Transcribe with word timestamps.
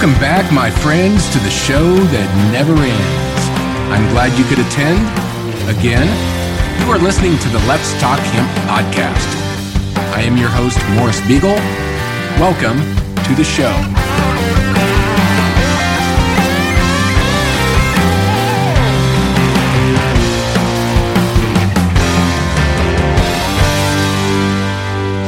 Welcome 0.00 0.18
back, 0.18 0.50
my 0.50 0.70
friends, 0.70 1.28
to 1.28 1.38
the 1.40 1.50
show 1.50 1.94
that 1.94 2.52
never 2.56 2.72
ends. 2.72 3.42
I'm 3.92 4.08
glad 4.14 4.32
you 4.38 4.46
could 4.48 4.58
attend. 4.58 4.96
Again, 5.68 6.08
you 6.80 6.90
are 6.90 6.96
listening 6.96 7.36
to 7.36 7.48
the 7.50 7.58
Let's 7.68 7.92
Talk 8.00 8.18
Hemp 8.18 8.48
podcast. 8.64 9.28
I 10.16 10.22
am 10.22 10.38
your 10.38 10.48
host, 10.48 10.80
Morris 10.96 11.20
Beegle. 11.28 11.60
Welcome 12.40 12.80
to 13.24 13.34
the 13.34 13.44
show. 13.44 13.76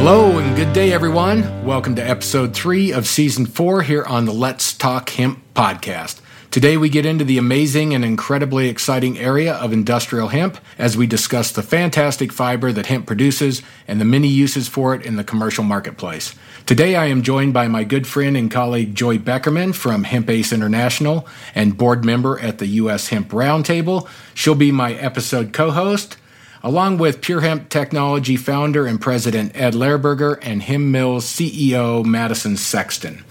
Hello 0.03 0.39
and 0.39 0.57
good 0.57 0.73
day, 0.73 0.93
everyone. 0.93 1.65
Welcome 1.65 1.95
to 1.95 2.03
episode 2.03 2.55
three 2.55 2.93
of 2.93 3.07
season 3.07 3.47
four 3.47 3.83
here 3.83 4.03
on 4.03 4.25
the 4.25 4.33
Let's 4.33 4.73
Talk 4.73 5.11
Hemp 5.11 5.41
podcast. 5.55 6.21
Today, 6.51 6.77
we 6.77 6.89
get 6.89 7.07
into 7.07 7.25
the 7.25 7.39
amazing 7.39 7.95
and 7.95 8.05
incredibly 8.05 8.69
exciting 8.69 9.17
area 9.17 9.55
of 9.55 9.73
industrial 9.73 10.27
hemp 10.27 10.59
as 10.77 10.97
we 10.97 11.07
discuss 11.07 11.53
the 11.53 11.63
fantastic 11.63 12.33
fiber 12.33 12.73
that 12.73 12.87
hemp 12.87 13.07
produces 13.07 13.63
and 13.87 14.01
the 14.01 14.05
many 14.05 14.27
uses 14.27 14.67
for 14.67 14.93
it 14.93 15.07
in 15.07 15.15
the 15.15 15.23
commercial 15.23 15.63
marketplace. 15.63 16.35
Today, 16.67 16.97
I 16.97 17.07
am 17.07 17.23
joined 17.23 17.55
by 17.55 17.69
my 17.69 17.85
good 17.85 18.09
friend 18.09 18.37
and 18.37 18.51
colleague 18.51 18.97
Joy 18.97 19.19
Beckerman 19.19 19.73
from 19.73 20.03
Hemp 20.03 20.29
Ace 20.29 20.53
International 20.53 21.29
and 21.55 21.79
board 21.79 22.05
member 22.05 22.41
at 22.41 22.59
the 22.59 22.67
U.S. 22.67 23.11
Hemp 23.11 23.29
Roundtable. 23.29 24.09
She'll 24.35 24.57
be 24.57 24.73
my 24.73 24.95
episode 24.95 25.53
co 25.53 25.71
host 25.71 26.17
along 26.63 26.99
with 26.99 27.21
PureHemp 27.21 27.69
Technology 27.69 28.37
founder 28.37 28.87
and 28.87 29.01
president 29.01 29.53
Ed 29.55 29.75
Lehrburger 29.75 30.39
and 30.43 30.63
Hem 30.63 30.91
Mills 30.91 31.27
CEO 31.27 32.05
Madison 32.05 32.57
Sexton. 32.57 33.25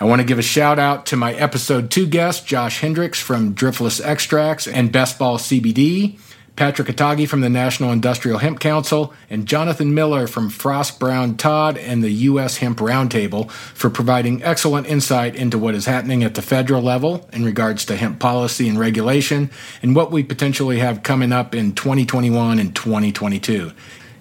I 0.00 0.04
want 0.04 0.20
to 0.20 0.26
give 0.26 0.38
a 0.38 0.42
shout 0.42 0.78
out 0.78 1.06
to 1.06 1.16
my 1.16 1.34
episode 1.34 1.90
two 1.90 2.06
guest, 2.06 2.46
Josh 2.46 2.80
Hendricks 2.80 3.20
from 3.20 3.54
Driftless 3.54 4.00
Extracts 4.04 4.68
and 4.68 4.92
Best 4.92 5.18
Ball 5.18 5.38
CBD. 5.38 6.18
Patrick 6.58 6.88
Atagi 6.88 7.28
from 7.28 7.40
the 7.40 7.48
National 7.48 7.92
Industrial 7.92 8.38
Hemp 8.38 8.58
Council, 8.58 9.14
and 9.30 9.46
Jonathan 9.46 9.94
Miller 9.94 10.26
from 10.26 10.50
Frost 10.50 10.98
Brown 10.98 11.36
Todd 11.36 11.78
and 11.78 12.02
the 12.02 12.10
U.S. 12.10 12.56
Hemp 12.56 12.78
Roundtable 12.78 13.48
for 13.48 13.88
providing 13.90 14.42
excellent 14.42 14.88
insight 14.88 15.36
into 15.36 15.56
what 15.56 15.76
is 15.76 15.86
happening 15.86 16.24
at 16.24 16.34
the 16.34 16.42
federal 16.42 16.82
level 16.82 17.28
in 17.32 17.44
regards 17.44 17.84
to 17.84 17.96
hemp 17.96 18.18
policy 18.18 18.68
and 18.68 18.76
regulation 18.76 19.50
and 19.82 19.94
what 19.94 20.10
we 20.10 20.24
potentially 20.24 20.80
have 20.80 21.04
coming 21.04 21.32
up 21.32 21.54
in 21.54 21.76
2021 21.76 22.58
and 22.58 22.74
2022. 22.74 23.70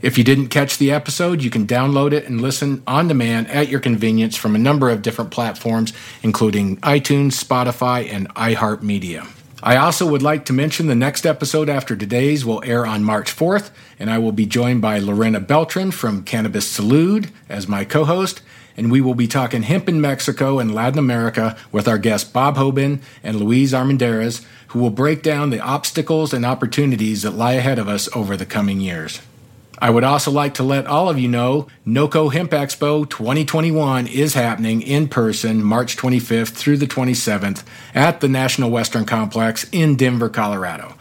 If 0.03 0.19
you 0.19 0.23
didn't 0.23 0.49
catch 0.49 0.77
the 0.77 0.91
episode, 0.91 1.41
you 1.41 1.49
can 1.49 1.65
download 1.65 2.13
it 2.13 2.27
and 2.27 2.39
listen 2.39 2.83
on 2.85 3.07
demand 3.07 3.49
at 3.49 3.67
your 3.67 3.79
convenience 3.79 4.35
from 4.35 4.53
a 4.53 4.59
number 4.59 4.91
of 4.91 5.01
different 5.01 5.31
platforms, 5.31 5.91
including 6.21 6.77
iTunes, 6.77 7.43
Spotify, 7.43 8.07
and 8.13 8.29
iHeartMedia. 8.35 9.36
I 9.67 9.75
also 9.75 10.07
would 10.07 10.21
like 10.21 10.45
to 10.45 10.53
mention 10.53 10.87
the 10.87 10.95
next 10.95 11.25
episode 11.25 11.67
after 11.67 11.93
today's 11.93 12.45
will 12.45 12.63
air 12.63 12.85
on 12.85 13.03
March 13.03 13.35
4th, 13.35 13.69
and 13.99 14.09
I 14.09 14.17
will 14.17 14.31
be 14.31 14.45
joined 14.45 14.81
by 14.81 14.97
Lorena 14.97 15.41
Beltran 15.41 15.91
from 15.91 16.23
Cannabis 16.23 16.79
Salud 16.79 17.31
as 17.49 17.67
my 17.67 17.83
co 17.83 18.05
host, 18.05 18.41
and 18.77 18.89
we 18.89 19.01
will 19.01 19.13
be 19.13 19.27
talking 19.27 19.63
hemp 19.63 19.89
in 19.89 19.99
Mexico 19.99 20.57
and 20.59 20.73
Latin 20.73 20.99
America 20.99 21.57
with 21.69 21.85
our 21.85 21.97
guests 21.97 22.29
Bob 22.29 22.55
Hoban 22.55 23.01
and 23.21 23.41
Luis 23.41 23.73
Armendariz, 23.73 24.45
who 24.67 24.79
will 24.79 24.89
break 24.89 25.21
down 25.21 25.49
the 25.49 25.59
obstacles 25.59 26.33
and 26.33 26.45
opportunities 26.45 27.23
that 27.23 27.31
lie 27.31 27.55
ahead 27.55 27.77
of 27.77 27.89
us 27.89 28.07
over 28.15 28.37
the 28.37 28.45
coming 28.45 28.79
years. 28.79 29.19
I 29.79 29.91
would 29.91 30.03
also 30.03 30.31
like 30.31 30.55
to 30.55 30.63
let 30.63 30.87
all 30.87 31.07
of 31.07 31.19
you 31.19 31.27
know 31.27 31.67
NOCO 31.85 32.33
Hemp 32.33 32.51
Expo 32.51 33.07
2021 33.07 34.07
is 34.07 34.33
happening 34.33 34.81
in 34.81 35.07
person 35.07 35.63
March 35.63 35.95
25th 35.95 36.49
through 36.49 36.77
the 36.77 36.87
27th 36.87 37.63
at 37.93 38.19
the 38.19 38.27
National 38.27 38.71
Western 38.71 39.05
Complex 39.05 39.69
in 39.71 39.95
Denver, 39.95 40.29
Colorado. 40.29 40.96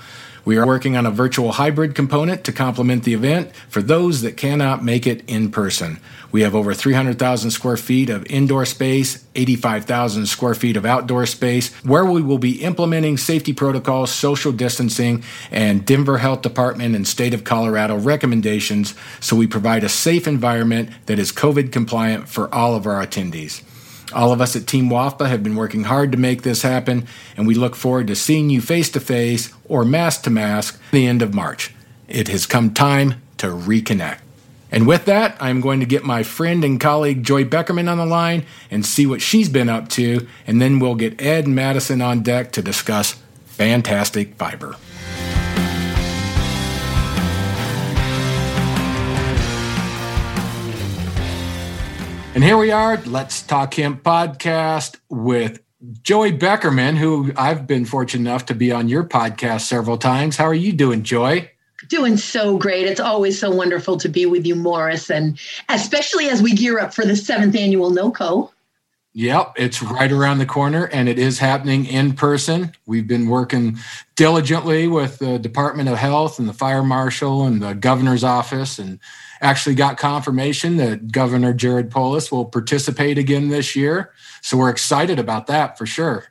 We 0.47 0.59
are 0.59 0.67
working 0.67 0.97
on 0.97 1.07
a 1.07 1.11
virtual 1.11 1.51
hybrid 1.51 1.97
component 1.97 2.45
to 2.45 2.53
complement 2.53 3.03
the 3.03 3.15
event 3.15 3.51
for 3.69 3.83
those 3.83 4.23
that 4.23 4.37
cannot 4.37 4.84
make 4.84 5.05
it 5.05 5.29
in 5.29 5.51
person. 5.51 5.99
We 6.31 6.43
have 6.43 6.55
over 6.55 6.73
300,000 6.73 7.51
square 7.51 7.77
feet 7.77 8.09
of 8.09 8.25
indoor 8.27 8.65
space, 8.65 9.25
85,000 9.35 10.27
square 10.27 10.55
feet 10.55 10.77
of 10.77 10.87
outdoor 10.87 11.27
space, 11.27 11.75
where 11.83 12.05
we 12.05 12.23
will 12.23 12.39
be 12.39 12.62
implementing 12.62 13.17
safety 13.17 13.53
protocols, 13.53 14.12
social 14.12 14.53
distancing, 14.53 15.25
and 15.51 15.85
Denver 15.85 16.19
Health 16.19 16.43
Department 16.43 16.95
and 16.95 17.09
State 17.09 17.35
of 17.35 17.43
Colorado 17.43 17.97
recommendations 17.97 18.95
so 19.19 19.35
we 19.35 19.49
provide 19.49 19.83
a 19.83 19.89
safe 19.89 20.29
environment 20.29 20.91
that 21.06 21.19
is 21.19 21.33
COVID 21.33 21.73
compliant 21.73 22.29
for 22.29 22.55
all 22.55 22.77
of 22.77 22.87
our 22.87 23.05
attendees. 23.05 23.65
All 24.12 24.33
of 24.33 24.41
us 24.41 24.55
at 24.55 24.67
Team 24.67 24.89
WAFBA 24.89 25.28
have 25.28 25.43
been 25.43 25.56
working 25.56 25.84
hard 25.84 26.12
to 26.12 26.19
make 26.19 26.43
this 26.43 26.62
happen, 26.62 27.06
and 27.37 27.47
we 27.47 27.55
look 27.55 27.75
forward 27.75 28.06
to 28.06 28.17
seeing 28.17 28.50
you 28.50 28.61
face 28.61 28.89
to 28.91 29.00
face 29.00 29.53
or 29.69 29.84
mask 29.84 30.22
to 30.22 30.31
mask 30.31 30.81
the 30.93 31.06
end 31.06 31.22
of 31.22 31.34
March. 31.34 31.75
It 32.09 32.28
has 32.28 32.47
come 32.47 32.72
time 32.72 33.21
to 33.39 33.49
reconnect. 33.49 34.21
And 34.71 34.87
with 34.87 35.05
that, 35.06 35.37
I'm 35.41 35.61
going 35.61 35.81
to 35.81 35.87
get 35.87 36.05
my 36.05 36.22
friend 36.22 36.65
and 36.65 36.81
colleague 36.81 37.25
Joy 37.25 37.44
Beckerman 37.44 37.91
on 37.91 37.99
the 37.99 38.06
line 38.06 38.44
and 38.71 38.84
see 38.84 39.06
what 39.06 39.22
she's 39.22 39.49
been 39.49 39.69
up 39.69 39.89
to, 39.91 40.27
and 40.47 40.61
then 40.61 40.78
we'll 40.78 40.97
get 40.97 41.21
Ed 41.21 41.47
Madison 41.49 42.00
on 42.00 42.23
deck 42.23 42.53
to 42.53 42.62
discuss 42.62 43.17
fantastic 43.47 44.34
fiber. 44.34 44.77
And 52.37 52.45
here 52.45 52.59
we 52.59 52.71
are, 52.71 52.99
Let's 53.07 53.41
Talk 53.41 53.73
Hemp 53.73 54.03
podcast 54.03 54.99
with 55.09 55.63
Joy 56.03 56.33
Beckerman, 56.33 56.99
who 56.99 57.33
I've 57.35 57.67
been 57.67 57.87
fortunate 57.87 58.29
enough 58.29 58.45
to 58.47 58.55
be 58.55 58.71
on 58.71 58.91
your 58.91 59.05
podcast 59.05 59.63
several 59.63 59.97
times. 59.97 60.37
How 60.37 60.45
are 60.45 60.53
you 60.53 60.75
doing, 60.75 61.03
Joy? 61.03 61.51
Doing 61.89 62.19
so 62.19 62.59
great. 62.59 62.89
It's 62.89 63.01
always 63.01 63.41
so 63.41 63.51
wonderful 63.51 63.97
to 63.97 64.11
be 64.11 64.27
with 64.27 64.45
you, 64.45 64.55
Morris, 64.55 65.09
and 65.09 65.41
especially 65.71 66.29
as 66.29 66.43
we 66.43 66.53
gear 66.55 66.79
up 66.79 66.93
for 66.93 67.07
the 67.07 67.17
seventh 67.17 67.57
annual 67.57 67.91
NOCO. 67.91 68.53
Yep, 69.15 69.55
it's 69.57 69.83
right 69.83 70.13
around 70.13 70.37
the 70.37 70.45
corner 70.45 70.91
and 70.93 71.09
it 71.09 71.19
is 71.19 71.39
happening 71.39 71.87
in 71.87 72.13
person. 72.13 72.75
We've 72.85 73.09
been 73.09 73.29
working 73.29 73.79
diligently 74.15 74.89
with 74.89 75.21
the 75.21 75.39
Department 75.39 75.89
of 75.89 75.97
Health 75.97 76.39
and 76.39 76.47
the 76.47 76.53
Fire 76.53 76.83
Marshal 76.83 77.47
and 77.47 77.63
the 77.63 77.73
Governor's 77.73 78.25
Office 78.25 78.79
and 78.79 79.01
actually 79.41 79.75
got 79.75 79.99
confirmation 79.99 80.77
that 80.77 81.13
Governor 81.13 81.53
Jared 81.53 81.91
Polis 81.91 82.31
will 82.31 82.45
participate 82.45 83.19
again 83.19 83.49
this 83.49 83.77
year. 83.77 84.13
So 84.43 84.57
we're 84.57 84.71
excited 84.71 85.19
about 85.19 85.47
that 85.49 85.77
for 85.77 85.87
sure. 85.87 86.27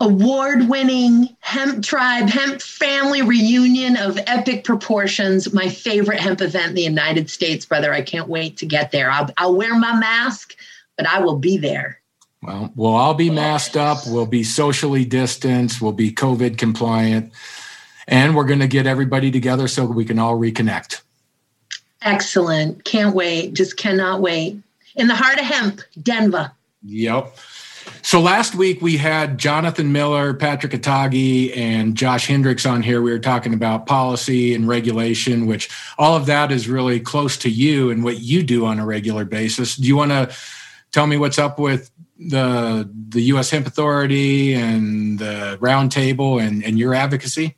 Award 0.00 0.68
winning 0.68 1.34
hemp 1.40 1.84
tribe, 1.84 2.28
hemp 2.28 2.60
family 2.60 3.22
reunion 3.22 3.96
of 3.96 4.18
epic 4.26 4.64
proportions. 4.64 5.52
My 5.52 5.68
favorite 5.68 6.20
hemp 6.20 6.40
event 6.40 6.70
in 6.70 6.74
the 6.74 6.82
United 6.82 7.30
States, 7.30 7.64
brother. 7.64 7.92
I 7.92 8.02
can't 8.02 8.28
wait 8.28 8.58
to 8.58 8.66
get 8.66 8.90
there. 8.90 9.10
I'll, 9.10 9.30
I'll 9.38 9.56
wear 9.56 9.74
my 9.78 9.98
mask 9.98 10.56
but 10.96 11.06
I 11.06 11.20
will 11.20 11.38
be 11.38 11.56
there. 11.56 12.00
Well, 12.42 12.72
we'll 12.74 12.94
all 12.94 13.14
be 13.14 13.30
masked 13.30 13.76
up. 13.76 13.98
We'll 14.06 14.26
be 14.26 14.42
socially 14.42 15.04
distanced. 15.04 15.80
We'll 15.80 15.92
be 15.92 16.12
COVID 16.12 16.58
compliant. 16.58 17.32
And 18.08 18.34
we're 18.34 18.44
going 18.44 18.60
to 18.60 18.68
get 18.68 18.86
everybody 18.86 19.30
together 19.30 19.68
so 19.68 19.86
we 19.86 20.04
can 20.04 20.18
all 20.18 20.36
reconnect. 20.36 21.02
Excellent. 22.04 22.84
Can't 22.84 23.14
wait. 23.14 23.54
Just 23.54 23.76
cannot 23.76 24.20
wait. 24.20 24.58
In 24.96 25.06
the 25.06 25.14
heart 25.14 25.38
of 25.38 25.44
hemp, 25.44 25.80
Denver. 26.02 26.52
Yep. 26.84 27.36
So 28.02 28.20
last 28.20 28.54
week 28.54 28.82
we 28.82 28.96
had 28.96 29.38
Jonathan 29.38 29.92
Miller, 29.92 30.34
Patrick 30.34 30.72
Atagi, 30.72 31.56
and 31.56 31.96
Josh 31.96 32.26
Hendricks 32.26 32.66
on 32.66 32.82
here. 32.82 33.00
We 33.00 33.12
were 33.12 33.18
talking 33.18 33.54
about 33.54 33.86
policy 33.86 34.54
and 34.54 34.66
regulation, 34.68 35.46
which 35.46 35.70
all 35.98 36.16
of 36.16 36.26
that 36.26 36.52
is 36.52 36.68
really 36.68 37.00
close 37.00 37.36
to 37.38 37.50
you 37.50 37.90
and 37.90 38.04
what 38.04 38.18
you 38.18 38.42
do 38.42 38.66
on 38.66 38.78
a 38.78 38.86
regular 38.86 39.24
basis. 39.24 39.76
Do 39.76 39.86
you 39.86 39.96
want 39.96 40.10
to 40.10 40.34
tell 40.90 41.06
me 41.06 41.16
what's 41.16 41.38
up 41.38 41.58
with 41.58 41.90
the 42.18 42.88
the 43.08 43.22
U.S. 43.22 43.50
Hemp 43.50 43.66
Authority 43.66 44.54
and 44.54 45.18
the 45.18 45.58
Roundtable 45.60 46.40
and, 46.44 46.64
and 46.64 46.78
your 46.78 46.94
advocacy? 46.94 47.56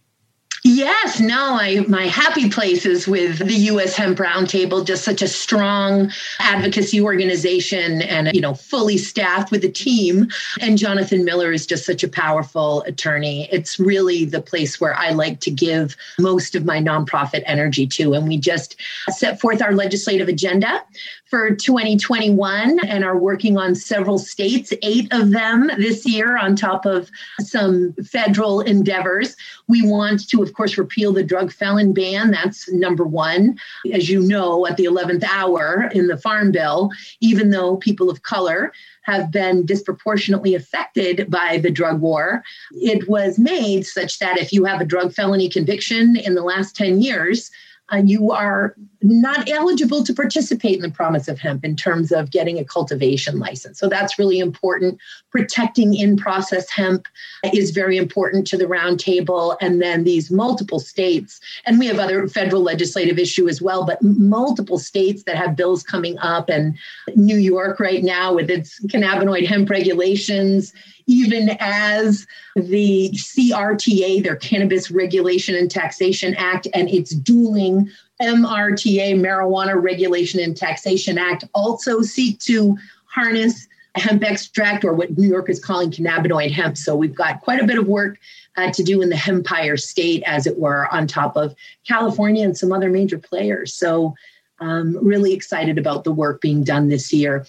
Yes, 0.67 1.21
no, 1.21 1.59
I, 1.61 1.85
my 1.89 2.07
happy 2.07 2.49
place 2.49 2.87
is 2.87 3.07
with 3.07 3.37
the 3.37 3.53
U.S. 3.53 3.95
Hemp 3.95 4.17
Roundtable, 4.17 4.83
just 4.83 5.05
such 5.05 5.21
a 5.21 5.29
strong 5.29 6.11
advocacy 6.39 7.03
organization 7.03 8.01
and, 8.01 8.35
you 8.35 8.41
know, 8.41 8.55
fully 8.55 8.97
staffed 8.97 9.51
with 9.51 9.63
a 9.63 9.69
team. 9.69 10.29
And 10.63 10.79
Jonathan 10.79 11.23
Miller 11.23 11.53
is 11.53 11.67
just 11.67 11.85
such 11.85 12.03
a 12.03 12.09
powerful 12.09 12.81
attorney. 12.85 13.47
It's 13.53 13.79
really 13.79 14.25
the 14.25 14.41
place 14.41 14.81
where 14.81 14.95
I 14.95 15.11
like 15.11 15.41
to 15.41 15.51
give 15.51 15.99
most 16.19 16.55
of 16.55 16.65
my 16.65 16.79
nonprofit 16.79 17.43
energy 17.45 17.87
to. 17.89 18.15
And 18.15 18.27
we 18.27 18.39
just 18.39 18.77
set 19.11 19.39
forth 19.43 19.61
our 19.61 19.73
legislative 19.73 20.29
agenda 20.29 20.83
for 21.27 21.55
2021 21.55 22.79
and 22.87 23.05
are 23.05 23.19
working 23.19 23.59
on 23.59 23.75
several 23.75 24.19
states, 24.19 24.73
eight 24.83 25.13
of 25.13 25.33
them 25.33 25.69
this 25.79 26.07
year, 26.07 26.39
on 26.39 26.55
top 26.55 26.87
of 26.87 27.11
some 27.41 27.93
federal 28.05 28.61
endeavors. 28.61 29.37
We 29.67 29.85
want 29.85 30.29
to, 30.29 30.47
of 30.55 30.57
course, 30.57 30.79
repeal 30.79 31.13
the 31.13 31.25
drug 31.25 31.53
felon 31.53 31.93
ban. 31.93 32.31
That's 32.31 32.71
number 32.71 33.03
one. 33.03 33.59
As 33.93 34.09
you 34.09 34.21
know, 34.21 34.69
at 34.69 34.77
the 34.77 34.85
11th 34.85 35.25
hour 35.25 35.91
in 35.93 36.07
the 36.07 36.17
Farm 36.17 36.53
Bill, 36.53 36.91
even 37.19 37.51
though 37.51 37.77
people 37.79 38.09
of 38.09 38.23
color 38.23 38.73
have 39.03 39.33
been 39.33 39.67
disproportionately 39.67 40.55
affected 40.55 41.29
by 41.29 41.59
the 41.59 41.73
drug 41.73 42.01
war, 42.01 42.45
it 42.71 43.09
was 43.09 43.37
made 43.37 43.85
such 43.85 44.21
that 44.21 44.39
if 44.39 44.53
you 44.53 44.65
have 44.65 44.81
a 44.81 44.85
drug 44.85 45.13
felony 45.13 45.49
conviction 45.49 46.15
in 46.15 46.37
the 46.37 46.45
last 46.45 46.77
10 46.77 47.03
years, 47.03 47.51
uh, 47.93 47.97
you 47.97 48.33
are 48.33 48.75
not 49.03 49.49
eligible 49.51 50.03
to 50.03 50.15
participate 50.15 50.77
in 50.77 50.81
the 50.81 50.91
promise 50.91 51.29
of 51.29 51.39
hemp 51.39 51.65
in 51.65 51.77
terms 51.77 52.11
of 52.11 52.31
getting 52.31 52.59
a 52.59 52.65
cultivation 52.65 53.39
license. 53.39 53.79
So 53.79 53.87
that's 53.89 54.19
really 54.19 54.39
important. 54.39 54.99
Protecting 55.31 55.95
in 55.95 56.17
process 56.17 56.71
hemp 56.71 57.07
is 57.53 57.71
very 57.71 57.99
important 57.99 58.47
to 58.47 58.57
the 58.57 58.65
roundtable. 58.65 59.57
And 59.61 59.83
then 59.83 60.05
these 60.05 60.31
multiple 60.31 60.81
states, 60.81 61.39
and 61.67 61.79
we 61.79 61.87
have 61.87 61.99
other 61.99 62.27
federal 62.29 62.63
legislative 62.63 63.19
issue 63.19 63.47
as 63.47 63.61
well, 63.61 63.85
but 63.85 64.03
multiple 64.03 64.79
states 64.79 65.25
that 65.25 65.37
have 65.37 65.55
bills 65.55 65.83
coming 65.83 66.19
up, 66.19 66.49
and 66.49 66.79
New 67.15 67.37
York 67.37 67.79
right 67.81 68.03
now 68.03 68.33
with 68.33 68.49
its 68.49 68.81
cannabinoid 68.87 69.47
hemp 69.47 69.69
regulations 69.69 70.73
even 71.07 71.57
as 71.61 72.27
the 72.57 73.11
CRTA, 73.15 74.23
their 74.23 74.37
Cannabis 74.37 74.91
Regulation 74.91 75.55
and 75.55 75.71
Taxation 75.71 76.35
Act, 76.37 76.67
and 76.75 76.89
its 76.89 77.11
dueling 77.11 77.91
MRTA, 78.21 79.19
Marijuana 79.19 79.81
Regulation 79.81 80.41
and 80.41 80.57
Taxation 80.57 81.19
Act, 81.19 81.45
also 81.55 82.03
seek 82.03 82.39
to 82.41 82.77
harness 83.07 83.69
hemp 83.97 84.25
extract 84.25 84.85
or 84.85 84.93
what 84.93 85.17
New 85.17 85.29
York 85.29 85.49
is 85.49 85.65
calling 85.65 85.91
cannabinoid 85.91 86.51
hemp. 86.51 86.77
So 86.77 86.97
we've 86.97 87.15
got 87.15 87.41
quite 87.43 87.61
a 87.61 87.67
bit 87.67 87.79
of 87.79 87.87
work 87.87 88.19
uh, 88.57 88.73
to 88.73 88.83
do 88.83 89.03
in 89.03 89.09
the 89.09 89.23
Empire 89.27 89.77
State, 89.77 90.23
as 90.27 90.47
it 90.47 90.59
were, 90.59 90.93
on 90.93 91.07
top 91.07 91.37
of 91.37 91.55
California 91.87 92.45
and 92.45 92.57
some 92.57 92.73
other 92.73 92.91
major 92.91 93.19
players. 93.19 93.73
So 93.75 94.15
um, 94.61 94.97
really 95.01 95.33
excited 95.33 95.79
about 95.79 96.05
the 96.05 96.13
work 96.13 96.41
being 96.41 96.65
done 96.65 96.89
this 96.89 97.13
year. 97.13 97.47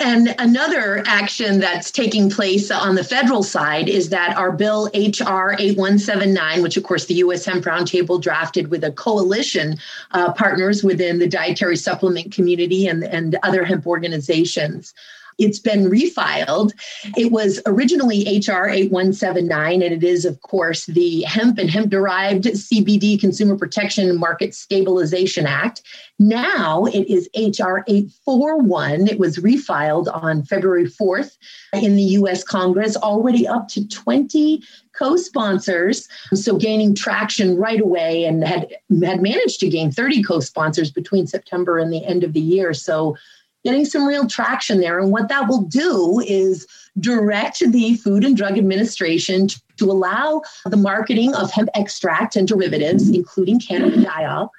And 0.00 0.34
another 0.38 1.02
action 1.06 1.58
that's 1.58 1.90
taking 1.90 2.30
place 2.30 2.70
on 2.70 2.94
the 2.94 3.02
federal 3.02 3.42
side 3.42 3.88
is 3.88 4.10
that 4.10 4.36
our 4.36 4.52
bill 4.52 4.86
HR 4.94 5.56
8179, 5.58 6.62
which 6.62 6.76
of 6.76 6.84
course 6.84 7.06
the 7.06 7.14
U.S. 7.14 7.44
Hemp 7.44 7.64
Roundtable 7.64 8.20
drafted 8.20 8.68
with 8.68 8.84
a 8.84 8.92
coalition 8.92 9.76
uh, 10.12 10.32
partners 10.32 10.84
within 10.84 11.18
the 11.18 11.26
dietary 11.26 11.76
supplement 11.76 12.32
community 12.32 12.86
and, 12.86 13.02
and 13.02 13.36
other 13.42 13.64
hemp 13.64 13.86
organizations, 13.86 14.94
it's 15.38 15.58
been 15.58 15.84
refiled. 15.84 16.72
It 17.16 17.30
was 17.30 17.60
originally 17.64 18.22
HR 18.24 18.68
8179, 18.68 19.82
and 19.82 19.94
it 19.94 20.04
is, 20.04 20.24
of 20.24 20.40
course, 20.42 20.86
the 20.86 21.22
Hemp 21.22 21.58
and 21.58 21.70
Hemp 21.70 21.90
Derived 21.90 22.44
CBD 22.44 23.18
Consumer 23.18 23.56
Protection 23.56 24.18
Market 24.18 24.54
Stabilization 24.54 25.46
Act. 25.46 25.82
Now 26.18 26.86
it 26.86 27.08
is 27.08 27.28
HR 27.36 27.84
841. 27.86 29.06
It 29.06 29.18
was 29.18 29.38
refiled 29.38 30.12
on 30.12 30.42
February 30.42 30.86
4th 30.86 31.36
in 31.72 31.94
the 31.94 32.02
US 32.02 32.42
Congress, 32.42 32.96
already 32.96 33.46
up 33.46 33.68
to 33.68 33.86
20 33.86 34.62
co-sponsors 34.98 36.08
so 36.34 36.56
gaining 36.56 36.92
traction 36.92 37.56
right 37.56 37.80
away 37.80 38.24
and 38.24 38.42
had 38.42 38.66
had 39.00 39.22
managed 39.22 39.60
to 39.60 39.68
gain 39.68 39.92
30 39.92 40.24
co-sponsors 40.24 40.90
between 40.90 41.24
september 41.24 41.78
and 41.78 41.92
the 41.92 42.04
end 42.04 42.24
of 42.24 42.32
the 42.32 42.40
year 42.40 42.74
so 42.74 43.16
getting 43.64 43.84
some 43.84 44.06
real 44.06 44.26
traction 44.26 44.80
there. 44.80 44.98
And 44.98 45.10
what 45.10 45.28
that 45.28 45.48
will 45.48 45.62
do 45.62 46.20
is 46.26 46.66
direct 47.00 47.60
the 47.60 47.96
Food 47.96 48.24
and 48.24 48.36
Drug 48.36 48.58
Administration 48.58 49.48
to 49.76 49.90
allow 49.90 50.42
the 50.66 50.76
marketing 50.76 51.34
of 51.34 51.50
hemp 51.50 51.68
extract 51.74 52.36
and 52.36 52.46
derivatives, 52.46 53.08
including 53.08 53.60
cannabidiol, 53.60 54.50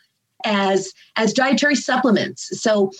as, 0.45 0.93
as 1.15 1.33
dietary 1.33 1.75
supplements. 1.75 2.61
So 2.61 2.91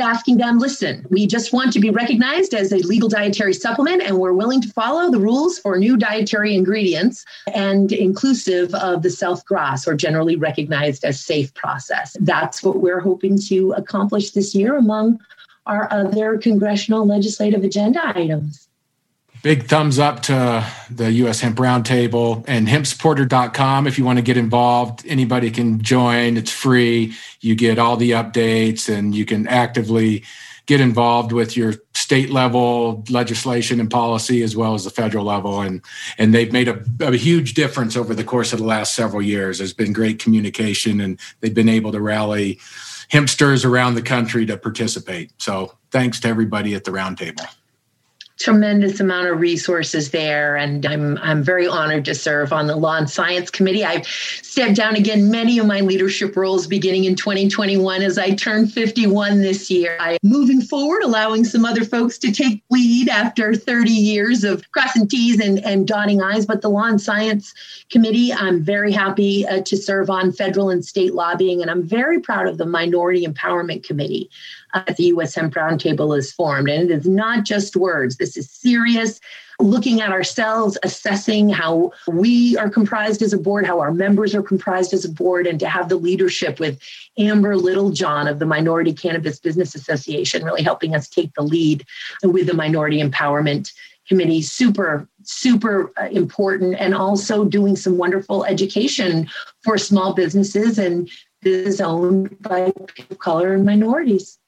asking 0.00 0.36
them, 0.36 0.58
listen, 0.58 1.04
we 1.10 1.26
just 1.26 1.52
want 1.52 1.72
to 1.72 1.80
be 1.80 1.90
recognized 1.90 2.54
as 2.54 2.72
a 2.72 2.76
legal 2.78 3.08
dietary 3.08 3.52
supplement, 3.52 4.02
and 4.02 4.18
we're 4.18 4.32
willing 4.32 4.60
to 4.60 4.68
follow 4.68 5.10
the 5.10 5.18
rules 5.18 5.58
for 5.58 5.76
new 5.78 5.96
dietary 5.96 6.54
ingredients 6.54 7.24
and 7.52 7.92
inclusive 7.92 8.74
of 8.74 9.02
the 9.02 9.10
self 9.10 9.44
GRAS, 9.44 9.86
or 9.86 9.94
generally 9.94 10.36
recognized 10.36 11.04
as 11.04 11.20
safe 11.20 11.52
process. 11.54 12.16
That's 12.20 12.62
what 12.62 12.80
we're 12.80 13.00
hoping 13.00 13.38
to 13.48 13.72
accomplish 13.72 14.30
this 14.30 14.54
year 14.54 14.76
among 14.76 15.20
our 15.68 15.92
other 15.92 16.38
congressional 16.38 17.06
legislative 17.06 17.62
agenda 17.62 18.00
items. 18.16 18.68
Big 19.42 19.68
thumbs 19.68 20.00
up 20.00 20.22
to 20.22 20.66
the 20.90 21.12
U.S. 21.12 21.40
Hemp 21.40 21.58
Roundtable 21.58 22.44
and 22.48 22.66
hempsupporter.com. 22.66 23.86
If 23.86 23.96
you 23.96 24.04
want 24.04 24.18
to 24.18 24.22
get 24.22 24.36
involved, 24.36 25.04
anybody 25.06 25.52
can 25.52 25.80
join. 25.80 26.36
It's 26.36 26.50
free. 26.50 27.14
You 27.40 27.54
get 27.54 27.78
all 27.78 27.96
the 27.96 28.12
updates 28.12 28.92
and 28.92 29.14
you 29.14 29.24
can 29.24 29.46
actively 29.46 30.24
get 30.66 30.80
involved 30.80 31.32
with 31.32 31.56
your 31.56 31.74
state 31.94 32.30
level 32.30 33.04
legislation 33.08 33.80
and 33.80 33.90
policy 33.90 34.42
as 34.42 34.56
well 34.56 34.74
as 34.74 34.84
the 34.84 34.90
federal 34.90 35.24
level. 35.24 35.60
And, 35.60 35.82
and 36.18 36.34
they've 36.34 36.52
made 36.52 36.68
a, 36.68 36.82
a 37.00 37.16
huge 37.16 37.54
difference 37.54 37.96
over 37.96 38.14
the 38.14 38.24
course 38.24 38.52
of 38.52 38.58
the 38.58 38.66
last 38.66 38.94
several 38.94 39.22
years. 39.22 39.58
There's 39.58 39.72
been 39.72 39.92
great 39.92 40.18
communication 40.18 41.00
and 41.00 41.18
they've 41.40 41.54
been 41.54 41.68
able 41.68 41.92
to 41.92 42.00
rally 42.00 42.58
hempsters 43.10 43.64
around 43.64 43.94
the 43.94 44.02
country 44.02 44.46
to 44.46 44.56
participate. 44.56 45.32
So 45.38 45.74
thanks 45.90 46.20
to 46.20 46.28
everybody 46.28 46.74
at 46.74 46.84
the 46.84 46.90
roundtable 46.90 47.46
tremendous 48.38 49.00
amount 49.00 49.26
of 49.26 49.40
resources 49.40 50.10
there 50.10 50.56
and 50.56 50.86
I'm 50.86 51.18
I'm 51.18 51.42
very 51.42 51.66
honored 51.66 52.04
to 52.04 52.14
serve 52.14 52.52
on 52.52 52.68
the 52.68 52.76
Law 52.76 52.96
and 52.96 53.10
Science 53.10 53.50
Committee. 53.50 53.84
I've 53.84 54.06
stepped 54.06 54.76
down 54.76 54.94
again 54.94 55.28
many 55.28 55.58
of 55.58 55.66
my 55.66 55.80
leadership 55.80 56.36
roles 56.36 56.68
beginning 56.68 57.04
in 57.04 57.16
2021 57.16 58.00
as 58.02 58.16
I 58.16 58.34
turn 58.34 58.68
51 58.68 59.40
this 59.40 59.70
year. 59.70 59.96
I 59.98 60.18
moving 60.22 60.60
forward 60.60 61.02
allowing 61.02 61.44
some 61.44 61.64
other 61.64 61.84
folks 61.84 62.16
to 62.18 62.30
take 62.30 62.62
lead 62.70 63.08
after 63.08 63.56
30 63.56 63.90
years 63.90 64.44
of 64.44 64.70
crossing 64.70 65.08
T's 65.08 65.40
and, 65.40 65.58
and 65.64 65.86
dotting 65.86 66.22
I's 66.22 66.46
but 66.46 66.62
the 66.62 66.70
Law 66.70 66.84
and 66.84 67.00
Science 67.00 67.52
Committee 67.90 68.32
I'm 68.32 68.62
very 68.62 68.92
happy 68.92 69.46
uh, 69.48 69.62
to 69.62 69.76
serve 69.76 70.10
on 70.10 70.30
federal 70.30 70.70
and 70.70 70.84
state 70.84 71.12
lobbying 71.12 71.60
and 71.60 71.70
I'm 71.72 71.82
very 71.82 72.20
proud 72.20 72.46
of 72.46 72.56
the 72.56 72.66
Minority 72.66 73.26
Empowerment 73.26 73.82
Committee 73.82 74.30
uh, 74.74 74.82
the 74.96 75.04
U.S. 75.04 75.34
Hemp 75.34 75.54
Roundtable 75.54 76.16
is 76.16 76.32
formed. 76.32 76.68
And 76.68 76.90
it 76.90 76.94
is 76.94 77.06
not 77.06 77.44
just 77.44 77.76
words, 77.76 78.16
this 78.16 78.36
is 78.36 78.50
serious. 78.50 79.20
Looking 79.60 80.00
at 80.00 80.12
ourselves, 80.12 80.78
assessing 80.84 81.48
how 81.48 81.92
we 82.06 82.56
are 82.58 82.70
comprised 82.70 83.22
as 83.22 83.32
a 83.32 83.38
board, 83.38 83.66
how 83.66 83.80
our 83.80 83.92
members 83.92 84.32
are 84.32 84.42
comprised 84.42 84.94
as 84.94 85.04
a 85.04 85.08
board, 85.08 85.48
and 85.48 85.58
to 85.58 85.68
have 85.68 85.88
the 85.88 85.96
leadership 85.96 86.60
with 86.60 86.78
Amber 87.18 87.56
Littlejohn 87.56 88.28
of 88.28 88.38
the 88.38 88.46
Minority 88.46 88.92
Cannabis 88.92 89.40
Business 89.40 89.74
Association 89.74 90.44
really 90.44 90.62
helping 90.62 90.94
us 90.94 91.08
take 91.08 91.34
the 91.34 91.42
lead 91.42 91.84
with 92.22 92.46
the 92.46 92.54
Minority 92.54 93.02
Empowerment 93.02 93.72
Committee. 94.06 94.42
Super, 94.42 95.08
super 95.24 95.92
uh, 96.00 96.08
important, 96.12 96.76
and 96.78 96.94
also 96.94 97.44
doing 97.44 97.74
some 97.74 97.98
wonderful 97.98 98.44
education 98.44 99.28
for 99.64 99.76
small 99.76 100.14
businesses 100.14 100.78
and 100.78 101.10
business 101.42 101.80
owned 101.80 102.40
by 102.40 102.72
people 102.94 103.14
of 103.14 103.18
color 103.18 103.54
and 103.54 103.64
minorities. 103.64 104.38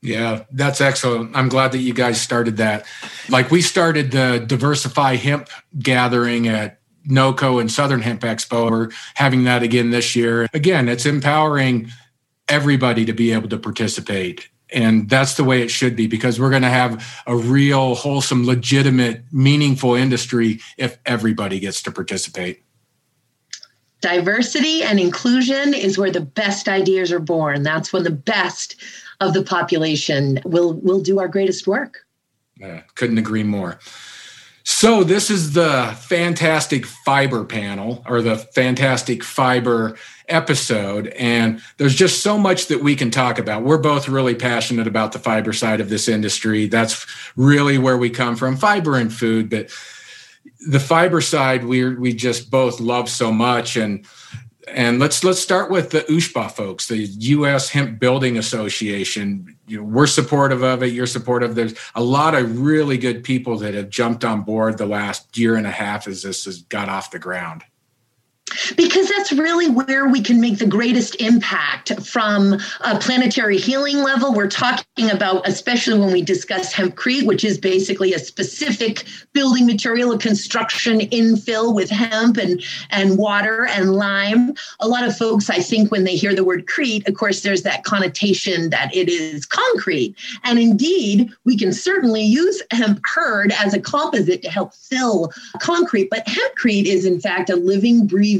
Yeah, 0.00 0.44
that's 0.52 0.80
excellent. 0.80 1.36
I'm 1.36 1.48
glad 1.48 1.72
that 1.72 1.78
you 1.78 1.92
guys 1.92 2.20
started 2.20 2.58
that. 2.58 2.86
Like 3.28 3.50
we 3.50 3.60
started 3.60 4.12
the 4.12 4.44
Diversify 4.46 5.16
Hemp 5.16 5.48
gathering 5.78 6.46
at 6.46 6.80
NOCO 7.08 7.60
and 7.60 7.70
Southern 7.70 8.02
Hemp 8.02 8.20
Expo. 8.20 8.70
We're 8.70 8.90
having 9.14 9.44
that 9.44 9.62
again 9.62 9.90
this 9.90 10.14
year. 10.14 10.46
Again, 10.54 10.88
it's 10.88 11.06
empowering 11.06 11.90
everybody 12.48 13.04
to 13.06 13.12
be 13.12 13.32
able 13.32 13.48
to 13.48 13.58
participate. 13.58 14.48
And 14.70 15.08
that's 15.08 15.34
the 15.34 15.44
way 15.44 15.62
it 15.62 15.70
should 15.70 15.96
be 15.96 16.06
because 16.06 16.38
we're 16.38 16.50
going 16.50 16.62
to 16.62 16.68
have 16.68 17.22
a 17.26 17.34
real, 17.34 17.94
wholesome, 17.94 18.46
legitimate, 18.46 19.22
meaningful 19.32 19.94
industry 19.94 20.60
if 20.76 20.98
everybody 21.06 21.58
gets 21.58 21.82
to 21.82 21.90
participate. 21.90 22.62
Diversity 24.00 24.82
and 24.82 25.00
inclusion 25.00 25.74
is 25.74 25.98
where 25.98 26.10
the 26.10 26.20
best 26.20 26.68
ideas 26.68 27.10
are 27.10 27.20
born. 27.20 27.62
That's 27.62 27.92
when 27.92 28.04
the 28.04 28.10
best 28.10 28.76
of 29.20 29.34
the 29.34 29.42
population 29.42 30.40
will 30.44 30.74
will 30.74 31.00
do 31.00 31.18
our 31.18 31.28
greatest 31.28 31.66
work. 31.66 32.06
Yeah, 32.56 32.82
couldn't 32.94 33.18
agree 33.18 33.42
more. 33.42 33.78
So 34.70 35.02
this 35.02 35.30
is 35.30 35.54
the 35.54 35.96
fantastic 35.98 36.84
fiber 36.84 37.42
panel 37.42 38.04
or 38.06 38.20
the 38.20 38.36
fantastic 38.36 39.24
fiber 39.24 39.96
episode 40.28 41.06
and 41.08 41.62
there's 41.78 41.94
just 41.94 42.22
so 42.22 42.36
much 42.36 42.66
that 42.66 42.82
we 42.82 42.94
can 42.94 43.10
talk 43.10 43.38
about. 43.38 43.62
We're 43.62 43.78
both 43.78 44.10
really 44.10 44.34
passionate 44.34 44.86
about 44.86 45.12
the 45.12 45.18
fiber 45.18 45.54
side 45.54 45.80
of 45.80 45.88
this 45.88 46.06
industry. 46.06 46.66
That's 46.66 47.06
really 47.34 47.78
where 47.78 47.96
we 47.96 48.10
come 48.10 48.36
from, 48.36 48.58
fiber 48.58 48.98
and 48.98 49.10
food, 49.10 49.48
but 49.48 49.70
the 50.68 50.80
fiber 50.80 51.20
side 51.20 51.64
we 51.64 51.94
we 51.94 52.12
just 52.12 52.50
both 52.50 52.80
love 52.80 53.08
so 53.08 53.32
much 53.32 53.76
and 53.76 54.06
and 54.74 54.98
let's 54.98 55.24
let's 55.24 55.40
start 55.40 55.70
with 55.70 55.90
the 55.90 56.00
USHBA 56.02 56.50
folks, 56.52 56.88
the 56.88 56.98
U.S. 56.98 57.70
Hemp 57.70 57.98
Building 57.98 58.36
Association. 58.36 59.56
You 59.66 59.78
know, 59.78 59.84
we're 59.84 60.06
supportive 60.06 60.62
of 60.62 60.82
it. 60.82 60.92
You're 60.92 61.06
supportive. 61.06 61.54
There's 61.54 61.74
a 61.94 62.02
lot 62.02 62.34
of 62.34 62.60
really 62.60 62.98
good 62.98 63.24
people 63.24 63.56
that 63.58 63.74
have 63.74 63.90
jumped 63.90 64.24
on 64.24 64.42
board 64.42 64.78
the 64.78 64.86
last 64.86 65.36
year 65.36 65.56
and 65.56 65.66
a 65.66 65.70
half 65.70 66.06
as 66.06 66.22
this 66.22 66.44
has 66.44 66.62
got 66.62 66.88
off 66.88 67.10
the 67.10 67.18
ground. 67.18 67.64
Because 68.76 69.08
that's 69.08 69.32
really 69.32 69.68
where 69.68 70.08
we 70.08 70.20
can 70.20 70.40
make 70.40 70.58
the 70.58 70.66
greatest 70.66 71.14
impact 71.20 71.92
from 72.04 72.54
a 72.80 72.98
planetary 72.98 73.58
healing 73.58 73.98
level. 73.98 74.32
We're 74.32 74.48
talking 74.48 75.10
about, 75.10 75.46
especially 75.46 75.98
when 75.98 76.12
we 76.12 76.22
discuss 76.22 76.72
hempcrete, 76.72 77.26
which 77.26 77.44
is 77.44 77.58
basically 77.58 78.14
a 78.14 78.18
specific 78.18 79.04
building 79.32 79.66
material, 79.66 80.12
a 80.12 80.18
construction 80.18 81.00
infill 81.00 81.74
with 81.74 81.90
hemp 81.90 82.36
and, 82.36 82.62
and 82.90 83.18
water 83.18 83.66
and 83.66 83.94
lime. 83.94 84.54
A 84.80 84.88
lot 84.88 85.04
of 85.04 85.16
folks, 85.16 85.50
I 85.50 85.58
think, 85.58 85.90
when 85.90 86.04
they 86.04 86.16
hear 86.16 86.34
the 86.34 86.44
word 86.44 86.66
crete, 86.66 87.06
of 87.08 87.14
course, 87.14 87.42
there's 87.42 87.62
that 87.62 87.84
connotation 87.84 88.70
that 88.70 88.94
it 88.94 89.08
is 89.08 89.46
concrete. 89.46 90.14
And 90.44 90.58
indeed, 90.58 91.30
we 91.44 91.56
can 91.56 91.72
certainly 91.72 92.22
use 92.22 92.62
hemp 92.70 93.00
hurd 93.04 93.52
as 93.52 93.74
a 93.74 93.80
composite 93.80 94.42
to 94.42 94.50
help 94.50 94.74
fill 94.74 95.32
concrete. 95.60 96.10
But 96.10 96.26
hempcrete 96.26 96.86
is, 96.86 97.04
in 97.04 97.20
fact, 97.20 97.50
a 97.50 97.56
living, 97.56 98.06
breathing 98.06 98.37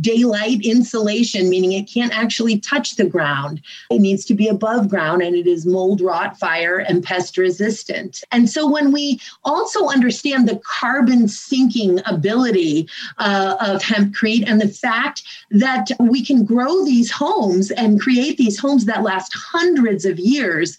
daylight 0.00 0.64
insulation, 0.64 1.48
meaning 1.48 1.72
it 1.72 1.90
can't 1.90 2.16
actually 2.16 2.58
touch 2.58 2.96
the 2.96 3.04
ground. 3.04 3.60
It 3.90 4.00
needs 4.00 4.24
to 4.26 4.34
be 4.34 4.48
above 4.48 4.88
ground 4.88 5.22
and 5.22 5.34
it 5.34 5.46
is 5.46 5.66
mold, 5.66 6.00
rot, 6.00 6.38
fire, 6.38 6.78
and 6.78 7.02
pest 7.02 7.36
resistant. 7.36 8.22
And 8.30 8.48
so 8.48 8.70
when 8.70 8.92
we 8.92 9.20
also 9.44 9.88
understand 9.88 10.48
the 10.48 10.60
carbon 10.64 11.28
sinking 11.28 12.00
ability 12.06 12.88
uh, 13.18 13.56
of 13.60 13.82
hempcrete 13.82 14.44
and 14.46 14.60
the 14.60 14.68
fact 14.68 15.22
that 15.50 15.90
we 15.98 16.24
can 16.24 16.44
grow 16.44 16.84
these 16.84 17.10
homes 17.10 17.70
and 17.70 18.00
create 18.00 18.36
these 18.36 18.58
homes 18.58 18.84
that 18.86 19.02
last 19.02 19.32
hundreds 19.34 20.04
of 20.04 20.18
years 20.18 20.78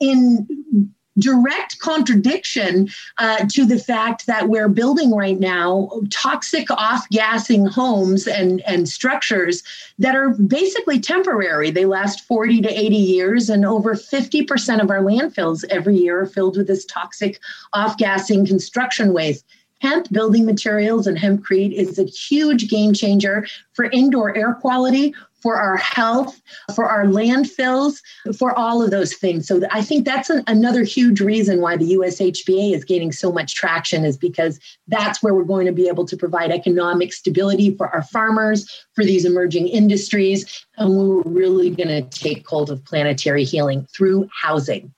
in 0.00 0.92
direct 1.18 1.78
contradiction 1.78 2.88
uh, 3.18 3.44
to 3.50 3.66
the 3.66 3.78
fact 3.78 4.26
that 4.26 4.48
we're 4.48 4.68
building 4.68 5.14
right 5.14 5.38
now 5.38 5.90
toxic 6.10 6.70
off-gassing 6.70 7.66
homes 7.66 8.26
and, 8.26 8.60
and 8.62 8.88
structures 8.88 9.62
that 9.98 10.16
are 10.16 10.30
basically 10.30 10.98
temporary. 10.98 11.70
They 11.70 11.84
last 11.84 12.24
40 12.26 12.62
to 12.62 12.68
80 12.68 12.96
years, 12.96 13.50
and 13.50 13.64
over 13.64 13.94
50% 13.94 14.82
of 14.82 14.90
our 14.90 15.02
landfills 15.02 15.64
every 15.70 15.96
year 15.96 16.22
are 16.22 16.26
filled 16.26 16.56
with 16.56 16.66
this 16.66 16.84
toxic 16.86 17.40
off-gassing 17.72 18.46
construction 18.46 19.12
waste. 19.12 19.44
Hemp 19.80 20.12
building 20.12 20.46
materials 20.46 21.08
and 21.08 21.18
hempcrete 21.18 21.72
is 21.72 21.98
a 21.98 22.04
huge 22.04 22.70
game 22.70 22.94
changer 22.94 23.44
for 23.72 23.86
indoor 23.86 24.36
air 24.36 24.54
quality, 24.54 25.12
for 25.42 25.56
our 25.56 25.76
health, 25.76 26.40
for 26.74 26.86
our 26.86 27.04
landfills, 27.04 27.98
for 28.38 28.56
all 28.56 28.82
of 28.82 28.90
those 28.90 29.14
things. 29.14 29.48
So 29.48 29.60
I 29.70 29.82
think 29.82 30.04
that's 30.04 30.30
an, 30.30 30.44
another 30.46 30.84
huge 30.84 31.20
reason 31.20 31.60
why 31.60 31.76
the 31.76 31.94
USHBA 31.94 32.74
is 32.74 32.84
gaining 32.84 33.12
so 33.12 33.32
much 33.32 33.54
traction 33.54 34.04
is 34.04 34.16
because 34.16 34.60
that's 34.86 35.22
where 35.22 35.34
we're 35.34 35.44
going 35.44 35.66
to 35.66 35.72
be 35.72 35.88
able 35.88 36.06
to 36.06 36.16
provide 36.16 36.52
economic 36.52 37.12
stability 37.12 37.76
for 37.76 37.88
our 37.88 38.02
farmers, 38.04 38.86
for 38.94 39.04
these 39.04 39.24
emerging 39.24 39.68
industries, 39.68 40.64
and 40.78 40.96
we're 40.96 41.22
really 41.22 41.70
going 41.70 41.88
to 41.88 42.02
take 42.02 42.46
hold 42.46 42.70
of 42.70 42.84
planetary 42.84 43.44
healing 43.44 43.86
through 43.94 44.28
housing. 44.40 44.94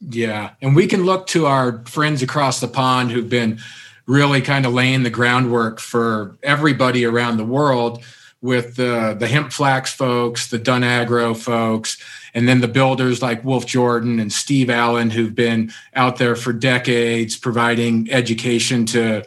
Yeah, 0.00 0.50
and 0.62 0.76
we 0.76 0.86
can 0.86 1.04
look 1.04 1.26
to 1.28 1.46
our 1.46 1.84
friends 1.86 2.22
across 2.22 2.60
the 2.60 2.68
pond 2.68 3.10
who've 3.10 3.28
been 3.28 3.58
really 4.06 4.40
kind 4.40 4.64
of 4.64 4.72
laying 4.72 5.02
the 5.02 5.10
groundwork 5.10 5.80
for 5.80 6.38
everybody 6.42 7.04
around 7.04 7.36
the 7.36 7.44
world 7.44 8.02
with 8.40 8.76
the 8.76 9.16
the 9.18 9.26
HempFlax 9.26 9.88
folks, 9.88 10.48
the 10.48 10.58
Dun 10.58 10.84
Agro 10.84 11.34
folks, 11.34 11.98
and 12.34 12.48
then 12.48 12.60
the 12.60 12.68
builders 12.68 13.20
like 13.20 13.44
Wolf 13.44 13.66
Jordan 13.66 14.20
and 14.20 14.32
Steve 14.32 14.70
Allin, 14.70 15.10
who've 15.10 15.34
been 15.34 15.72
out 15.94 16.18
there 16.18 16.36
for 16.36 16.52
decades 16.52 17.36
providing 17.36 18.10
education 18.10 18.86
to 18.86 19.24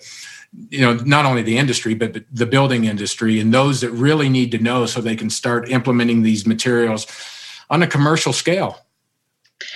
you 0.70 0.82
know 0.82 0.96
not 1.06 1.25
only 1.25 1.41
the 1.41 1.58
industry 1.58 1.94
but 1.94 2.24
the 2.32 2.46
building 2.46 2.86
industry 2.86 3.39
and 3.39 3.53
those 3.53 3.82
that 3.82 3.91
really 3.91 4.27
need 4.27 4.51
to 4.51 4.58
know 4.58 4.86
so 4.86 5.00
they 5.00 5.15
can 5.15 5.30
start 5.30 5.70
implementing 5.70 6.22
these 6.22 6.46
materials 6.46 7.08
on 7.70 7.82
a 7.82 7.88
commercial 7.88 8.34
scale 8.34 8.86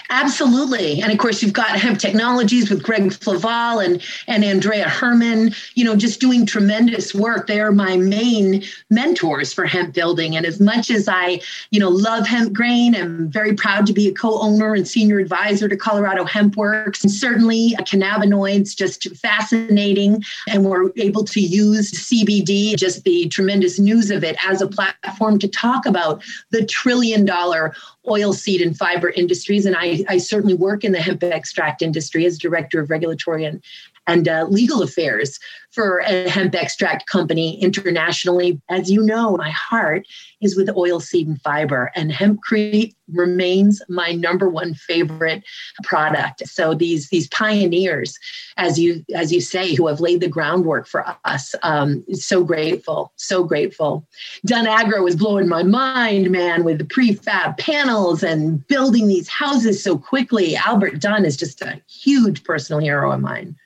Absolutely. 0.09 1.01
And 1.01 1.11
of 1.11 1.17
course, 1.17 1.41
you've 1.41 1.53
got 1.53 1.79
hemp 1.79 1.99
technologies 1.99 2.69
with 2.69 2.83
Greg 2.83 3.11
Flavall 3.11 3.83
and, 3.83 4.01
and 4.27 4.43
Andrea 4.43 4.87
Herman, 4.87 5.53
you 5.73 5.83
know, 5.83 5.95
just 5.95 6.19
doing 6.19 6.45
tremendous 6.45 7.13
work. 7.13 7.47
They 7.47 7.59
are 7.59 7.71
my 7.71 7.97
main 7.97 8.63
mentors 8.89 9.53
for 9.53 9.65
hemp 9.65 9.93
building. 9.93 10.35
And 10.35 10.45
as 10.45 10.59
much 10.59 10.89
as 10.89 11.07
I, 11.07 11.41
you 11.71 11.79
know, 11.79 11.89
love 11.89 12.27
hemp 12.27 12.53
grain, 12.53 12.95
I'm 12.95 13.29
very 13.29 13.53
proud 13.55 13.85
to 13.87 13.93
be 13.93 14.07
a 14.07 14.13
co-owner 14.13 14.73
and 14.73 14.87
senior 14.87 15.19
advisor 15.19 15.67
to 15.67 15.75
Colorado 15.75 16.23
Hemp 16.25 16.55
Works. 16.55 17.03
And 17.03 17.11
certainly 17.11 17.75
uh, 17.77 17.81
cannabinoids, 17.81 18.75
just 18.75 19.09
fascinating. 19.15 20.23
And 20.47 20.65
we're 20.65 20.91
able 20.97 21.23
to 21.25 21.39
use 21.39 21.91
CBD, 21.91 22.75
just 22.75 23.03
the 23.03 23.27
tremendous 23.29 23.79
news 23.79 24.11
of 24.11 24.23
it 24.23 24.37
as 24.45 24.61
a 24.61 24.67
platform 24.67 25.39
to 25.39 25.47
talk 25.47 25.85
about 25.85 26.23
the 26.51 26.65
trillion 26.65 27.25
dollar 27.25 27.73
oil 28.09 28.33
seed 28.33 28.61
and 28.61 28.77
fiber 28.77 29.09
industries. 29.09 29.65
And 29.65 29.75
I, 29.77 30.03
I 30.07 30.17
certainly 30.17 30.53
work 30.53 30.83
in 30.83 30.91
the 30.91 31.01
hemp 31.01 31.23
extract 31.23 31.81
industry 31.81 32.25
as 32.25 32.37
director 32.37 32.79
of 32.79 32.89
regulatory 32.89 33.45
and, 33.45 33.61
and 34.07 34.27
uh, 34.27 34.45
legal 34.49 34.81
affairs 34.81 35.39
for 35.75 35.99
a 35.99 36.29
hemp 36.29 36.55
extract 36.55 37.05
company 37.07 37.61
internationally. 37.61 38.61
As 38.69 38.89
you 38.89 39.01
know, 39.01 39.35
my 39.35 39.49
heart 39.49 40.07
is 40.41 40.55
with 40.55 40.69
oilseed 40.69 41.27
and 41.27 41.41
fiber, 41.41 41.91
and 41.95 42.11
hempcrete 42.11 42.95
remains 43.13 43.81
my 43.89 44.13
number 44.13 44.49
one 44.49 44.73
favorite 44.73 45.43
product. 45.83 46.47
So 46.47 46.73
these 46.73 47.09
these 47.09 47.27
pioneers, 47.27 48.17
as 48.55 48.79
you 48.79 49.03
as 49.13 49.33
you 49.33 49.41
say, 49.41 49.75
who 49.75 49.87
have 49.87 49.99
laid 49.99 50.21
the 50.21 50.29
groundwork 50.29 50.87
for 50.87 51.05
us, 51.25 51.53
um, 51.61 52.05
so 52.13 52.43
grateful, 52.43 53.11
so 53.17 53.43
grateful. 53.43 54.07
Dun 54.45 54.67
Agro 54.67 55.05
is 55.05 55.17
blowing 55.17 55.49
my 55.49 55.63
mind, 55.63 56.31
man, 56.31 56.63
with 56.63 56.77
the 56.77 56.85
prefab 56.85 57.57
panels 57.57 58.23
and 58.23 58.65
building 58.67 59.07
these 59.07 59.27
houses 59.27 59.83
so 59.83 59.97
quickly. 59.97 60.55
Albert 60.55 61.01
Dun 61.01 61.25
is 61.25 61.35
just 61.35 61.61
a 61.61 61.81
huge 61.89 62.45
personal 62.45 62.79
hero 62.79 63.11
of 63.11 63.19
mine. 63.19 63.57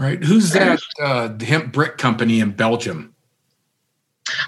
Right. 0.00 0.24
Who's 0.24 0.52
that 0.52 0.80
uh, 0.98 1.36
hemp 1.44 1.72
brick 1.72 1.98
company 1.98 2.40
in 2.40 2.52
Belgium? 2.52 3.14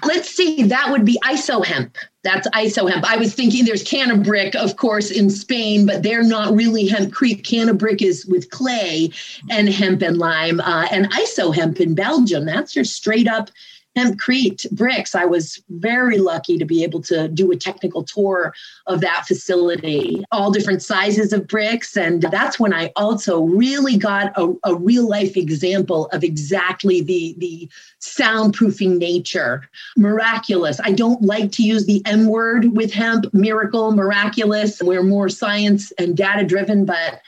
Let's 0.03 0.29
see. 0.29 0.63
That 0.63 0.89
would 0.89 1.05
be 1.05 1.19
IsoHemp. 1.23 1.95
That's 2.23 2.47
IsoHemp. 2.49 3.03
I 3.05 3.17
was 3.17 3.35
thinking 3.35 3.63
there's 3.63 3.83
Cannabrick, 3.83 4.55
of 4.55 4.77
course, 4.77 5.11
in 5.11 5.29
Spain, 5.29 5.85
but 5.85 6.01
they're 6.01 6.23
not 6.23 6.55
really 6.55 6.87
hempcrete. 6.87 7.43
Cannabrick 7.43 8.01
is 8.01 8.25
with 8.25 8.49
clay 8.49 9.11
and 9.51 9.69
hemp 9.69 10.01
and 10.01 10.17
lime, 10.17 10.59
uh, 10.61 10.87
and 10.89 11.11
IsoHemp 11.11 11.79
in 11.79 11.93
Belgium. 11.93 12.45
That's 12.45 12.75
your 12.75 12.85
straight 12.85 13.27
up 13.27 13.51
hempcrete 13.97 14.69
bricks. 14.71 15.15
I 15.15 15.25
was 15.25 15.61
very 15.69 16.17
lucky 16.17 16.57
to 16.57 16.65
be 16.65 16.83
able 16.83 17.01
to 17.03 17.27
do 17.27 17.51
a 17.51 17.55
technical 17.55 18.03
tour 18.03 18.53
of 18.87 19.01
that 19.01 19.25
facility, 19.27 20.23
all 20.31 20.51
different 20.51 20.81
sizes 20.81 21.31
of 21.33 21.47
bricks. 21.47 21.95
And 21.95 22.21
that's 22.23 22.59
when 22.59 22.73
I 22.73 22.91
also 22.95 23.41
really 23.41 23.97
got 23.97 24.33
a, 24.35 24.53
a 24.63 24.75
real 24.75 25.07
life 25.07 25.37
example 25.37 26.07
of 26.07 26.23
exactly 26.23 27.01
the, 27.01 27.35
the 27.37 27.69
soundproofing 28.01 28.97
nature. 28.97 29.69
Miraculous. 29.95 30.79
I 30.83 30.91
don't 30.91 31.21
like 31.21 31.51
to 31.53 31.63
use 31.63 31.85
the 31.85 32.01
M 32.05 32.27
word 32.27 32.75
with 32.75 32.91
hemp, 32.91 33.31
miracle, 33.33 33.91
miraculous. 33.91 34.81
We're 34.81 35.03
more 35.03 35.29
science 35.29 35.91
and 35.93 36.17
data 36.17 36.43
driven, 36.43 36.85
but 36.85 37.21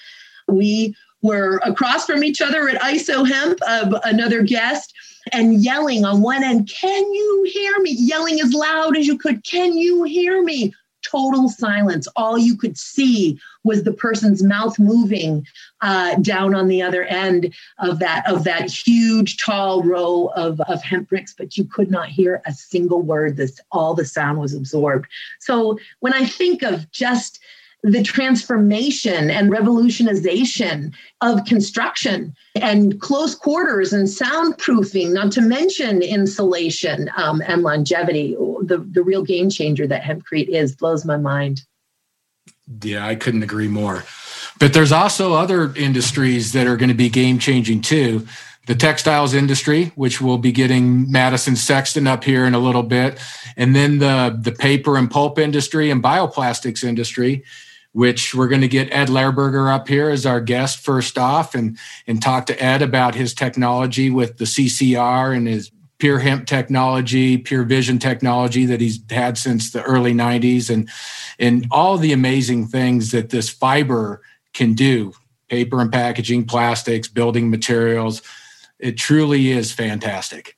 we 0.47 0.95
were 1.21 1.57
across 1.63 2.05
from 2.05 2.23
each 2.23 2.41
other 2.41 2.69
at 2.69 2.81
IsoHemp, 2.81 3.57
uh, 3.65 3.99
another 4.03 4.43
guest 4.43 4.93
and 5.31 5.63
yelling 5.63 6.05
on 6.05 6.21
one 6.21 6.43
end, 6.43 6.69
Can 6.69 7.13
you 7.13 7.49
hear 7.51 7.79
me? 7.79 7.91
Yelling 7.91 8.39
as 8.41 8.53
loud 8.53 8.97
as 8.97 9.07
you 9.07 9.17
could, 9.17 9.43
Can 9.43 9.77
you 9.77 10.03
hear 10.03 10.43
me? 10.43 10.73
Total 11.03 11.49
silence. 11.49 12.07
All 12.15 12.37
you 12.37 12.57
could 12.57 12.77
see 12.77 13.39
was 13.63 13.83
the 13.83 13.93
person's 13.93 14.43
mouth 14.43 14.77
moving 14.79 15.45
uh, 15.81 16.15
down 16.15 16.55
on 16.55 16.67
the 16.67 16.81
other 16.81 17.03
end 17.03 17.53
of 17.79 17.99
that 17.99 18.27
of 18.27 18.43
that 18.43 18.71
huge 18.71 19.37
tall 19.37 19.83
row 19.83 20.31
of, 20.35 20.59
of 20.61 20.81
hemp 20.81 21.09
bricks, 21.09 21.33
but 21.37 21.57
you 21.57 21.65
could 21.65 21.91
not 21.91 22.09
hear 22.09 22.41
a 22.45 22.53
single 22.53 23.01
word. 23.01 23.37
This 23.37 23.59
all 23.71 23.93
the 23.93 24.05
sound 24.05 24.39
was 24.39 24.53
absorbed. 24.53 25.07
So 25.39 25.77
when 25.99 26.13
I 26.13 26.25
think 26.25 26.63
of 26.63 26.89
just 26.91 27.39
the 27.85 28.01
transformation 28.01 29.29
and 29.29 29.51
revolutionization 29.51 30.91
of 31.21 31.45
construction 31.45 32.35
and 32.55 32.99
close 32.99 33.35
quarters 33.35 33.93
and 33.93 34.07
soundproofing, 34.07 35.13
not 35.13 35.31
to 35.31 35.41
mention 35.41 36.01
insulation 36.01 37.11
um, 37.15 37.43
and 37.45 37.61
longevity. 37.61 38.35
The, 38.63 38.79
the 38.79 39.03
real 39.03 39.23
game 39.23 39.51
changer 39.51 39.85
that 39.85 40.01
hempcrete 40.01 40.49
is 40.49 40.75
blows 40.75 41.05
my 41.05 41.17
mind. 41.17 41.61
Yeah, 42.81 43.05
I 43.05 43.13
couldn't 43.13 43.43
agree 43.43 43.67
more. 43.67 44.03
But 44.59 44.73
there's 44.73 44.91
also 44.91 45.33
other 45.33 45.71
industries 45.75 46.53
that 46.53 46.65
are 46.65 46.77
going 46.77 46.89
to 46.89 46.95
be 46.95 47.09
game 47.09 47.37
changing 47.37 47.81
too. 47.81 48.25
The 48.65 48.73
textiles 48.73 49.35
industry, 49.35 49.91
which 49.93 50.19
we'll 50.19 50.39
be 50.39 50.51
getting 50.51 51.11
Madison 51.11 51.55
Sexton 51.55 52.07
up 52.07 52.23
here 52.23 52.45
in 52.45 52.55
a 52.55 52.59
little 52.59 52.81
bit, 52.81 53.19
and 53.55 53.75
then 53.75 53.99
the 53.99 54.35
the 54.41 54.51
paper 54.51 54.97
and 54.97 55.11
pulp 55.11 55.37
industry 55.37 55.91
and 55.91 56.01
bioplastics 56.01 56.83
industry 56.83 57.43
which 57.95 58.35
we're 58.35 58.49
going 58.49 58.59
to 58.59 58.67
get 58.67 58.91
Ed 58.91 59.07
Lehrburger 59.07 59.73
up 59.73 59.87
here 59.87 60.09
as 60.09 60.25
our 60.25 60.41
guest 60.41 60.79
first 60.79 61.17
off 61.17 61.55
and, 61.55 61.77
and 62.05 62.21
talk 62.21 62.45
to 62.47 62.61
Ed 62.61 62.81
about 62.81 63.15
his 63.15 63.33
technology 63.33 64.09
with 64.09 64.37
the 64.37 64.43
CCR 64.43 65.33
and 65.33 65.47
his 65.47 65.71
PureHemp 65.99 66.45
technology, 66.45 67.37
PureVision 67.37 68.01
technology 68.01 68.65
that 68.65 68.81
he's 68.81 68.99
had 69.09 69.37
since 69.37 69.71
the 69.71 69.81
early 69.83 70.13
90s, 70.13 70.69
and, 70.69 70.89
and 71.39 71.67
all 71.71 71.97
the 71.97 72.11
amazing 72.11 72.67
things 72.67 73.11
that 73.11 73.29
this 73.29 73.47
fiber 73.49 74.21
can 74.53 74.73
do 74.73 75.13
paper 75.47 75.79
and 75.79 75.89
packaging, 75.89 76.43
plastics, 76.43 77.07
building 77.07 77.49
materials. 77.49 78.21
It 78.77 78.97
truly 78.97 79.51
is 79.51 79.71
fantastic. 79.71 80.57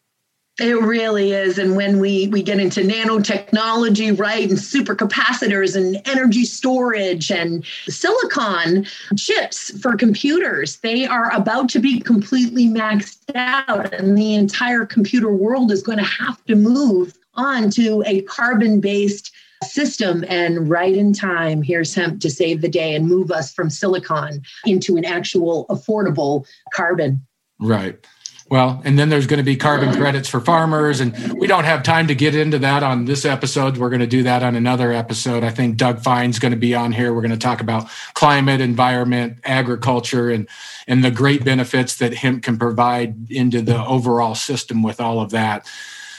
It 0.60 0.82
really 0.82 1.34
is. 1.34 1.60
And 1.60 1.76
when 1.76 2.00
we, 2.00 2.30
we 2.30 2.42
get 2.42 2.60
into 2.60 2.82
nanotechnology, 2.82 4.18
right, 4.18 4.50
and 4.50 4.58
supercapacitors 4.58 5.76
and 5.76 6.02
energy 6.06 6.46
storage 6.46 7.32
and 7.32 7.64
silicon 7.88 8.88
chips 9.16 9.80
for 9.80 9.96
computers, 9.96 10.78
they 10.78 11.06
are 11.06 11.32
about 11.32 11.70
to 11.70 11.80
be 11.80 12.00
completely 12.00 12.66
maxed 12.66 13.20
out. 13.36 13.94
And 13.94 14.18
the 14.18 14.34
entire 14.34 14.86
computer 14.86 15.32
world 15.32 15.72
is 15.72 15.84
going 15.84 16.00
to 16.00 16.04
have 16.04 16.44
to 16.46 16.56
move 16.56 17.16
on 17.36 17.70
to 17.72 18.04
a 18.08 18.22
carbon 18.24 18.82
based 18.82 19.32
system. 19.64 20.26
And 20.28 20.68
right 20.68 20.96
in 20.96 21.14
time, 21.14 21.62
here's 21.62 21.94
hemp 21.94 22.20
to 22.22 22.32
save 22.32 22.62
the 22.62 22.70
day 22.70 22.96
and 22.96 23.08
move 23.08 23.32
us 23.32 23.54
from 23.54 23.70
silicon 23.70 24.42
into 24.66 24.98
an 24.98 25.06
actual 25.06 25.68
affordable 25.70 26.48
carbon. 26.74 27.26
Right. 27.60 28.06
Well, 28.50 28.82
and 28.86 28.98
then 28.98 29.10
there's 29.10 29.28
going 29.28 29.40
to 29.40 29.44
be 29.44 29.58
carbon 29.58 29.94
credits 29.94 30.30
for 30.30 30.40
farmers, 30.40 31.02
and 31.02 31.34
we 31.34 31.48
don't 31.48 31.66
have 31.66 31.84
time 31.84 32.08
to 32.08 32.16
get 32.16 32.34
into 32.34 32.58
that 32.60 32.82
on 32.82 33.04
this 33.04 33.26
episode. 33.26 33.76
We're 33.76 33.90
going 33.90 34.00
to 34.00 34.08
do 34.08 34.24
that 34.24 34.42
on 34.42 34.56
another 34.56 34.94
episode. 34.94 35.44
I 35.44 35.50
think 35.50 35.76
Doug 35.76 36.02
Fine's 36.02 36.40
going 36.40 36.54
to 36.54 36.58
be 36.58 36.74
on 36.74 36.94
here. 36.94 37.14
We're 37.14 37.22
going 37.22 37.32
to 37.32 37.38
talk 37.38 37.60
about 37.60 37.90
climate, 38.14 38.62
environment, 38.62 39.40
agriculture, 39.44 40.30
and 40.30 40.48
and 40.88 41.04
the 41.04 41.12
great 41.12 41.44
benefits 41.44 41.98
that 41.98 42.14
hemp 42.14 42.44
can 42.44 42.58
provide 42.58 43.30
into 43.30 43.62
the 43.62 43.86
overall 43.86 44.36
system 44.36 44.82
with 44.82 45.02
all 45.02 45.20
of 45.20 45.32
that. 45.32 45.70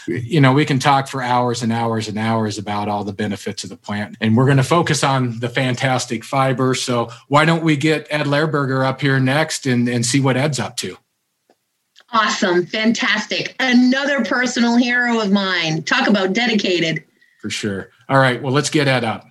You 0.07 0.43
know, 0.43 0.53
we 0.53 0.67
can 0.67 0.79
talk 0.79 1.09
for 1.09 1.23
hours 1.23 1.63
and 1.63 1.73
hours 1.73 2.09
and 2.09 2.19
hours 2.19 2.59
about 2.59 2.89
all 2.89 3.05
the 3.05 3.13
benefits 3.15 3.65
of 3.65 3.71
the 3.71 3.77
plant, 3.79 4.19
and 4.21 4.37
we're 4.37 4.45
going 4.45 4.59
to 4.59 4.63
focus 4.63 5.03
on 5.03 5.41
the 5.41 5.49
fantastic 5.49 6.25
fiber. 6.25 6.75
So, 6.75 7.11
why 7.29 7.47
don't 7.47 7.65
we 7.65 7.79
get 7.79 8.07
Ed 8.11 8.27
Lehrburger 8.27 8.85
up 8.85 9.01
here 9.01 9.19
next 9.19 9.65
and, 9.65 9.89
and 9.89 10.05
see 10.05 10.21
what 10.21 10.37
Ed's 10.37 10.59
up 10.59 10.77
to? 10.79 10.99
Awesome. 12.13 12.65
Fantastic. 12.65 13.55
Another 13.61 14.25
personal 14.25 14.77
hero 14.77 15.21
of 15.21 15.31
mine. 15.31 15.83
Talk 15.83 16.09
about 16.09 16.33
dedicated. 16.33 17.05
For 17.41 17.51
sure. 17.51 17.91
All 18.09 18.19
right. 18.19 18.43
Well, 18.43 18.53
let's 18.53 18.71
get 18.71 18.89
Ed 18.89 19.05
up. 19.05 19.27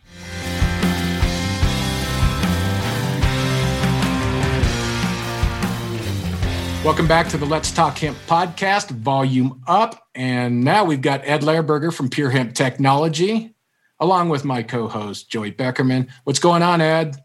Welcome 6.84 7.08
back 7.08 7.28
to 7.30 7.38
the 7.38 7.46
Let's 7.46 7.72
Talk 7.72 7.98
Hemp 7.98 8.18
podcast, 8.28 8.92
volume 8.92 9.62
up. 9.68 10.08
And 10.16 10.64
now 10.64 10.86
we've 10.86 11.02
got 11.02 11.22
Ed 11.26 11.42
Lehrburger 11.42 11.94
from 11.94 12.10
PureHemp 12.10 12.54
Technology, 12.54 13.56
along 14.00 14.30
with 14.30 14.46
my 14.46 14.64
co 14.64 14.88
host, 14.88 15.30
Joy 15.30 15.52
Beckerman. 15.52 16.08
What's 16.24 16.40
going 16.40 16.62
on, 16.62 16.80
Ed? 16.80 17.18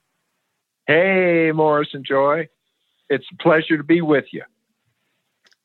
Hey, 0.88 1.52
Morris 1.54 1.90
and 1.92 2.04
Joy. 2.04 2.48
It's 3.08 3.26
a 3.32 3.40
pleasure 3.40 3.76
to 3.76 3.84
be 3.84 4.00
with 4.00 4.24
you. 4.32 4.42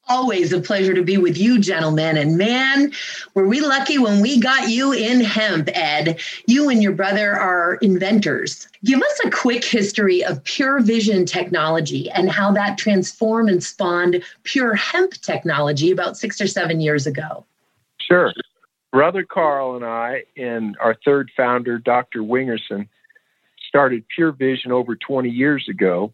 Always 0.10 0.54
a 0.54 0.62
pleasure 0.62 0.94
to 0.94 1.04
be 1.04 1.18
with 1.18 1.38
you, 1.38 1.60
gentlemen. 1.60 2.18
And 2.18 2.38
man, 2.38 2.92
were 3.34 3.48
we 3.48 3.60
lucky 3.60 3.98
when 3.98 4.22
we 4.22 4.40
got 4.40 4.70
you 4.70 4.94
in 4.94 5.20
hemp, 5.22 5.70
Ed. 5.74 6.20
You 6.46 6.70
and 6.70 6.82
your 6.82 6.94
brother 6.94 7.36
are 7.36 7.76
inventors. 7.82 8.68
Give 8.86 9.02
us 9.02 9.20
a 9.26 9.30
quick 9.30 9.66
history 9.66 10.24
of 10.24 10.44
PureVision 10.44 11.28
technology 11.28 12.10
and 12.10 12.30
how 12.30 12.52
that 12.54 12.78
transformed 12.78 13.50
and 13.50 13.62
spawned 13.62 14.24
PureHemp 14.44 15.22
technology 15.22 15.92
about 15.92 16.18
six 16.18 16.40
or 16.40 16.48
seven 16.48 16.80
years 16.80 17.06
ago. 17.06 17.46
Sure. 18.00 18.32
Brother 18.94 19.26
Carl 19.26 19.76
and 19.76 19.84
I, 19.84 20.24
and 20.38 20.78
our 20.80 20.96
third 21.04 21.30
founder, 21.36 21.78
Dr. 21.78 22.22
Wingerson, 22.22 22.88
started 23.68 24.06
PureVision 24.18 24.72
over 24.72 24.96
20 24.96 25.30
years 25.30 25.68
ago 25.70 26.14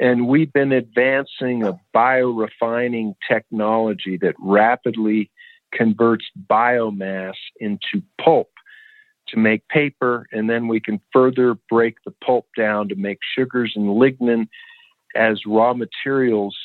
and 0.00 0.26
we've 0.26 0.52
been 0.52 0.72
advancing 0.72 1.62
a 1.62 1.78
biorefining 1.94 3.14
technology 3.28 4.16
that 4.22 4.34
rapidly 4.38 5.30
converts 5.74 6.24
biomass 6.48 7.34
into 7.60 8.02
pulp 8.18 8.48
to 9.28 9.36
make 9.36 9.68
paper. 9.68 10.26
And 10.32 10.48
then 10.48 10.68
we 10.68 10.80
can 10.80 11.00
further 11.12 11.54
break 11.68 11.96
the 12.04 12.12
pulp 12.24 12.46
down 12.56 12.88
to 12.88 12.96
make 12.96 13.18
sugars 13.36 13.74
and 13.76 13.88
lignin 13.88 14.48
as 15.14 15.42
raw 15.46 15.74
materials 15.74 16.56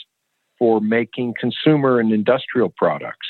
for 0.58 0.80
making 0.80 1.34
consumer 1.38 2.00
and 2.00 2.14
industrial 2.14 2.70
products. 2.70 3.28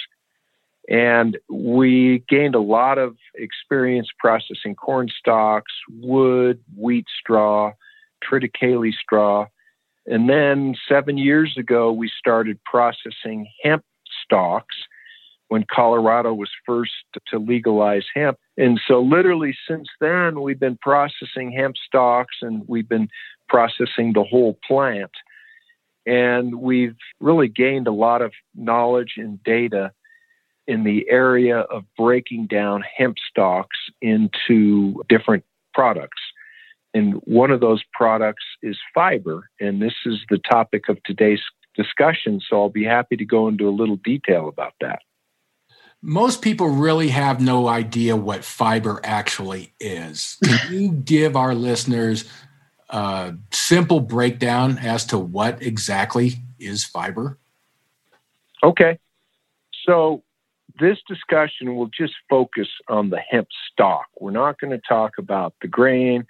And 0.87 1.39
we 1.49 2.23
gained 2.29 2.53
a 2.53 2.61
lot 2.61 2.99
of 2.99 3.15
experience 3.33 4.09
processing 4.19 4.75
corn 4.75 5.09
stalks, 5.09 5.73
wood, 5.89 6.59
wheat 6.77 7.07
straw, 7.19 7.71
triticale 8.23 8.93
straw, 8.93 9.47
and 10.07 10.29
then 10.29 10.75
seven 10.87 11.17
years 11.17 11.55
ago, 11.57 11.91
we 11.91 12.11
started 12.17 12.59
processing 12.63 13.47
hemp 13.63 13.83
stalks 14.23 14.75
when 15.47 15.65
Colorado 15.71 16.33
was 16.33 16.49
first 16.65 16.91
to 17.27 17.37
legalize 17.39 18.05
hemp. 18.13 18.37
And 18.57 18.79
so, 18.87 19.01
literally, 19.01 19.55
since 19.67 19.87
then, 19.99 20.41
we've 20.41 20.59
been 20.59 20.77
processing 20.81 21.51
hemp 21.51 21.75
stalks 21.77 22.35
and 22.41 22.63
we've 22.67 22.89
been 22.89 23.09
processing 23.49 24.13
the 24.13 24.23
whole 24.23 24.57
plant. 24.67 25.11
And 26.05 26.61
we've 26.61 26.95
really 27.19 27.47
gained 27.47 27.87
a 27.87 27.91
lot 27.91 28.21
of 28.21 28.31
knowledge 28.53 29.13
and 29.17 29.43
data 29.43 29.91
in 30.67 30.83
the 30.83 31.05
area 31.09 31.59
of 31.59 31.83
breaking 31.97 32.47
down 32.47 32.83
hemp 32.95 33.17
stalks 33.29 33.77
into 34.01 35.03
different 35.09 35.43
products. 35.73 36.21
And 36.95 37.15
one 37.25 37.51
of 37.51 37.60
those 37.60 37.84
products 37.91 38.45
is 38.63 38.77
fiber. 38.93 39.49
And 39.60 39.81
this 39.81 39.93
is 40.05 40.17
the 40.29 40.38
topic 40.38 40.88
of 40.88 40.97
today's 41.03 41.41
discussion. 41.75 42.39
So 42.49 42.62
I'll 42.62 42.69
be 42.69 42.86
happy 42.86 43.17
to 43.17 43.25
go 43.25 43.49
into 43.49 43.67
a 43.67 43.69
little 43.69 43.97
detail 43.97 44.47
about 44.47 44.73
that. 44.79 44.99
Most 46.01 46.41
people 46.41 46.69
really 46.69 47.10
have 47.10 47.41
no 47.41 47.67
idea 47.67 48.15
what 48.15 48.45
fiber 48.45 49.01
actually 49.03 49.73
is. 49.79 50.38
Can 50.43 50.71
you 50.71 50.91
give 50.91 51.36
our 51.36 51.53
listeners 51.53 52.23
a 52.89 53.36
simple 53.51 53.99
breakdown 53.99 54.77
as 54.77 55.05
to 55.08 55.17
what 55.17 55.62
exactly 55.62 56.36
is 56.60 56.86
fiber? 56.86 57.38
Okay. 58.63 58.99
So 59.86 60.23
this 60.79 60.99
discussion 61.10 61.75
will 61.75 61.89
just 61.89 62.13
focus 62.29 62.67
on 62.88 63.10
the 63.10 63.19
hemp 63.19 63.49
stalk. 63.71 64.05
We're 64.17 64.31
not 64.31 64.62
going 64.62 64.71
to 64.71 64.81
talk 64.88 65.17
about 65.17 65.55
the 65.62 65.67
grain 65.67 66.25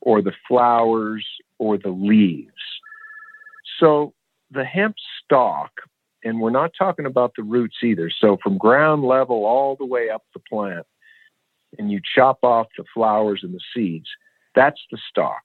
or 0.00 0.22
the 0.22 0.32
flowers 0.48 1.26
or 1.58 1.76
the 1.78 1.90
leaves. 1.90 2.52
So 3.78 4.14
the 4.50 4.64
hemp 4.64 4.96
stalk, 5.24 5.70
and 6.24 6.40
we're 6.40 6.50
not 6.50 6.72
talking 6.78 7.06
about 7.06 7.32
the 7.36 7.42
roots 7.42 7.76
either. 7.82 8.10
So 8.10 8.38
from 8.42 8.58
ground 8.58 9.04
level 9.04 9.44
all 9.44 9.76
the 9.76 9.86
way 9.86 10.10
up 10.10 10.22
the 10.34 10.40
plant, 10.40 10.86
and 11.78 11.90
you 11.90 12.00
chop 12.14 12.38
off 12.42 12.66
the 12.76 12.84
flowers 12.92 13.40
and 13.42 13.54
the 13.54 13.60
seeds, 13.74 14.08
that's 14.54 14.80
the 14.90 14.98
stalk. 15.08 15.42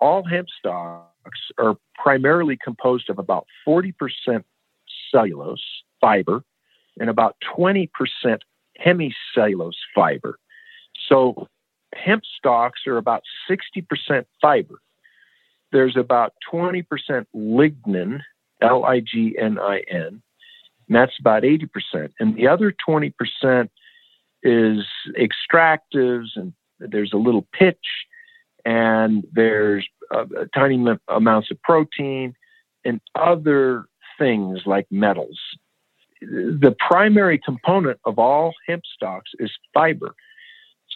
All 0.00 0.24
hemp 0.24 0.48
stalks 0.58 1.40
are 1.58 1.76
primarily 1.94 2.58
composed 2.62 3.08
of 3.08 3.18
about 3.18 3.46
40% 3.66 3.94
cellulose 5.10 5.64
fiber 6.00 6.44
and 6.98 7.08
about 7.08 7.36
20% 7.56 7.88
hemicellulose 8.84 9.72
fiber. 9.94 10.38
So 11.08 11.48
hemp 11.94 12.22
stalks 12.38 12.80
are 12.86 12.96
about 12.96 13.22
60% 13.48 14.24
fiber. 14.40 14.80
There's 15.72 15.96
about 15.96 16.34
20% 16.52 16.84
lignin, 17.34 18.20
L 18.60 18.84
I 18.84 19.00
G 19.00 19.36
N 19.38 19.58
I 19.58 19.82
N, 19.90 20.22
and 20.88 20.96
that's 20.96 21.18
about 21.18 21.42
80%. 21.42 21.68
And 22.20 22.36
the 22.36 22.46
other 22.48 22.74
20% 22.88 23.12
is 24.42 24.84
extractives, 25.18 26.28
and 26.36 26.52
there's 26.78 27.12
a 27.12 27.16
little 27.18 27.46
pitch, 27.52 27.86
and 28.64 29.24
there's 29.32 29.86
tiny 30.54 30.76
m- 30.76 31.00
amounts 31.08 31.50
of 31.50 31.60
protein 31.62 32.34
and 32.84 33.00
other 33.14 33.86
things 34.18 34.60
like 34.66 34.86
metals. 34.90 35.38
The 36.20 36.74
primary 36.78 37.38
component 37.38 37.98
of 38.04 38.18
all 38.18 38.52
hemp 38.66 38.84
stalks 38.94 39.32
is 39.38 39.50
fiber. 39.72 40.14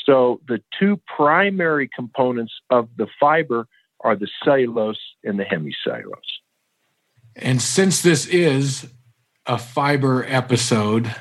So 0.09 0.41
the 0.49 0.63
two 0.79 0.99
primary 1.15 1.87
components 1.95 2.55
of 2.71 2.89
the 2.97 3.07
fiber 3.21 3.69
are 4.01 4.17
the 4.17 4.29
cellulose 4.43 4.99
and 5.23 5.39
the 5.39 5.45
hemicellulose. 5.45 6.39
And 7.37 7.61
since 7.61 8.01
this 8.01 8.27
is 8.27 8.89
a 9.45 9.59
fiber 9.59 10.25
episode, 10.25 11.15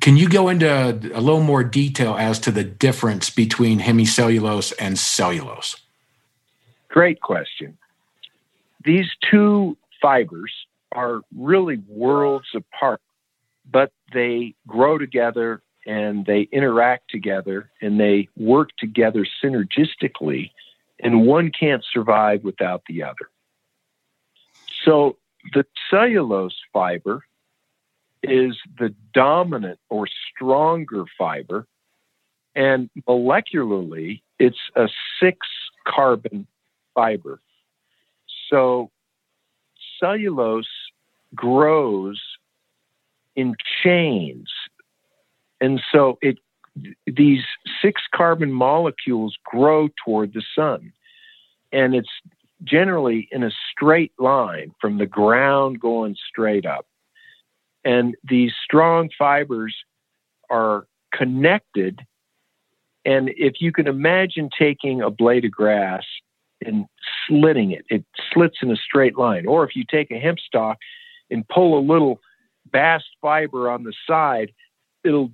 can 0.00 0.16
you 0.16 0.30
go 0.30 0.48
into 0.48 0.66
a 0.66 1.20
little 1.20 1.42
more 1.42 1.62
detail 1.62 2.16
as 2.18 2.38
to 2.40 2.50
the 2.50 2.64
difference 2.64 3.28
between 3.28 3.80
hemicellulose 3.80 4.72
and 4.78 4.98
cellulose? 4.98 5.76
Great 6.88 7.20
question. 7.20 7.76
These 8.82 9.10
two 9.30 9.76
fibers 10.00 10.52
are 10.92 11.20
really 11.36 11.82
worlds 11.86 12.48
apart. 12.54 13.00
but 13.70 13.92
they 14.12 14.54
grow 14.66 14.98
together 14.98 15.62
and 15.86 16.26
they 16.26 16.42
interact 16.52 17.10
together 17.10 17.70
and 17.80 17.98
they 17.98 18.28
work 18.36 18.70
together 18.78 19.26
synergistically, 19.42 20.50
and 21.00 21.26
one 21.26 21.50
can't 21.50 21.84
survive 21.92 22.44
without 22.44 22.82
the 22.88 23.02
other. 23.02 23.30
So 24.84 25.16
the 25.54 25.64
cellulose 25.90 26.56
fiber 26.72 27.24
is 28.22 28.56
the 28.78 28.94
dominant 29.12 29.78
or 29.88 30.06
stronger 30.30 31.04
fiber, 31.18 31.66
and 32.54 32.90
molecularly, 33.08 34.22
it's 34.38 34.58
a 34.76 34.88
six 35.20 35.46
carbon 35.86 36.46
fiber. 36.94 37.40
So 38.48 38.90
cellulose 39.98 40.68
grows 41.34 42.20
in 43.34 43.56
chains. 43.82 44.48
And 45.62 45.80
so 45.92 46.18
it 46.20 46.38
these 47.06 47.42
six 47.80 48.02
carbon 48.14 48.52
molecules 48.52 49.36
grow 49.44 49.88
toward 50.04 50.34
the 50.34 50.42
sun. 50.56 50.92
And 51.70 51.94
it's 51.94 52.10
generally 52.64 53.28
in 53.30 53.44
a 53.44 53.50
straight 53.70 54.12
line 54.18 54.72
from 54.80 54.98
the 54.98 55.06
ground 55.06 55.80
going 55.80 56.16
straight 56.28 56.66
up. 56.66 56.86
And 57.84 58.16
these 58.28 58.52
strong 58.64 59.10
fibers 59.16 59.74
are 60.50 60.86
connected. 61.14 62.00
And 63.04 63.30
if 63.36 63.54
you 63.60 63.72
can 63.72 63.86
imagine 63.86 64.48
taking 64.56 65.00
a 65.02 65.10
blade 65.10 65.44
of 65.44 65.50
grass 65.50 66.04
and 66.64 66.86
slitting 67.26 67.72
it, 67.72 67.84
it 67.88 68.04
slits 68.32 68.58
in 68.62 68.70
a 68.70 68.76
straight 68.76 69.18
line. 69.18 69.46
Or 69.46 69.64
if 69.64 69.76
you 69.76 69.84
take 69.88 70.10
a 70.10 70.18
hemp 70.18 70.38
stalk 70.38 70.78
and 71.30 71.46
pull 71.48 71.78
a 71.78 71.86
little 71.86 72.20
bast 72.72 73.04
fiber 73.20 73.70
on 73.70 73.84
the 73.84 73.92
side, 74.08 74.52
it'll 75.04 75.30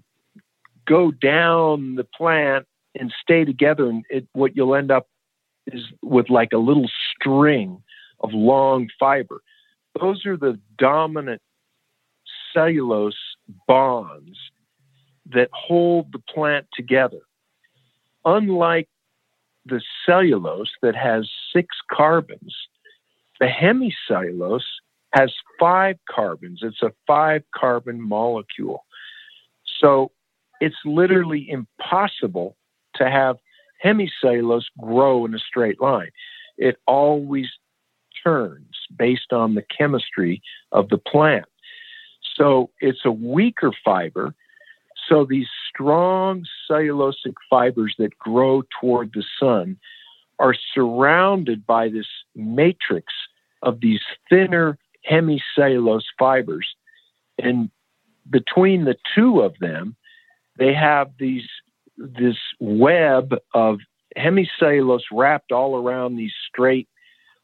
go 0.89 1.11
down 1.11 1.97
the 1.97 2.05
plant 2.05 2.67
and 2.99 3.13
stay 3.23 3.45
together. 3.45 3.89
And 3.89 4.05
it, 4.09 4.27
what 4.33 4.57
you'll 4.57 4.75
end 4.75 4.91
up 4.91 5.07
is 5.67 5.83
with 6.03 6.31
like 6.31 6.53
a 6.53 6.59
little 6.59 6.89
string 7.15 7.83
of 8.21 8.31
long 8.33 8.89
fiber. 8.99 9.43
Those 10.01 10.25
are 10.27 10.37
the 10.37 10.59
dominant 10.79 11.43
cellulose 12.53 13.17
bonds 13.67 14.39
that 15.33 15.51
hold 15.53 16.13
the 16.13 16.19
plant 16.19 16.67
together. 16.75 17.21
Unlike 18.25 18.89
the 19.67 19.83
cellulose 20.07 20.71
that 20.83 20.97
has 20.97 21.29
six 21.53 21.77
carbons, 21.93 22.55
the 23.39 23.47
hemicellulose 23.47 24.63
has 25.13 25.33
five 25.61 25.97
carbons. 26.11 26.61
It's 26.63 26.83
a 26.83 26.93
five 27.07 27.43
carbon 27.55 28.01
molecule. 28.01 28.85
So 29.81 30.11
it's 30.61 30.77
literally 30.85 31.49
impossible 31.49 32.57
to 32.97 33.11
have 33.11 33.37
hemicellulose 33.85 34.65
grow 34.81 35.25
in 35.25 35.35
a 35.35 35.39
straight 35.39 35.81
line. 35.81 36.11
It 36.57 36.77
always 36.87 37.47
turns 38.25 38.77
based 38.97 39.33
on 39.33 39.55
the 39.55 39.63
chemistry 39.77 40.43
of 40.73 40.89
the 40.89 40.99
plant. 40.99 41.47
So 42.35 42.71
it's 42.81 43.05
a 43.05 43.13
weaker 43.13 43.73
fiber. 43.85 44.35
So 45.09 45.25
these 45.25 45.47
strong 45.69 46.45
cellulosic 46.69 47.35
fibers 47.49 47.95
that 47.99 48.19
grow 48.19 48.63
toward 48.81 49.13
the 49.15 49.25
sun 49.39 49.79
are 50.39 50.55
surrounded 50.75 51.67
by 51.67 51.89
this 51.89 52.07
matrix 52.35 53.13
of 53.63 53.81
these 53.81 54.01
thinner 54.29 54.79
hemicellulose 55.11 56.03
fibers. 56.19 56.67
And 57.39 57.71
between 58.31 58.85
the 58.85 58.97
two 59.15 59.41
of 59.41 59.55
them, 59.61 59.97
they 60.59 60.75
have 60.75 61.11
these 61.19 61.47
this 61.97 62.37
web 62.61 63.35
of 63.55 63.79
hemicellulose 64.17 65.03
wrapped 65.13 65.53
all 65.53 65.77
around 65.77 66.17
these 66.17 66.33
straight, 66.49 66.89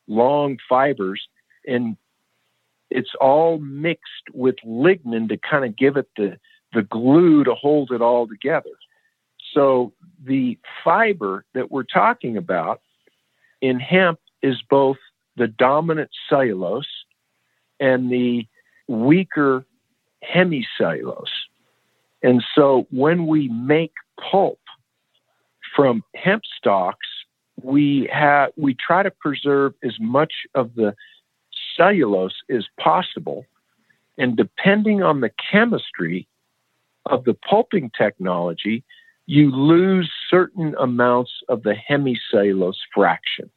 long 0.07 0.59
fibers, 0.68 1.27
and 1.66 1.96
it's 2.90 3.14
all 3.20 3.59
mixed 3.59 4.31
with 4.33 4.57
lignin 4.64 5.29
to 5.29 5.37
kind 5.37 5.64
of 5.64 5.77
give 5.77 5.96
it 5.96 6.09
the, 6.16 6.38
the 6.72 6.83
glue 6.83 7.42
to 7.44 7.55
hold 7.55 7.90
it 7.90 8.00
all 8.00 8.29
together. 8.29 8.70
So 9.53 9.92
the 10.24 10.59
fiber 10.85 11.44
that 11.55 11.70
we're 11.70 11.85
talking 11.85 12.37
about 12.37 12.81
in 13.61 13.81
hemp 13.81 14.20
is 14.42 14.57
both 14.68 14.98
the 15.37 15.48
dominant 15.48 16.11
cellulose 16.29 16.87
and 17.81 18.11
the 18.11 18.46
weaker 18.88 19.64
hemicellulose. 20.24 21.27
And 22.24 22.42
so 22.54 22.87
when 22.90 23.26
we 23.26 23.48
make 23.48 23.92
pulp 24.18 24.58
from 25.76 26.02
hemp 26.16 26.42
stalks, 26.56 27.06
we 27.62 28.08
have 28.10 28.50
we 28.56 28.74
try 28.74 29.02
to 29.02 29.10
preserve 29.10 29.74
as 29.84 29.92
much 30.00 30.32
of 30.54 30.74
the 30.74 30.94
cellulose 31.76 32.34
as 32.50 32.64
possible. 32.80 33.44
And 34.16 34.37
depending 34.37 35.02
on 35.02 35.20
the 35.20 35.30
chemistry 35.52 36.26
of 37.04 37.24
the 37.24 37.34
pulping 37.34 37.90
technology, 37.96 38.84
you 39.26 39.50
lose 39.50 40.10
certain 40.30 40.74
amounts 40.80 41.32
of 41.50 41.62
the 41.62 41.74
hemicellulose 41.74 42.80
fraction. 42.94 43.50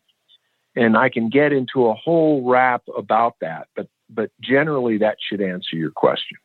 And 0.76 0.98
I 0.98 1.08
can 1.08 1.30
get 1.30 1.54
into 1.54 1.88
a 1.88 1.94
whole 1.94 2.44
rap 2.50 2.84
about 2.98 3.36
that, 3.40 3.70
but 3.78 3.88
but 4.10 4.30
generally 4.42 4.98
that 4.98 5.18
should 5.22 5.40
answer 5.42 5.78
your 5.78 5.92
question. 5.92 6.38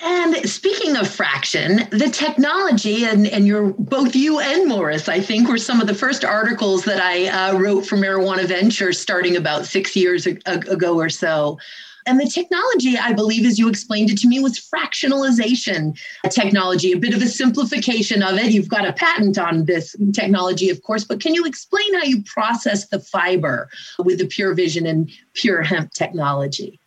And 0.00 0.48
speaking 0.48 0.96
of 0.96 1.08
fraction, 1.08 1.88
the 1.90 2.10
technology, 2.12 3.04
and, 3.04 3.26
and 3.26 3.46
you're 3.46 3.72
both 3.72 4.14
you 4.14 4.40
and 4.40 4.68
Morris, 4.68 5.08
I 5.08 5.20
think, 5.20 5.48
were 5.48 5.58
some 5.58 5.80
of 5.80 5.86
the 5.86 5.94
first 5.94 6.24
articles 6.24 6.84
that 6.84 7.00
I 7.00 7.28
uh, 7.28 7.58
wrote 7.58 7.86
for 7.86 7.96
Marijuana 7.96 8.44
Venture, 8.46 8.92
starting 8.92 9.36
about 9.36 9.64
six 9.64 9.96
years 9.96 10.26
ago 10.26 10.98
or 10.98 11.08
so. 11.08 11.58
And 12.06 12.20
the 12.20 12.26
technology, 12.26 12.96
I 12.96 13.12
believe, 13.14 13.44
as 13.46 13.58
you 13.58 13.68
explained 13.68 14.10
it 14.10 14.18
to 14.18 14.28
me, 14.28 14.38
was 14.38 14.60
fractionalization 14.60 15.98
technology, 16.30 16.92
a 16.92 16.98
bit 16.98 17.14
of 17.14 17.22
a 17.22 17.26
simplification 17.26 18.22
of 18.22 18.36
it. 18.36 18.52
You've 18.52 18.68
got 18.68 18.86
a 18.86 18.92
patent 18.92 19.38
on 19.38 19.64
this 19.64 19.96
technology, 20.12 20.70
of 20.70 20.82
course, 20.82 21.02
but 21.02 21.20
can 21.20 21.34
you 21.34 21.44
explain 21.46 21.94
how 21.94 22.04
you 22.04 22.22
process 22.22 22.86
the 22.88 23.00
fiber 23.00 23.68
with 23.98 24.18
the 24.18 24.26
PureVision 24.26 24.88
and 24.88 25.10
PureHemp 25.34 25.92
technology? 25.94 26.78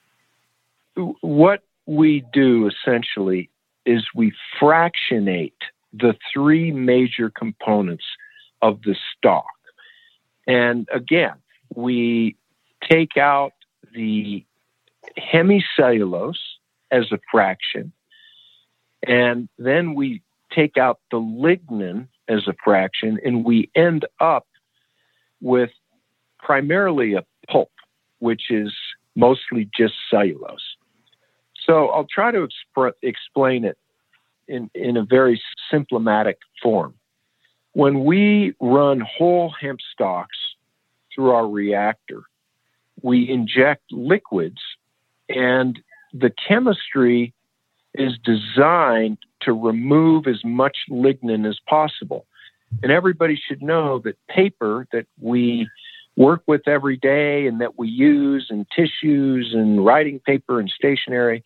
What 0.96 1.64
we 1.90 2.24
do 2.32 2.68
essentially 2.70 3.50
is 3.84 4.06
we 4.14 4.32
fractionate 4.60 5.58
the 5.92 6.16
three 6.32 6.72
major 6.72 7.32
components 7.32 8.04
of 8.62 8.80
the 8.84 8.96
stock. 9.18 9.48
And 10.46 10.88
again, 10.94 11.34
we 11.76 12.36
take 12.88 13.18
out 13.18 13.54
the 13.96 14.46
hemicellulose 15.18 16.38
as 16.92 17.12
a 17.12 17.18
fraction, 17.32 17.92
and 19.08 19.50
then 19.58 19.96
we 19.96 20.22
take 20.54 20.78
out 20.78 21.00
the 21.10 21.18
lignin 21.18 22.08
as 22.28 22.48
a 22.48 22.54
fraction, 22.64 23.18
and 23.26 23.44
we 23.44 23.72
end 23.74 24.06
up 24.20 24.46
with 25.42 25.72
primarily 26.38 27.16
a 27.16 27.26
pulp, 27.48 27.72
which 28.20 28.52
is 28.52 28.72
mostly 29.16 29.68
just 29.76 29.96
cellulose. 30.12 30.69
So 31.70 31.90
I'll 31.90 32.08
try 32.12 32.32
to 32.32 32.48
exp- 32.48 32.94
explain 33.04 33.64
it 33.64 33.78
in, 34.48 34.72
in 34.74 34.98
a 34.98 35.06
very 35.06 35.40
symptomatic 35.70 36.40
form. 36.64 36.96
When 37.74 38.06
we 38.06 38.56
run 38.60 39.02
whole 39.02 39.54
hemp 39.62 39.80
stalks 39.94 40.38
through 41.14 41.30
our 41.30 41.48
reactor, 41.48 42.24
we 43.04 43.30
inject 43.30 43.84
liquids, 43.92 44.58
and 45.30 45.78
the 46.12 46.32
chemistry 46.48 47.34
is 47.94 48.14
designed 48.24 49.20
to 49.42 49.54
remove 49.54 50.26
as 50.26 50.44
much 50.44 50.76
lignin 50.90 51.48
as 51.48 51.60
possible. 51.68 52.26
And 52.82 52.92
everybody 52.92 53.40
should 53.48 53.62
know 53.62 54.00
that 54.00 54.18
paper 54.28 54.88
that 54.92 55.06
we 55.20 55.70
work 56.16 56.42
with 56.48 56.68
every 56.68 56.98
day 56.98 57.46
and 57.46 57.62
that 57.62 57.78
we 57.78 57.88
use 57.88 58.48
in 58.50 58.66
tissues 58.76 59.52
and 59.54 59.86
writing 59.86 60.20
paper 60.20 60.60
and 60.60 60.70
stationery. 60.70 61.44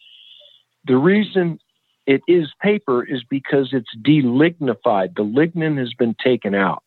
The 0.86 0.98
reason 0.98 1.60
it 2.06 2.22
is 2.28 2.52
paper 2.62 3.04
is 3.04 3.24
because 3.24 3.70
it's 3.72 3.96
delignified. 4.02 5.16
The 5.16 5.24
lignin 5.24 5.78
has 5.78 5.94
been 5.94 6.16
taken 6.22 6.54
out. 6.54 6.84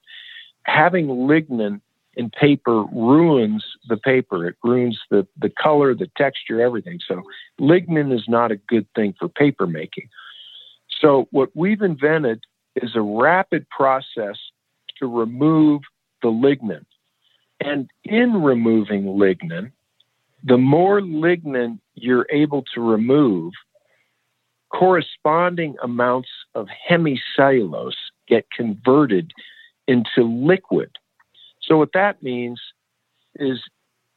Having 0.64 1.06
lignin 1.06 1.80
in 2.16 2.30
paper 2.30 2.82
ruins 2.92 3.64
the 3.88 3.96
paper. 3.96 4.46
It 4.48 4.56
ruins 4.64 4.98
the, 5.10 5.26
the 5.38 5.50
color, 5.50 5.94
the 5.94 6.10
texture, 6.16 6.60
everything. 6.60 6.98
So 7.06 7.22
lignin 7.60 8.12
is 8.12 8.24
not 8.26 8.50
a 8.50 8.56
good 8.56 8.86
thing 8.96 9.14
for 9.18 9.28
paper 9.28 9.66
making. 9.66 10.08
So 11.00 11.28
what 11.30 11.50
we've 11.54 11.82
invented 11.82 12.42
is 12.74 12.96
a 12.96 13.02
rapid 13.02 13.68
process 13.68 14.36
to 14.98 15.06
remove 15.06 15.82
the 16.22 16.28
lignin. 16.28 16.86
And 17.60 17.90
in 18.04 18.42
removing 18.42 19.04
lignin, 19.04 19.72
the 20.42 20.58
more 20.58 21.00
lignin 21.00 21.78
you're 21.94 22.26
able 22.30 22.64
to 22.74 22.80
remove, 22.80 23.52
corresponding 24.72 25.76
amounts 25.82 26.28
of 26.54 26.66
hemicellulose 26.88 27.92
get 28.28 28.46
converted 28.50 29.32
into 29.86 30.22
liquid. 30.22 30.90
So, 31.62 31.76
what 31.76 31.92
that 31.94 32.22
means 32.22 32.60
is 33.36 33.60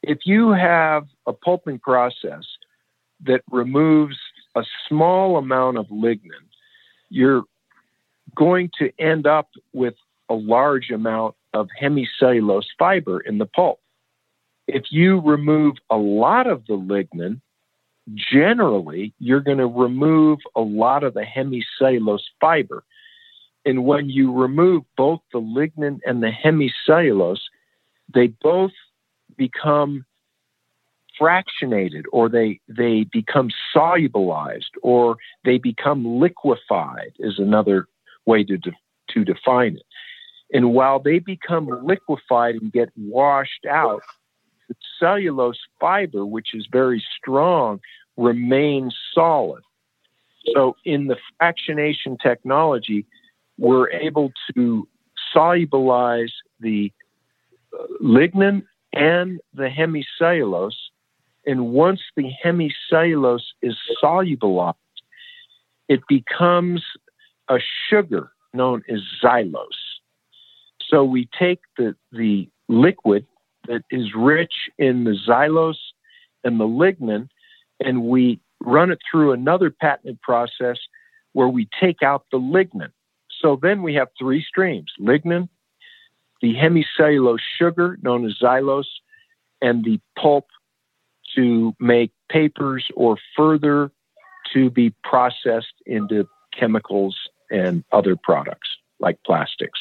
if 0.02 0.18
you 0.24 0.52
have 0.52 1.06
a 1.26 1.32
pulping 1.32 1.78
process 1.78 2.44
that 3.24 3.42
removes 3.50 4.16
a 4.56 4.64
small 4.88 5.36
amount 5.36 5.78
of 5.78 5.86
lignin, 5.88 6.46
you're 7.10 7.44
going 8.34 8.70
to 8.78 8.90
end 8.98 9.26
up 9.26 9.48
with 9.72 9.94
a 10.28 10.34
large 10.34 10.90
amount 10.90 11.34
of 11.52 11.68
hemicellulose 11.80 12.66
fiber 12.78 13.20
in 13.20 13.38
the 13.38 13.46
pulp. 13.46 13.80
If 14.68 14.84
you 14.90 15.20
remove 15.20 15.76
a 15.90 15.96
lot 15.96 16.46
of 16.46 16.64
the 16.66 16.74
lignin, 16.74 17.40
generally 18.14 19.12
you're 19.18 19.40
going 19.40 19.58
to 19.58 19.66
remove 19.66 20.38
a 20.56 20.60
lot 20.60 21.04
of 21.04 21.14
the 21.14 21.24
hemicellulose 21.24 22.24
fiber. 22.40 22.84
And 23.64 23.84
when 23.84 24.08
you 24.08 24.32
remove 24.32 24.84
both 24.96 25.20
the 25.32 25.40
lignin 25.40 26.00
and 26.06 26.22
the 26.22 26.30
hemicellulose, 26.30 27.40
they 28.12 28.28
both 28.28 28.72
become 29.36 30.04
fractionated 31.20 32.04
or 32.12 32.28
they, 32.28 32.60
they 32.68 33.04
become 33.12 33.50
solubilized 33.74 34.70
or 34.82 35.16
they 35.44 35.58
become 35.58 36.18
liquefied, 36.18 37.12
is 37.18 37.38
another 37.38 37.86
way 38.24 38.42
to, 38.44 38.56
de- 38.56 38.72
to 39.10 39.24
define 39.24 39.76
it. 39.76 39.82
And 40.52 40.72
while 40.72 40.98
they 40.98 41.18
become 41.18 41.68
liquefied 41.84 42.56
and 42.56 42.72
get 42.72 42.88
washed 42.96 43.66
out, 43.68 44.02
the 44.68 44.74
cellulose 44.98 45.60
fiber, 45.78 46.24
which 46.24 46.54
is 46.54 46.66
very 46.70 47.04
strong, 47.18 47.80
remains 48.20 48.94
solid. 49.14 49.62
So, 50.54 50.76
in 50.84 51.06
the 51.06 51.16
fractionation 51.40 52.18
technology, 52.20 53.04
we're 53.58 53.90
able 53.90 54.32
to 54.54 54.88
solubilize 55.34 56.32
the 56.60 56.92
uh, 57.78 57.84
lignin 58.02 58.62
and 58.92 59.40
the 59.54 59.68
hemicellulose. 59.68 60.72
And 61.46 61.68
once 61.68 62.00
the 62.16 62.30
hemicellulose 62.44 63.48
is 63.62 63.76
solubilized, 64.02 64.74
it 65.88 66.00
becomes 66.08 66.82
a 67.48 67.58
sugar 67.88 68.30
known 68.52 68.82
as 68.88 69.00
xylose. 69.22 69.90
So 70.88 71.04
we 71.04 71.28
take 71.38 71.60
the, 71.76 71.94
the 72.12 72.48
liquid 72.68 73.26
that 73.68 73.82
is 73.90 74.14
rich 74.16 74.52
in 74.78 75.04
the 75.04 75.16
xylose 75.28 75.78
and 76.44 76.58
the 76.58 76.64
lignin, 76.64 77.28
and 77.80 78.04
we 78.04 78.40
run 78.60 78.90
it 78.90 78.98
through 79.10 79.32
another 79.32 79.70
patented 79.70 80.20
process 80.20 80.76
where 81.32 81.48
we 81.48 81.68
take 81.80 82.02
out 82.02 82.26
the 82.30 82.38
lignin. 82.38 82.92
So 83.40 83.58
then 83.60 83.82
we 83.82 83.94
have 83.94 84.08
three 84.18 84.42
streams 84.42 84.92
lignin, 85.00 85.48
the 86.42 86.54
hemicellulose 86.54 87.38
sugar 87.58 87.98
known 88.02 88.26
as 88.26 88.38
xylose, 88.42 88.84
and 89.62 89.84
the 89.84 90.00
pulp 90.18 90.48
to 91.36 91.74
make 91.78 92.12
papers 92.28 92.86
or 92.94 93.16
further 93.36 93.90
to 94.52 94.70
be 94.70 94.94
processed 95.04 95.74
into 95.86 96.28
chemicals 96.58 97.16
and 97.50 97.84
other 97.92 98.16
products 98.16 98.68
like 98.98 99.18
plastics. 99.24 99.78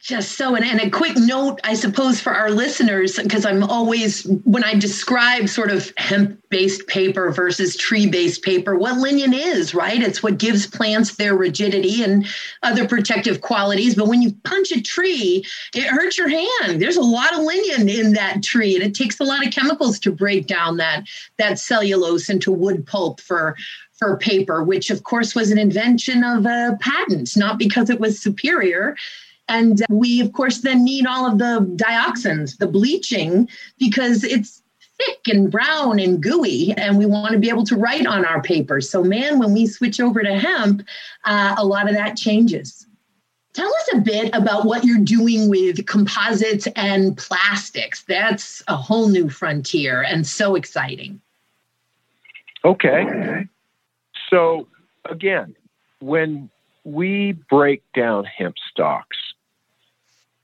Just 0.00 0.38
so, 0.38 0.54
and, 0.54 0.64
and 0.64 0.80
a 0.80 0.88
quick 0.88 1.14
note, 1.18 1.60
I 1.62 1.74
suppose, 1.74 2.22
for 2.22 2.32
our 2.32 2.50
listeners, 2.50 3.18
because 3.18 3.44
I'm 3.44 3.62
always, 3.62 4.24
when 4.44 4.64
I 4.64 4.72
describe 4.72 5.46
sort 5.46 5.70
of 5.70 5.92
hemp 5.98 6.40
based 6.48 6.86
paper 6.86 7.30
versus 7.30 7.76
tree 7.76 8.06
based 8.06 8.42
paper, 8.42 8.78
what 8.78 8.96
lignin 8.96 9.34
is, 9.34 9.74
right? 9.74 10.02
It's 10.02 10.22
what 10.22 10.38
gives 10.38 10.66
plants 10.66 11.16
their 11.16 11.34
rigidity 11.34 12.02
and 12.02 12.26
other 12.62 12.88
protective 12.88 13.42
qualities. 13.42 13.94
But 13.94 14.08
when 14.08 14.22
you 14.22 14.32
punch 14.44 14.72
a 14.72 14.80
tree, 14.80 15.44
it 15.74 15.84
hurts 15.84 16.16
your 16.16 16.30
hand. 16.30 16.80
There's 16.80 16.96
a 16.96 17.02
lot 17.02 17.34
of 17.34 17.40
lignin 17.40 17.94
in 17.94 18.14
that 18.14 18.42
tree, 18.42 18.74
and 18.74 18.82
it 18.82 18.94
takes 18.94 19.20
a 19.20 19.24
lot 19.24 19.46
of 19.46 19.52
chemicals 19.52 19.98
to 20.00 20.10
break 20.10 20.46
down 20.46 20.78
that, 20.78 21.04
that 21.36 21.58
cellulose 21.58 22.30
into 22.30 22.50
wood 22.50 22.86
pulp 22.86 23.20
for, 23.20 23.54
for 23.98 24.16
paper, 24.16 24.64
which 24.64 24.88
of 24.88 25.02
course 25.02 25.34
was 25.34 25.50
an 25.50 25.58
invention 25.58 26.24
of 26.24 26.46
uh, 26.46 26.70
a 26.72 26.78
patent, 26.80 27.36
not 27.36 27.58
because 27.58 27.90
it 27.90 28.00
was 28.00 28.18
superior. 28.18 28.96
And 29.50 29.82
we, 29.90 30.20
of 30.20 30.32
course, 30.32 30.58
then 30.58 30.84
need 30.84 31.06
all 31.06 31.26
of 31.26 31.38
the 31.38 31.66
dioxins, 31.76 32.56
the 32.58 32.68
bleaching, 32.68 33.48
because 33.78 34.22
it's 34.22 34.62
thick 34.96 35.20
and 35.26 35.50
brown 35.50 35.98
and 35.98 36.22
gooey, 36.22 36.72
and 36.76 36.96
we 36.96 37.06
want 37.06 37.32
to 37.32 37.38
be 37.38 37.48
able 37.48 37.64
to 37.64 37.76
write 37.76 38.06
on 38.06 38.24
our 38.24 38.40
paper. 38.42 38.80
So, 38.80 39.02
man, 39.02 39.38
when 39.40 39.52
we 39.52 39.66
switch 39.66 40.00
over 40.00 40.22
to 40.22 40.38
hemp, 40.38 40.86
uh, 41.24 41.56
a 41.58 41.66
lot 41.66 41.88
of 41.88 41.94
that 41.96 42.16
changes. 42.16 42.86
Tell 43.52 43.66
us 43.66 43.88
a 43.94 43.98
bit 43.98 44.32
about 44.34 44.66
what 44.66 44.84
you're 44.84 44.98
doing 44.98 45.48
with 45.48 45.84
composites 45.86 46.68
and 46.76 47.16
plastics. 47.18 48.04
That's 48.04 48.62
a 48.68 48.76
whole 48.76 49.08
new 49.08 49.28
frontier 49.28 50.02
and 50.02 50.24
so 50.24 50.54
exciting. 50.54 51.20
Okay. 52.64 53.48
So, 54.28 54.68
again, 55.06 55.56
when 55.98 56.50
we 56.84 57.32
break 57.50 57.82
down 57.94 58.24
hemp 58.24 58.54
stalks, 58.70 59.18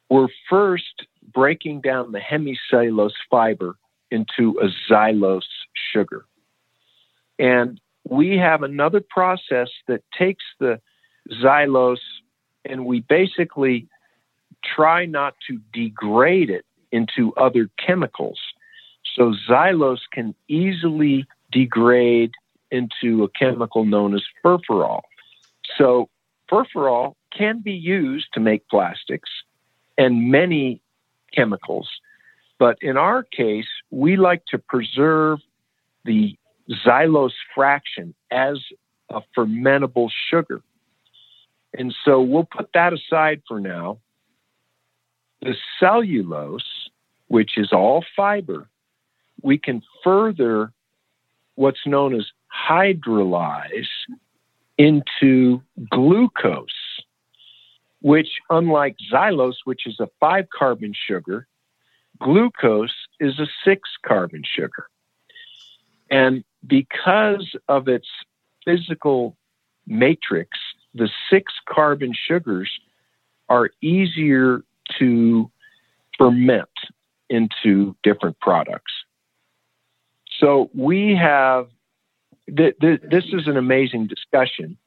we're 0.08 0.28
first 0.48 1.06
breaking 1.32 1.80
down 1.80 2.12
the 2.12 2.20
hemicellulose 2.20 3.12
fiber 3.30 3.76
into 4.10 4.58
a 4.60 4.68
xylose 4.90 5.42
sugar. 5.92 6.24
And 7.38 7.80
we 8.08 8.38
have 8.38 8.62
another 8.62 9.00
process 9.00 9.68
that 9.88 10.02
takes 10.16 10.44
the 10.60 10.80
xylose 11.30 11.98
and 12.64 12.86
we 12.86 13.00
basically 13.00 13.88
try 14.64 15.06
not 15.06 15.34
to 15.48 15.60
degrade 15.72 16.50
it 16.50 16.64
into 16.92 17.34
other 17.34 17.68
chemicals. 17.84 18.38
So 19.14 19.34
xylose 19.48 20.00
can 20.12 20.34
easily 20.48 21.26
degrade 21.52 22.32
into 22.70 23.24
a 23.24 23.28
chemical 23.28 23.84
known 23.84 24.14
as 24.14 24.22
furfural. 24.44 25.02
So 25.76 26.08
furfural 26.50 27.14
can 27.36 27.60
be 27.60 27.72
used 27.72 28.28
to 28.34 28.40
make 28.40 28.68
plastics 28.68 29.30
and 29.98 30.30
many 30.30 30.80
chemicals. 31.34 31.88
But 32.58 32.78
in 32.80 32.96
our 32.96 33.22
case, 33.22 33.66
we 33.90 34.16
like 34.16 34.44
to 34.46 34.58
preserve 34.58 35.40
the 36.04 36.36
xylose 36.86 37.32
fraction 37.54 38.14
as 38.30 38.58
a 39.10 39.20
fermentable 39.36 40.10
sugar. 40.30 40.62
And 41.74 41.94
so 42.04 42.22
we'll 42.22 42.48
put 42.50 42.70
that 42.74 42.92
aside 42.92 43.42
for 43.46 43.60
now. 43.60 43.98
The 45.42 45.54
cellulose, 45.78 46.88
which 47.28 47.58
is 47.58 47.72
all 47.72 48.04
fiber, 48.16 48.68
we 49.42 49.58
can 49.58 49.82
further 50.02 50.72
what's 51.56 51.86
known 51.86 52.14
as 52.14 52.26
hydrolyze 52.68 53.86
into 54.78 55.62
glucose 55.90 56.66
which, 58.06 58.38
unlike 58.50 58.94
xylose, 59.12 59.56
which 59.64 59.84
is 59.84 59.98
a 59.98 60.06
five 60.20 60.46
carbon 60.56 60.92
sugar, 60.94 61.48
glucose 62.20 62.94
is 63.18 63.40
a 63.40 63.48
six 63.64 63.90
carbon 64.06 64.44
sugar. 64.44 64.86
And 66.08 66.44
because 66.64 67.56
of 67.66 67.88
its 67.88 68.06
physical 68.64 69.36
matrix, 69.88 70.56
the 70.94 71.10
six 71.28 71.52
carbon 71.68 72.12
sugars 72.14 72.70
are 73.48 73.70
easier 73.82 74.62
to 75.00 75.50
ferment 76.16 76.68
into 77.28 77.96
different 78.04 78.38
products. 78.38 78.92
So 80.38 80.70
we 80.74 81.16
have, 81.16 81.66
th- 82.56 82.76
th- 82.80 83.00
this 83.10 83.24
is 83.32 83.48
an 83.48 83.56
amazing 83.56 84.06
discussion 84.06 84.78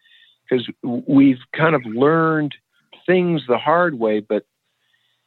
because 0.50 0.66
we've 1.06 1.42
kind 1.52 1.76
of 1.76 1.86
learned 1.86 2.56
things 3.06 3.44
the 3.48 3.58
hard 3.58 4.00
way, 4.00 4.20
but 4.20 4.46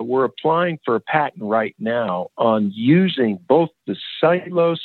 we're 0.00 0.24
applying 0.24 0.78
for 0.84 0.96
a 0.96 1.00
patent 1.00 1.42
right 1.44 1.74
now 1.78 2.28
on 2.36 2.72
using 2.74 3.38
both 3.48 3.70
the 3.86 3.96
cellulose, 4.20 4.82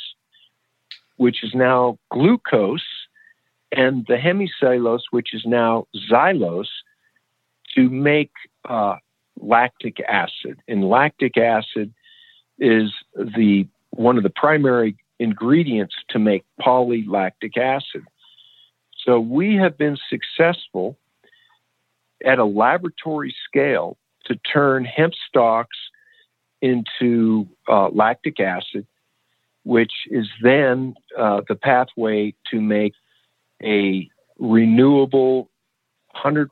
which 1.16 1.42
is 1.42 1.52
now 1.54 1.98
glucose, 2.10 2.86
and 3.72 4.06
the 4.06 4.16
hemicellulose, 4.16 5.02
which 5.10 5.34
is 5.34 5.42
now 5.44 5.86
xylose, 6.10 6.68
to 7.74 7.90
make 7.90 8.30
uh, 8.68 8.96
lactic 9.40 10.00
acid. 10.00 10.60
And 10.68 10.88
lactic 10.88 11.36
acid 11.36 11.92
is 12.58 12.92
the 13.14 13.66
one 13.90 14.16
of 14.16 14.22
the 14.22 14.30
primary 14.30 14.96
ingredients 15.18 15.94
to 16.10 16.18
make 16.18 16.44
polylactic 16.60 17.56
acid. 17.56 18.04
So 19.04 19.18
we 19.20 19.56
have 19.56 19.76
been 19.78 19.96
successful 20.08 20.96
at 22.24 22.38
a 22.38 22.44
laboratory 22.44 23.34
scale 23.48 23.96
to 24.26 24.36
turn 24.36 24.84
hemp 24.84 25.14
stalks 25.28 25.76
into 26.60 27.46
uh, 27.68 27.88
lactic 27.88 28.40
acid, 28.40 28.86
which 29.64 29.92
is 30.10 30.26
then 30.42 30.94
uh, 31.16 31.40
the 31.48 31.54
pathway 31.54 32.34
to 32.50 32.60
make 32.60 32.94
a 33.62 34.08
renewable, 34.38 35.50
100% 36.16 36.48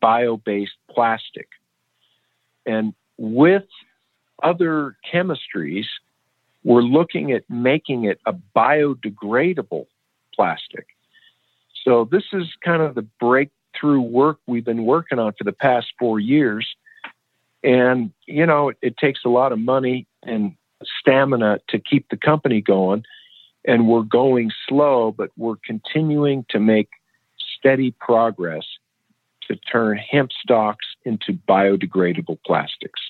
bio 0.00 0.36
based 0.36 0.72
plastic. 0.90 1.48
And 2.64 2.94
with 3.16 3.64
other 4.42 4.96
chemistries, 5.12 5.86
we're 6.64 6.82
looking 6.82 7.32
at 7.32 7.44
making 7.48 8.04
it 8.04 8.20
a 8.26 8.34
biodegradable 8.54 9.86
plastic. 10.34 10.86
So, 11.84 12.08
this 12.10 12.24
is 12.32 12.48
kind 12.64 12.82
of 12.82 12.96
the 12.96 13.06
breakthrough 13.76 14.00
work 14.00 14.38
we've 14.46 14.64
been 14.64 14.84
working 14.84 15.18
on 15.18 15.32
for 15.36 15.44
the 15.44 15.52
past 15.52 15.88
four 15.98 16.20
years. 16.20 16.66
And, 17.62 18.12
you 18.26 18.46
know, 18.46 18.68
it, 18.70 18.78
it 18.82 18.96
takes 18.96 19.20
a 19.24 19.28
lot 19.28 19.52
of 19.52 19.58
money 19.58 20.06
and 20.22 20.54
stamina 21.00 21.60
to 21.68 21.78
keep 21.78 22.08
the 22.10 22.16
company 22.16 22.60
going. 22.60 23.04
And 23.64 23.88
we're 23.88 24.02
going 24.02 24.52
slow, 24.68 25.12
but 25.12 25.30
we're 25.36 25.56
continuing 25.64 26.44
to 26.50 26.60
make 26.60 26.88
steady 27.58 27.90
progress 27.92 28.64
to 29.48 29.56
turn 29.56 29.98
hemp 29.98 30.30
stalks 30.32 30.86
into 31.04 31.32
biodegradable 31.48 32.38
plastics. 32.46 33.00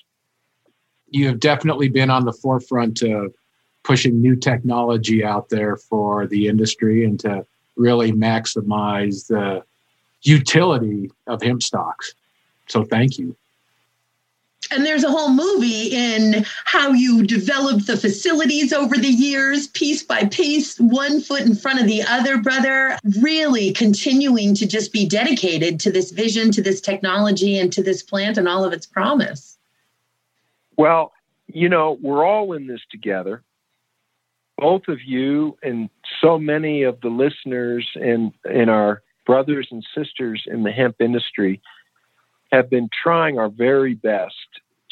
You 1.09 1.27
have 1.27 1.39
definitely 1.39 1.89
been 1.89 2.09
on 2.09 2.25
the 2.25 2.33
forefront 2.33 3.01
of 3.01 3.33
pushing 3.83 4.19
new 4.19 4.35
technology 4.35 5.23
out 5.23 5.49
there 5.49 5.77
for 5.77 6.27
the 6.27 6.47
industry 6.47 7.05
and 7.05 7.19
to 7.21 7.45
really 7.75 8.11
maximize 8.11 9.27
the 9.27 9.63
utility 10.21 11.11
of 11.27 11.41
hemp 11.41 11.63
stocks. 11.63 12.13
So 12.67 12.83
thank 12.83 13.17
you. 13.17 13.35
And 14.69 14.85
there's 14.85 15.05
a 15.05 15.11
whole 15.11 15.29
movie 15.29 15.93
in 15.93 16.45
how 16.65 16.91
you 16.91 17.23
developed 17.25 17.87
the 17.87 17.95
facilities 17.95 18.73
over 18.73 18.97
the 18.97 19.07
years, 19.07 19.67
piece 19.67 20.03
by 20.03 20.25
piece, 20.25 20.77
one 20.77 21.21
foot 21.21 21.43
in 21.43 21.55
front 21.55 21.79
of 21.79 21.87
the 21.87 22.01
other, 22.01 22.37
brother, 22.39 22.97
really 23.21 23.71
continuing 23.71 24.55
to 24.55 24.67
just 24.67 24.91
be 24.91 25.07
dedicated 25.07 25.79
to 25.81 25.91
this 25.91 26.11
vision, 26.11 26.51
to 26.51 26.61
this 26.61 26.81
technology, 26.81 27.57
and 27.57 27.71
to 27.73 27.83
this 27.83 28.03
plant 28.03 28.37
and 28.37 28.49
all 28.49 28.65
of 28.65 28.73
its 28.73 28.85
promise. 28.85 29.57
Well, 30.75 31.13
you 31.47 31.69
know, 31.69 31.97
we're 32.01 32.25
all 32.25 32.51
in 32.51 32.67
this 32.67 32.81
together. 32.91 33.43
Both 34.57 34.89
of 34.89 35.01
you 35.01 35.57
and 35.63 35.89
so 36.19 36.37
many 36.37 36.83
of 36.83 36.99
the 36.99 37.09
listeners 37.09 37.87
and, 37.95 38.33
in 38.51 38.67
our 38.67 39.01
brothers 39.27 39.67
and 39.69 39.85
sisters 39.95 40.43
in 40.47 40.63
the 40.63 40.71
hemp 40.71 40.95
industry 40.99 41.61
have 42.51 42.69
been 42.69 42.89
trying 43.03 43.37
our 43.37 43.49
very 43.49 43.93
best 43.93 44.33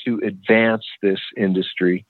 to 0.06 0.20
advance 0.24 0.84
this 1.02 1.22
industry. 1.38 2.06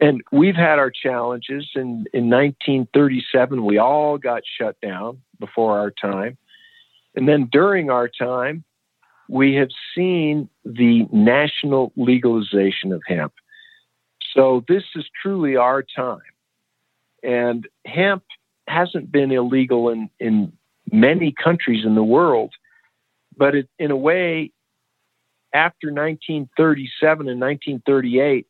And 0.00 0.22
we've 0.32 0.56
had 0.56 0.78
our 0.78 0.90
challenges. 0.90 1.68
In, 1.76 2.06
in 2.14 2.30
1937, 2.30 3.64
we 3.64 3.76
all 3.76 4.16
got 4.16 4.42
shut 4.58 4.80
down 4.80 5.20
before 5.38 5.78
our 5.78 5.90
time. 5.90 6.38
And 7.14 7.28
then 7.28 7.48
during 7.52 7.90
our 7.90 8.08
time, 8.08 8.64
we 9.28 9.54
have 9.56 9.68
seen 9.94 10.48
the 10.64 11.06
national 11.12 11.92
legalization 11.94 12.92
of 12.92 13.02
hemp. 13.06 13.34
So 14.34 14.64
this 14.66 14.84
is 14.96 15.04
truly 15.22 15.56
our 15.56 15.82
time. 15.82 16.18
And 17.22 17.68
hemp 17.86 18.24
hasn't 18.66 19.12
been 19.12 19.30
illegal 19.30 19.90
in, 19.90 20.08
in 20.18 20.52
many 20.92 21.32
countries 21.32 21.84
in 21.84 21.94
the 21.94 22.02
world, 22.02 22.52
but 23.36 23.54
it, 23.54 23.68
in 23.78 23.90
a 23.90 23.96
way, 23.96 24.52
after 25.52 25.88
1937 25.88 27.28
and 27.28 27.40
1938, 27.40 28.46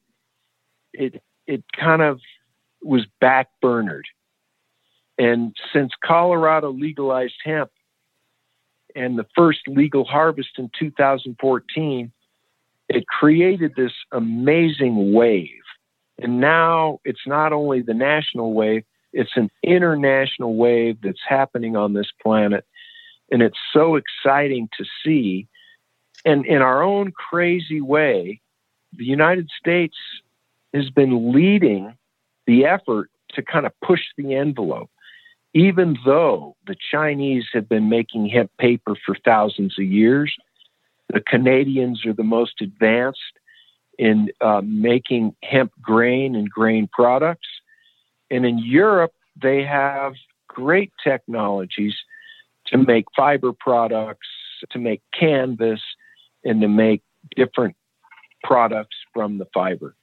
it 0.92 1.22
it 1.46 1.64
kind 1.78 2.02
of 2.02 2.20
was 2.82 3.06
backburnered. 3.22 4.04
And 5.18 5.54
since 5.72 5.92
Colorado 6.04 6.70
legalized 6.70 7.34
hemp 7.44 7.70
and 8.94 9.18
the 9.18 9.26
first 9.36 9.60
legal 9.66 10.04
harvest 10.04 10.50
in 10.58 10.70
2014, 10.78 12.12
it 12.88 13.06
created 13.06 13.72
this 13.76 13.92
amazing 14.12 15.12
wave. 15.12 15.48
And 16.18 16.40
now 16.40 17.00
it's 17.04 17.26
not 17.26 17.52
only 17.52 17.82
the 17.82 17.94
national 17.94 18.52
wave, 18.52 18.84
it's 19.12 19.36
an 19.36 19.50
international 19.62 20.56
wave 20.56 20.98
that's 21.02 21.22
happening 21.26 21.76
on 21.76 21.94
this 21.94 22.10
planet. 22.22 22.64
And 23.32 23.42
it's 23.42 23.58
so 23.72 23.96
exciting 23.96 24.68
to 24.78 24.84
see 25.04 25.48
and 26.24 26.44
in 26.46 26.62
our 26.62 26.82
own 26.82 27.12
crazy 27.12 27.80
way, 27.80 28.40
the 28.92 29.04
United 29.04 29.48
States 29.58 29.96
has 30.74 30.90
been 30.90 31.32
leading 31.32 31.94
the 32.46 32.66
effort 32.66 33.10
to 33.34 33.42
kind 33.42 33.66
of 33.66 33.72
push 33.82 34.00
the 34.16 34.34
envelope, 34.34 34.90
even 35.54 35.96
though 36.04 36.56
the 36.66 36.76
Chinese 36.90 37.46
have 37.52 37.68
been 37.68 37.88
making 37.88 38.28
hemp 38.28 38.50
paper 38.58 38.96
for 39.06 39.16
thousands 39.24 39.78
of 39.78 39.84
years. 39.84 40.34
The 41.12 41.20
Canadians 41.20 42.04
are 42.06 42.12
the 42.12 42.22
most 42.22 42.60
advanced 42.60 43.18
in 43.98 44.30
uh, 44.40 44.62
making 44.64 45.34
hemp 45.42 45.72
grain 45.80 46.34
and 46.34 46.48
grain 46.48 46.88
products. 46.92 47.48
And 48.30 48.46
in 48.46 48.58
Europe, 48.58 49.12
they 49.40 49.64
have 49.64 50.14
great 50.48 50.92
technologies 51.02 51.96
to 52.66 52.78
make 52.78 53.06
fiber 53.16 53.52
products, 53.52 54.28
to 54.70 54.78
make 54.78 55.02
canvas, 55.18 55.80
and 56.44 56.60
to 56.60 56.68
make 56.68 57.02
different 57.36 57.76
products 58.42 58.96
from 59.12 59.38
the 59.38 59.46
fiber. 59.52 59.94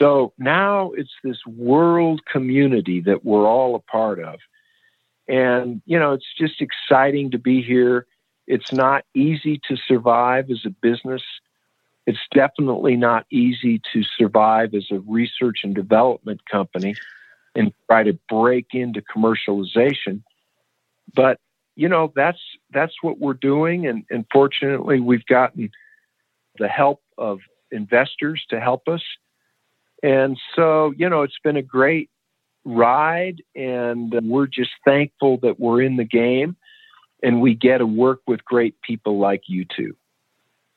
So 0.00 0.32
now 0.38 0.92
it's 0.92 1.14
this 1.24 1.44
world 1.46 2.24
community 2.30 3.00
that 3.00 3.24
we're 3.24 3.46
all 3.46 3.74
a 3.74 3.80
part 3.80 4.20
of. 4.20 4.38
And, 5.26 5.82
you 5.86 5.98
know, 5.98 6.12
it's 6.12 6.32
just 6.38 6.60
exciting 6.60 7.32
to 7.32 7.38
be 7.38 7.62
here. 7.62 8.06
It's 8.46 8.72
not 8.72 9.04
easy 9.14 9.60
to 9.68 9.76
survive 9.76 10.50
as 10.50 10.64
a 10.64 10.70
business. 10.70 11.22
It's 12.06 12.18
definitely 12.32 12.96
not 12.96 13.26
easy 13.30 13.82
to 13.92 14.02
survive 14.16 14.72
as 14.74 14.86
a 14.90 15.00
research 15.00 15.58
and 15.64 15.74
development 15.74 16.40
company 16.50 16.94
and 17.58 17.72
try 17.86 18.02
to 18.04 18.18
break 18.28 18.68
into 18.72 19.02
commercialization. 19.02 20.22
But 21.14 21.38
you 21.76 21.88
know 21.88 22.12
that's 22.14 22.40
that's 22.72 22.94
what 23.02 23.18
we're 23.18 23.34
doing. 23.34 23.86
And, 23.86 24.04
and 24.10 24.24
fortunately 24.32 25.00
we've 25.00 25.26
gotten 25.26 25.70
the 26.58 26.68
help 26.68 27.02
of 27.16 27.40
investors 27.70 28.44
to 28.50 28.60
help 28.60 28.88
us. 28.88 29.02
And 30.02 30.38
so 30.54 30.92
you 30.96 31.08
know 31.08 31.22
it's 31.22 31.38
been 31.42 31.56
a 31.56 31.62
great 31.62 32.10
ride 32.64 33.42
and 33.54 34.12
we're 34.22 34.46
just 34.46 34.70
thankful 34.84 35.38
that 35.38 35.58
we're 35.58 35.82
in 35.82 35.96
the 35.96 36.04
game 36.04 36.56
and 37.22 37.40
we 37.40 37.54
get 37.54 37.78
to 37.78 37.86
work 37.86 38.20
with 38.26 38.44
great 38.44 38.80
people 38.82 39.18
like 39.18 39.42
you 39.46 39.64
two. 39.64 39.96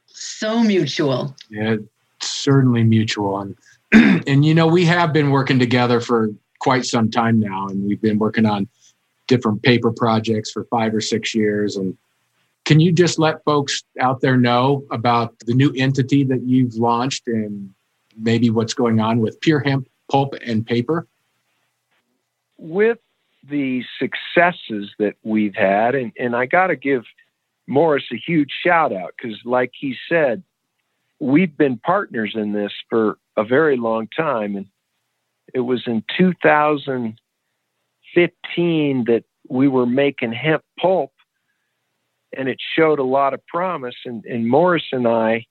So 0.07 0.61
mutual. 0.63 1.35
Yeah 1.49 1.77
certainly 2.23 2.83
mutual. 2.83 3.39
And 3.39 3.57
and 4.27 4.45
you 4.45 4.53
know 4.53 4.67
we 4.67 4.85
have 4.85 5.13
been 5.13 5.31
working 5.31 5.59
together 5.59 5.99
for 5.99 6.29
quite 6.61 6.85
some 6.85 7.09
time 7.09 7.39
now 7.39 7.67
and 7.67 7.85
we've 7.85 8.01
been 8.01 8.19
working 8.19 8.45
on 8.45 8.67
different 9.27 9.63
paper 9.63 9.91
projects 9.91 10.51
for 10.51 10.65
five 10.65 10.93
or 10.93 11.01
six 11.01 11.33
years. 11.33 11.75
And 11.75 11.97
can 12.65 12.79
you 12.79 12.91
just 12.91 13.17
let 13.17 13.43
folks 13.43 13.83
out 13.99 14.21
there 14.21 14.37
know 14.37 14.85
about 14.91 15.37
the 15.39 15.53
new 15.53 15.73
entity 15.75 16.23
that 16.25 16.43
you've 16.43 16.75
launched 16.75 17.27
and 17.27 17.73
maybe 18.17 18.49
what's 18.49 18.73
going 18.73 18.99
on 18.99 19.19
with 19.19 19.39
PureHemp 19.39 19.85
Pulp 20.09 20.35
and 20.45 20.65
Paper? 20.65 21.07
With 22.57 22.99
the 23.49 23.83
successes 23.97 24.91
that 24.99 25.15
we've 25.23 25.55
had, 25.55 25.95
and, 25.95 26.11
and 26.19 26.35
I 26.35 26.45
got 26.45 26.67
to 26.67 26.75
give 26.75 27.05
Morris 27.65 28.03
a 28.11 28.17
huge 28.17 28.51
shout 28.63 28.93
out 28.93 29.13
because, 29.17 29.39
like 29.45 29.71
he 29.73 29.95
said, 30.07 30.43
we've 31.19 31.57
been 31.57 31.77
partners 31.77 32.33
in 32.35 32.51
this 32.51 32.73
for 32.89 33.17
a 33.37 33.43
very 33.43 33.77
long 33.77 34.07
time. 34.15 34.55
And 34.55 34.67
it 35.53 35.61
was 35.61 35.83
in 35.87 36.03
2015 36.17 39.03
that 39.07 39.23
we 39.49 39.67
were 39.67 39.85
making 39.85 40.33
hemp 40.33 40.63
pulp 40.79 41.11
and 42.35 42.47
it 42.47 42.57
showed 42.75 42.99
a 42.99 43.03
lot 43.03 43.33
of 43.33 43.45
promise. 43.47 43.95
And, 44.05 44.23
and 44.25 44.47
Morris 44.47 44.85
and 44.91 45.07
I 45.07 45.45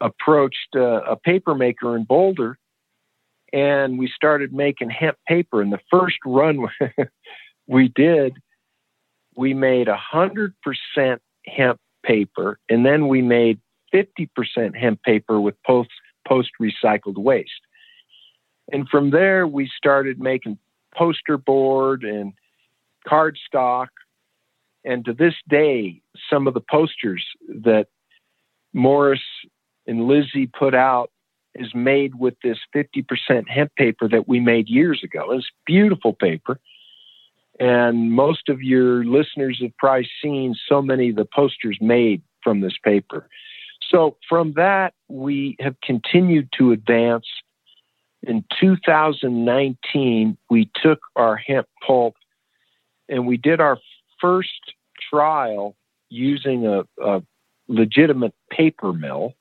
approached 0.00 0.74
a, 0.74 1.12
a 1.12 1.16
paper 1.16 1.54
maker 1.54 1.96
in 1.96 2.04
Boulder 2.04 2.58
and 3.52 3.98
we 3.98 4.10
started 4.14 4.52
making 4.52 4.90
hemp 4.90 5.16
paper. 5.26 5.60
And 5.60 5.72
the 5.72 5.80
first 5.90 6.18
run 6.24 6.66
we 7.66 7.88
did, 7.88 8.34
we 9.36 9.54
made 9.54 9.88
100% 9.88 10.52
hemp 11.46 11.80
paper 12.02 12.58
and 12.68 12.84
then 12.84 13.08
we 13.08 13.22
made 13.22 13.60
50% 13.94 14.76
hemp 14.76 15.02
paper 15.02 15.40
with 15.40 15.54
post 15.66 15.90
post 16.26 16.50
recycled 16.60 17.18
waste. 17.18 17.50
And 18.72 18.88
from 18.88 19.10
there, 19.10 19.46
we 19.46 19.70
started 19.76 20.20
making 20.20 20.58
poster 20.94 21.36
board 21.36 22.04
and 22.04 22.32
cardstock. 23.06 23.88
And 24.84 25.04
to 25.04 25.12
this 25.12 25.34
day, 25.48 26.00
some 26.28 26.46
of 26.46 26.54
the 26.54 26.60
posters 26.60 27.24
that 27.48 27.86
Morris 28.72 29.20
and 29.86 30.06
Lizzie 30.06 30.46
put 30.46 30.74
out 30.74 31.10
is 31.54 31.74
made 31.74 32.14
with 32.14 32.34
this 32.42 32.58
50% 32.74 33.48
hemp 33.48 33.74
paper 33.76 34.08
that 34.08 34.28
we 34.28 34.40
made 34.40 34.68
years 34.68 35.02
ago. 35.02 35.32
It's 35.32 35.50
beautiful 35.66 36.12
paper. 36.12 36.60
And 37.58 38.12
most 38.12 38.48
of 38.48 38.62
your 38.62 39.04
listeners 39.04 39.58
have 39.60 39.76
probably 39.76 40.08
seen 40.22 40.54
so 40.68 40.80
many 40.80 41.10
of 41.10 41.16
the 41.16 41.26
posters 41.26 41.76
made 41.80 42.22
from 42.42 42.60
this 42.60 42.76
paper. 42.82 43.28
So 43.90 44.16
from 44.28 44.54
that, 44.54 44.94
we 45.08 45.56
have 45.60 45.74
continued 45.82 46.48
to 46.58 46.72
advance. 46.72 47.26
In 48.22 48.44
2019, 48.60 50.36
we 50.50 50.70
took 50.82 51.00
our 51.16 51.36
hemp 51.36 51.66
pulp 51.86 52.16
and 53.08 53.26
we 53.26 53.36
did 53.36 53.60
our 53.60 53.78
first 54.20 54.74
trial 55.10 55.74
using 56.10 56.66
a, 56.66 56.84
a 57.02 57.22
legitimate 57.68 58.34
paper 58.50 58.92
mill. 58.92 59.34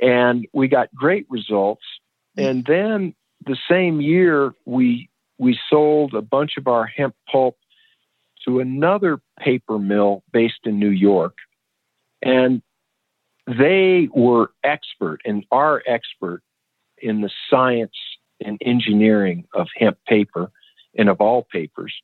And 0.00 0.46
we 0.52 0.68
got 0.68 0.94
great 0.94 1.26
results. 1.28 1.82
And 2.36 2.64
then 2.66 3.14
the 3.44 3.56
same 3.68 4.00
year, 4.00 4.54
we 4.64 5.08
we 5.38 5.58
sold 5.68 6.14
a 6.14 6.22
bunch 6.22 6.52
of 6.56 6.66
our 6.66 6.86
hemp 6.86 7.14
pulp 7.30 7.56
to 8.46 8.60
another 8.60 9.20
paper 9.38 9.78
mill 9.78 10.22
based 10.32 10.60
in 10.64 10.78
New 10.78 10.90
York. 10.90 11.36
And 12.22 12.62
they 13.46 14.08
were 14.12 14.50
expert 14.64 15.20
and 15.24 15.44
are 15.50 15.82
expert 15.86 16.42
in 16.98 17.20
the 17.20 17.30
science 17.50 17.96
and 18.44 18.60
engineering 18.64 19.44
of 19.54 19.68
hemp 19.76 19.98
paper 20.06 20.50
and 20.96 21.08
of 21.08 21.20
all 21.20 21.46
papers. 21.50 21.94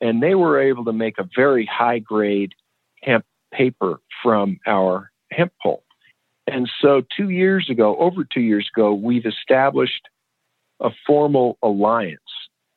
And 0.00 0.22
they 0.22 0.34
were 0.34 0.60
able 0.60 0.84
to 0.86 0.92
make 0.92 1.18
a 1.18 1.28
very 1.36 1.66
high 1.66 1.98
grade 1.98 2.52
hemp 3.02 3.24
paper 3.52 4.00
from 4.22 4.58
our 4.66 5.10
hemp 5.30 5.52
pulp. 5.62 5.84
And 6.46 6.68
so, 6.80 7.02
two 7.16 7.30
years 7.30 7.68
ago, 7.70 7.96
over 7.98 8.24
two 8.24 8.40
years 8.40 8.68
ago, 8.74 8.92
we've 8.92 9.26
established 9.26 10.08
a 10.80 10.90
formal 11.06 11.56
alliance 11.62 12.20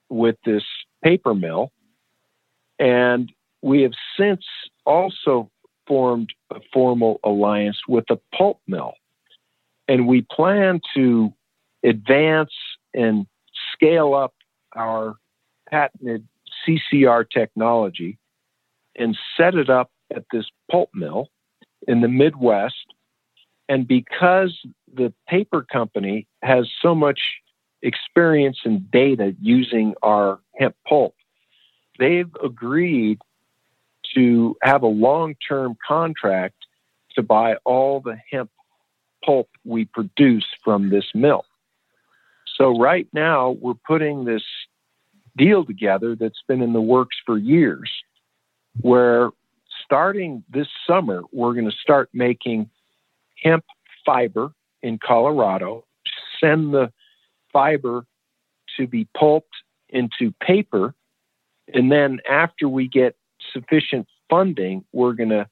with 0.09 0.35
this 0.45 0.63
paper 1.03 1.33
mill. 1.33 1.71
And 2.77 3.31
we 3.61 3.81
have 3.81 3.93
since 4.17 4.45
also 4.85 5.49
formed 5.87 6.31
a 6.51 6.59
formal 6.71 7.19
alliance 7.23 7.77
with 7.87 8.05
a 8.09 8.19
pulp 8.35 8.59
mill. 8.67 8.93
And 9.87 10.07
we 10.07 10.21
plan 10.21 10.81
to 10.95 11.33
advance 11.83 12.51
and 12.93 13.27
scale 13.73 14.13
up 14.13 14.33
our 14.75 15.15
patented 15.69 16.27
CCR 16.67 17.29
technology 17.29 18.17
and 18.97 19.17
set 19.37 19.55
it 19.55 19.69
up 19.69 19.91
at 20.15 20.25
this 20.31 20.45
pulp 20.71 20.89
mill 20.93 21.29
in 21.87 22.01
the 22.01 22.07
Midwest. 22.07 22.93
And 23.67 23.87
because 23.87 24.57
the 24.93 25.13
paper 25.27 25.63
company 25.63 26.27
has 26.41 26.69
so 26.81 26.95
much 26.95 27.19
experience 27.81 28.59
and 28.63 28.89
data 28.89 29.35
using 29.41 29.93
our 30.01 30.39
hemp 30.57 30.75
pulp, 30.87 31.15
they've 31.99 32.33
agreed 32.43 33.19
to 34.15 34.55
have 34.61 34.83
a 34.83 34.87
long 34.87 35.35
term 35.47 35.75
contract 35.85 36.55
to 37.15 37.23
buy 37.23 37.55
all 37.65 37.99
the 37.99 38.17
hemp 38.31 38.49
pulp 39.25 39.49
we 39.63 39.85
produce 39.85 40.45
from 40.63 40.89
this 40.89 41.05
mill. 41.13 41.45
So, 42.57 42.77
right 42.77 43.07
now, 43.13 43.57
we're 43.59 43.73
putting 43.73 44.25
this 44.25 44.43
deal 45.37 45.65
together 45.65 46.15
that's 46.15 46.41
been 46.47 46.61
in 46.61 46.73
the 46.73 46.81
works 46.81 47.17
for 47.25 47.37
years, 47.37 47.91
where 48.81 49.31
starting 49.83 50.43
this 50.49 50.67
summer, 50.87 51.23
we're 51.31 51.53
going 51.53 51.69
to 51.69 51.75
start 51.75 52.09
making 52.13 52.69
hemp 53.43 53.65
fiber 54.05 54.51
in 54.81 54.99
Colorado, 55.05 55.85
send 56.39 56.73
the 56.73 56.91
fiber 57.51 58.05
to 58.77 58.87
be 58.87 59.07
pulped 59.17 59.55
into 59.89 60.33
paper. 60.41 60.93
And 61.73 61.91
then 61.91 62.19
after 62.29 62.69
we 62.69 62.87
get 62.87 63.15
sufficient 63.51 64.07
funding, 64.29 64.85
we're 64.93 65.13
going 65.13 65.29
to 65.29 65.47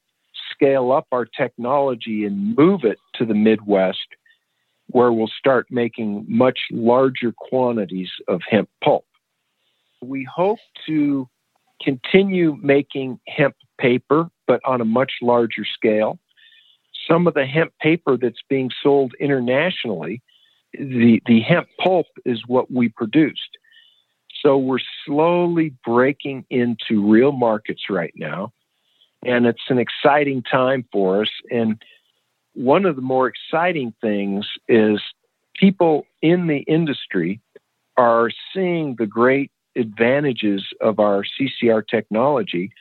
scale 0.54 0.92
up 0.92 1.08
our 1.12 1.26
technology 1.26 2.26
and 2.26 2.56
move 2.56 2.84
it 2.84 3.00
to 3.16 3.26
the 3.26 3.34
Midwest, 3.34 4.08
where 4.88 5.12
we'll 5.12 5.32
start 5.40 5.68
making 5.70 6.26
much 6.28 6.60
larger 6.72 7.34
quantities 7.36 8.10
of 8.28 8.42
hemp 8.50 8.70
pulp. 8.84 9.06
We 10.02 10.24
hope 10.24 10.60
to 10.88 11.28
continue 11.82 12.58
making 12.62 13.20
hemp 13.28 13.56
paper, 13.80 14.30
but 14.48 14.62
on 14.66 14.82
a 14.82 14.86
much 14.86 15.14
larger 15.22 15.66
scale. 15.66 16.20
Some 17.10 17.28
of 17.28 17.34
the 17.34 17.46
hemp 17.46 17.74
paper 17.82 18.18
that's 18.18 18.42
being 18.50 18.70
sold 18.82 19.14
internationally, 19.20 20.22
the, 20.74 21.22
the 21.26 21.42
hemp 21.42 21.68
pulp 21.80 22.08
is 22.26 22.42
what 22.48 22.72
we 22.72 22.90
produced. 22.90 23.58
So 24.42 24.58
we're 24.58 24.80
slowly 25.06 25.74
breaking 25.86 26.46
into 26.50 27.10
real 27.10 27.32
markets 27.32 27.84
right 27.90 28.14
now. 28.16 28.52
And 29.26 29.46
it's 29.46 29.64
an 29.70 29.80
exciting 29.80 30.44
time 30.44 30.86
for 30.92 31.22
us. 31.22 31.30
And 31.50 31.82
one 32.54 32.86
of 32.86 32.96
the 32.96 33.02
more 33.02 33.28
exciting 33.28 33.94
things 34.02 34.48
is 34.68 35.02
people 35.56 36.06
in 36.22 36.48
the 36.48 36.60
industry 36.60 37.42
are 37.98 38.30
seeing 38.54 38.96
the 38.98 39.06
great 39.06 39.52
advantages 39.76 40.64
of 40.82 41.00
our 41.00 41.24
CCR 41.24 41.84
technology, 41.88 42.72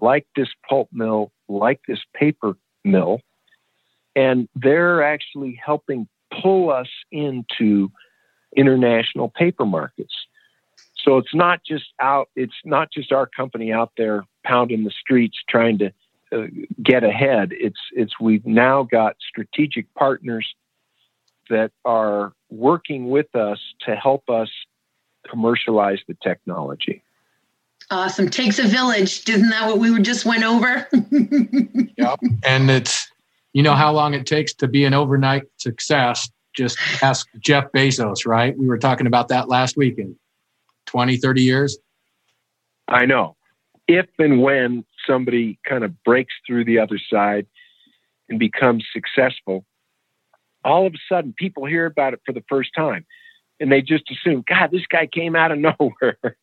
like 0.00 0.26
this 0.36 0.48
pulp 0.68 0.88
mill, 0.92 1.32
like 1.48 1.80
this 1.86 2.00
paper 2.14 2.56
mill. 2.84 3.20
And 4.16 4.48
they're 4.54 5.02
actually 5.02 5.60
helping 5.64 6.08
pull 6.42 6.70
us 6.70 6.88
into 7.10 7.90
international 8.56 9.28
paper 9.28 9.64
markets. 9.64 10.14
So 11.04 11.18
it's 11.18 11.34
not 11.34 11.60
just 11.64 11.84
out, 12.00 12.28
it's 12.34 12.54
not 12.64 12.90
just 12.90 13.12
our 13.12 13.26
company 13.26 13.72
out 13.72 13.92
there 13.96 14.24
pounding 14.42 14.84
the 14.84 14.90
streets 14.90 15.36
trying 15.48 15.78
to 15.78 15.92
uh, 16.32 16.46
get 16.82 17.04
ahead. 17.04 17.50
It's, 17.52 17.80
it's, 17.92 18.18
we've 18.18 18.46
now 18.46 18.84
got 18.84 19.16
strategic 19.20 19.92
partners 19.94 20.54
that 21.50 21.72
are 21.84 22.32
working 22.50 23.10
with 23.10 23.34
us 23.36 23.60
to 23.80 23.94
help 23.94 24.30
us 24.30 24.48
commercialize 25.28 25.98
the 26.08 26.16
technology. 26.22 27.02
Awesome. 27.90 28.30
Takes 28.30 28.58
a 28.58 28.66
village. 28.66 29.28
Isn't 29.28 29.50
that 29.50 29.66
what 29.66 29.78
we 29.78 30.00
just 30.00 30.24
went 30.24 30.42
over? 30.42 30.88
yep. 31.98 32.18
And 32.44 32.70
it's, 32.70 33.10
you 33.52 33.62
know, 33.62 33.74
how 33.74 33.92
long 33.92 34.14
it 34.14 34.26
takes 34.26 34.54
to 34.54 34.68
be 34.68 34.84
an 34.84 34.94
overnight 34.94 35.44
success. 35.58 36.30
Just 36.54 36.78
ask 37.02 37.26
Jeff 37.40 37.70
Bezos, 37.72 38.26
right? 38.26 38.56
We 38.56 38.66
were 38.66 38.78
talking 38.78 39.06
about 39.06 39.28
that 39.28 39.48
last 39.48 39.76
weekend. 39.76 40.16
20, 40.86 41.16
30 41.16 41.42
years? 41.42 41.78
I 42.88 43.06
know. 43.06 43.36
If 43.86 44.06
and 44.18 44.42
when 44.42 44.84
somebody 45.06 45.58
kind 45.68 45.84
of 45.84 46.02
breaks 46.04 46.34
through 46.46 46.64
the 46.64 46.78
other 46.78 46.98
side 47.10 47.46
and 48.28 48.38
becomes 48.38 48.84
successful, 48.92 49.64
all 50.64 50.86
of 50.86 50.94
a 50.94 50.98
sudden 51.08 51.34
people 51.36 51.66
hear 51.66 51.86
about 51.86 52.14
it 52.14 52.20
for 52.24 52.32
the 52.32 52.44
first 52.48 52.70
time 52.74 53.04
and 53.60 53.70
they 53.70 53.82
just 53.82 54.10
assume, 54.10 54.44
God, 54.48 54.70
this 54.70 54.86
guy 54.90 55.06
came 55.06 55.36
out 55.36 55.52
of 55.52 55.58
nowhere. 55.80 56.36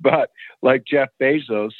but 0.00 0.30
like 0.62 0.84
Jeff 0.84 1.08
Bezos, 1.20 1.72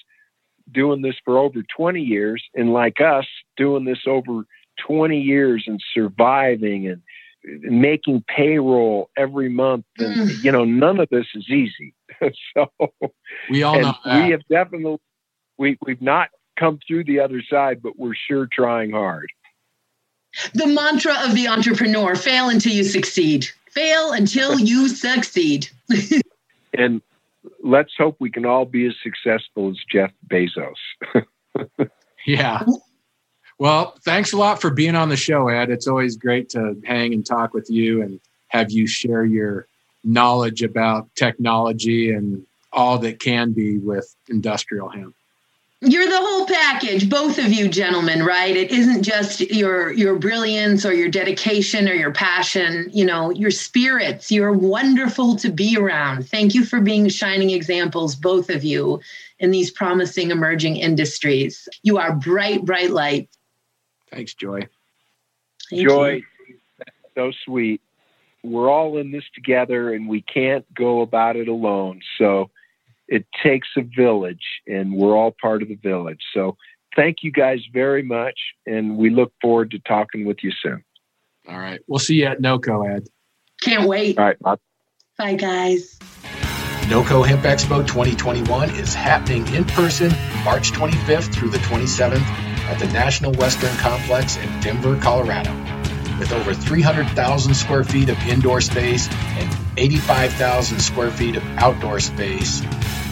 doing 0.70 1.02
this 1.02 1.16
for 1.24 1.38
over 1.38 1.62
20 1.76 2.00
years, 2.00 2.42
and 2.54 2.72
like 2.72 3.00
us, 3.00 3.26
doing 3.56 3.84
this 3.84 4.00
over 4.06 4.44
20 4.86 5.20
years 5.20 5.64
and 5.66 5.82
surviving 5.92 6.88
and 6.88 7.02
making 7.44 8.24
payroll 8.28 9.10
every 9.16 9.48
month 9.48 9.84
and 9.98 10.30
mm. 10.30 10.44
you 10.44 10.52
know 10.52 10.64
none 10.64 11.00
of 11.00 11.08
this 11.10 11.26
is 11.34 11.48
easy. 11.48 11.94
So 12.54 12.70
we 13.50 13.64
all 13.64 13.80
know 13.80 13.94
that. 14.04 14.24
we 14.24 14.30
have 14.30 14.42
definitely 14.48 14.98
we 15.58 15.76
we've 15.84 16.00
not 16.00 16.28
come 16.56 16.78
through 16.86 17.02
the 17.04 17.18
other 17.18 17.42
side 17.42 17.82
but 17.82 17.98
we're 17.98 18.14
sure 18.14 18.46
trying 18.52 18.92
hard. 18.92 19.28
The 20.54 20.68
mantra 20.68 21.14
of 21.26 21.34
the 21.34 21.48
entrepreneur 21.48 22.14
fail 22.14 22.48
until 22.48 22.72
you 22.72 22.84
succeed. 22.84 23.48
Fail 23.70 24.12
until 24.12 24.60
you 24.60 24.88
succeed. 25.06 25.68
And 26.74 27.02
let's 27.62 27.92
hope 27.98 28.16
we 28.18 28.30
can 28.30 28.46
all 28.46 28.64
be 28.64 28.86
as 28.86 28.94
successful 29.02 29.68
as 29.68 29.76
jeff 29.90 30.10
bezos. 30.30 30.72
Yeah 32.24 32.62
well, 33.62 33.94
thanks 34.04 34.32
a 34.32 34.36
lot 34.36 34.60
for 34.60 34.70
being 34.70 34.96
on 34.96 35.08
the 35.08 35.16
show, 35.16 35.46
Ed. 35.46 35.70
It's 35.70 35.86
always 35.86 36.16
great 36.16 36.48
to 36.48 36.76
hang 36.82 37.14
and 37.14 37.24
talk 37.24 37.54
with 37.54 37.70
you 37.70 38.02
and 38.02 38.18
have 38.48 38.72
you 38.72 38.88
share 38.88 39.24
your 39.24 39.68
knowledge 40.02 40.64
about 40.64 41.14
technology 41.14 42.10
and 42.10 42.44
all 42.72 42.98
that 42.98 43.20
can 43.20 43.52
be 43.52 43.78
with 43.78 44.16
industrial 44.28 44.88
hemp. 44.88 45.14
You're 45.80 46.08
the 46.08 46.18
whole 46.18 46.44
package, 46.44 47.08
both 47.08 47.38
of 47.38 47.52
you 47.52 47.68
gentlemen, 47.68 48.24
right? 48.24 48.56
It 48.56 48.72
isn't 48.72 49.04
just 49.04 49.40
your 49.40 49.92
your 49.92 50.18
brilliance 50.18 50.84
or 50.84 50.92
your 50.92 51.08
dedication 51.08 51.88
or 51.88 51.94
your 51.94 52.12
passion, 52.12 52.90
you 52.92 53.04
know, 53.04 53.30
your 53.30 53.52
spirits. 53.52 54.32
You're 54.32 54.52
wonderful 54.52 55.36
to 55.36 55.52
be 55.52 55.76
around. 55.76 56.28
Thank 56.28 56.56
you 56.56 56.64
for 56.64 56.80
being 56.80 57.08
shining 57.08 57.50
examples 57.50 58.16
both 58.16 58.50
of 58.50 58.64
you 58.64 59.00
in 59.38 59.52
these 59.52 59.70
promising 59.70 60.32
emerging 60.32 60.78
industries. 60.78 61.68
You 61.84 61.98
are 61.98 62.12
bright 62.12 62.64
bright 62.64 62.90
light 62.90 63.28
Thanks, 64.12 64.34
Joy. 64.34 64.68
Thank 65.70 65.88
Joy, 65.88 66.22
so 67.14 67.32
sweet. 67.44 67.80
We're 68.42 68.70
all 68.70 68.98
in 68.98 69.10
this 69.12 69.24
together 69.34 69.94
and 69.94 70.08
we 70.08 70.20
can't 70.20 70.66
go 70.74 71.00
about 71.00 71.36
it 71.36 71.48
alone. 71.48 72.00
So 72.18 72.50
it 73.08 73.26
takes 73.42 73.68
a 73.76 73.82
village, 73.82 74.62
and 74.66 74.94
we're 74.94 75.16
all 75.16 75.34
part 75.40 75.62
of 75.62 75.68
the 75.68 75.74
village. 75.74 76.20
So 76.32 76.56
thank 76.96 77.18
you 77.22 77.30
guys 77.30 77.60
very 77.72 78.02
much, 78.02 78.38
and 78.66 78.96
we 78.96 79.10
look 79.10 79.32
forward 79.40 79.70
to 79.72 79.78
talking 79.80 80.24
with 80.24 80.38
you 80.42 80.50
soon. 80.62 80.82
All 81.48 81.58
right. 81.58 81.80
We'll 81.86 81.98
see 81.98 82.16
you 82.16 82.26
at 82.26 82.40
NOCO, 82.40 82.88
Ed. 82.88 83.08
Can't 83.60 83.88
wait. 83.88 84.18
All 84.18 84.24
right. 84.24 84.38
Bye, 84.40 84.56
bye 85.18 85.34
guys. 85.34 85.98
NOCO 86.88 87.26
Hemp 87.26 87.42
Expo 87.42 87.86
2021 87.86 88.70
is 88.70 88.94
happening 88.94 89.46
in 89.54 89.64
person 89.64 90.08
March 90.44 90.72
25th 90.72 91.32
through 91.34 91.50
the 91.50 91.58
27th 91.58 92.51
at 92.68 92.78
the 92.78 92.86
National 92.88 93.32
Western 93.32 93.74
Complex 93.76 94.36
in 94.36 94.60
Denver, 94.60 94.96
Colorado. 95.00 95.52
With 96.18 96.32
over 96.32 96.54
300,000 96.54 97.54
square 97.54 97.84
feet 97.84 98.08
of 98.08 98.18
indoor 98.28 98.60
space 98.60 99.08
and 99.10 99.56
85,000 99.76 100.80
square 100.80 101.10
feet 101.10 101.36
of 101.36 101.44
outdoor 101.56 102.00
space, 102.00 102.62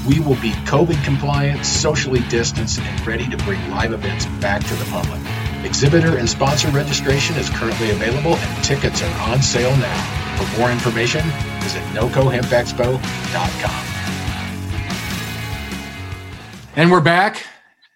we 0.07 0.21
will 0.21 0.37
be 0.37 0.53
COVID 0.67 1.03
compliant, 1.05 1.67
socially 1.67 2.21
distanced, 2.29 2.79
and 2.81 3.07
ready 3.07 3.29
to 3.29 3.37
bring 3.39 3.71
live 3.71 3.93
events 3.93 4.27
back 4.41 4.65
to 4.65 4.75
the 4.75 4.85
public. 4.87 5.21
Exhibitor 5.65 6.17
and 6.17 6.29
sponsor 6.29 6.69
registration 6.69 7.37
is 7.37 7.51
currently 7.51 7.91
available 7.91 8.35
and 8.35 8.65
tickets 8.65 9.03
are 9.03 9.31
on 9.31 9.43
sale 9.43 9.77
now. 9.77 10.37
For 10.37 10.59
more 10.59 10.71
information, 10.71 11.23
visit 11.61 11.83
nocohempexpo.com. 11.93 13.87
And 16.77 16.91
we're 16.91 17.01
back. 17.01 17.50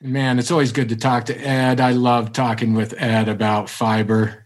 Man, 0.05 0.39
it's 0.39 0.51
always 0.51 0.71
good 0.71 0.91
to 0.91 0.97
talk 0.97 1.25
to 1.27 1.35
Ed. 1.35 1.81
I 1.81 1.93
love 1.93 2.35
talking 2.35 2.75
with 2.75 2.93
Ed 2.99 3.27
about 3.27 3.71
fiber. 3.71 4.45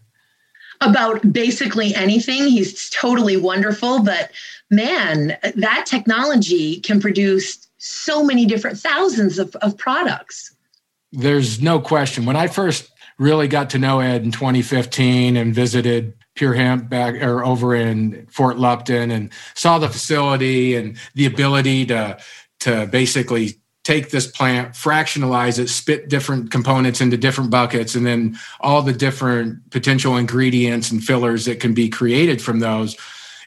About 0.79 1.33
basically 1.33 1.93
anything. 1.95 2.47
He's 2.47 2.89
totally 2.91 3.35
wonderful, 3.35 4.01
but 4.01 4.31
man, 4.69 5.37
that 5.55 5.85
technology 5.85 6.79
can 6.79 7.01
produce 7.01 7.67
so 7.77 8.23
many 8.23 8.45
different 8.45 8.79
thousands 8.79 9.37
of, 9.37 9.53
of 9.57 9.77
products. 9.77 10.55
There's 11.11 11.61
no 11.61 11.81
question. 11.81 12.25
When 12.25 12.37
I 12.37 12.47
first 12.47 12.89
really 13.17 13.49
got 13.49 13.69
to 13.71 13.79
know 13.79 13.99
Ed 13.99 14.23
in 14.23 14.31
2015 14.31 15.35
and 15.35 15.53
visited 15.53 16.13
PureHemp 16.37 16.87
back 16.87 17.15
or 17.15 17.43
over 17.43 17.75
in 17.75 18.27
Fort 18.27 18.57
Lupton 18.57 19.11
and 19.11 19.29
saw 19.55 19.77
the 19.77 19.89
facility 19.89 20.77
and 20.77 20.97
the 21.15 21.25
ability 21.25 21.85
to 21.87 22.17
to 22.61 22.87
basically 22.87 23.59
take 23.83 24.09
this 24.09 24.27
plant, 24.27 24.73
fractionalize 24.73 25.57
it, 25.57 25.69
spit 25.69 26.09
different 26.09 26.51
components 26.51 27.01
into 27.01 27.17
different 27.17 27.49
buckets, 27.49 27.95
and 27.95 28.05
then 28.05 28.37
all 28.59 28.81
the 28.81 28.93
different 28.93 29.69
potential 29.71 30.17
ingredients 30.17 30.91
and 30.91 31.03
fillers 31.03 31.45
that 31.45 31.59
can 31.59 31.73
be 31.73 31.89
created 31.89 32.41
from 32.41 32.59
those. 32.59 32.97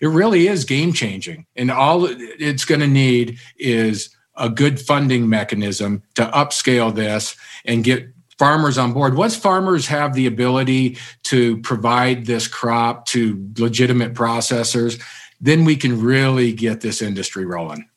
It 0.00 0.08
really 0.08 0.48
is 0.48 0.64
game 0.64 0.92
changing. 0.92 1.46
And 1.54 1.70
all 1.70 2.06
it's 2.08 2.64
going 2.64 2.80
to 2.80 2.88
need 2.88 3.38
is 3.56 4.14
a 4.36 4.48
good 4.48 4.80
funding 4.80 5.28
mechanism 5.28 6.02
to 6.14 6.24
upscale 6.26 6.94
this 6.94 7.36
and 7.64 7.84
get 7.84 8.08
farmers 8.38 8.78
on 8.78 8.92
board. 8.92 9.14
Once 9.14 9.36
farmers 9.36 9.86
have 9.86 10.14
the 10.14 10.26
ability 10.26 10.98
to 11.24 11.58
provide 11.58 12.26
this 12.26 12.48
crop 12.48 13.06
to 13.06 13.48
legitimate 13.58 14.14
processors, 14.14 15.00
then 15.40 15.64
we 15.64 15.76
can 15.76 16.00
really 16.00 16.52
get 16.52 16.80
this 16.80 17.02
industry 17.02 17.44
rolling. 17.44 17.88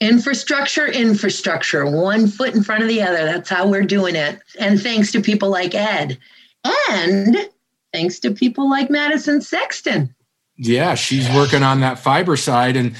Infrastructure, 0.00 0.86
infrastructure, 0.86 1.84
one 1.84 2.28
foot 2.28 2.54
in 2.54 2.62
front 2.62 2.82
of 2.82 2.88
the 2.88 3.02
other. 3.02 3.24
That's 3.24 3.50
how 3.50 3.68
we're 3.68 3.82
doing 3.82 4.14
it. 4.14 4.40
And 4.58 4.80
thanks 4.80 5.10
to 5.12 5.20
people 5.20 5.50
like 5.50 5.74
Ed. 5.74 6.18
And 6.90 7.36
thanks 7.92 8.20
to 8.20 8.30
people 8.30 8.70
like 8.70 8.90
Madison 8.90 9.40
Sexton. 9.40 10.14
Yeah, 10.56 10.94
she's 10.94 11.28
working 11.34 11.62
on 11.62 11.80
that 11.80 11.98
fiber 11.98 12.36
side. 12.36 12.76
And 12.76 12.94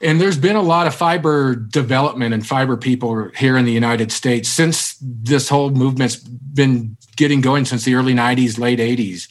and 0.00 0.20
there's 0.20 0.36
been 0.36 0.56
a 0.56 0.62
lot 0.62 0.86
of 0.86 0.94
fiber 0.94 1.54
development 1.54 2.34
and 2.34 2.46
fiber 2.46 2.76
people 2.76 3.30
here 3.36 3.56
in 3.56 3.64
the 3.64 3.72
United 3.72 4.12
States 4.12 4.48
since 4.50 4.96
this 5.00 5.48
whole 5.48 5.70
movement's 5.70 6.16
been 6.16 6.96
getting 7.16 7.40
going 7.40 7.64
since 7.64 7.84
the 7.84 7.94
early 7.94 8.12
90s, 8.12 8.58
late 8.58 8.80
80s. 8.80 9.28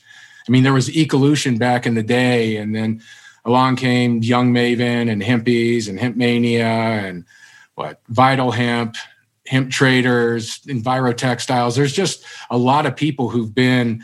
I 0.47 0.51
mean, 0.51 0.63
there 0.63 0.73
was 0.73 0.89
Ecolution 0.89 1.59
back 1.59 1.85
in 1.85 1.93
the 1.93 2.03
day, 2.03 2.57
and 2.57 2.75
then 2.75 3.01
along 3.45 3.75
came 3.75 4.23
Young 4.23 4.53
Maven 4.53 5.11
and 5.11 5.21
Hempies 5.21 5.87
and 5.87 5.99
Hemp 5.99 6.15
Mania 6.15 6.65
and 6.65 7.25
what 7.75 8.01
Vital 8.07 8.51
Hemp, 8.51 8.95
Hemp 9.47 9.71
Traders, 9.71 10.59
Enviro 10.67 11.15
Textiles. 11.15 11.75
There's 11.75 11.93
just 11.93 12.23
a 12.49 12.57
lot 12.57 12.85
of 12.85 12.95
people 12.95 13.29
who've 13.29 13.53
been 13.53 14.03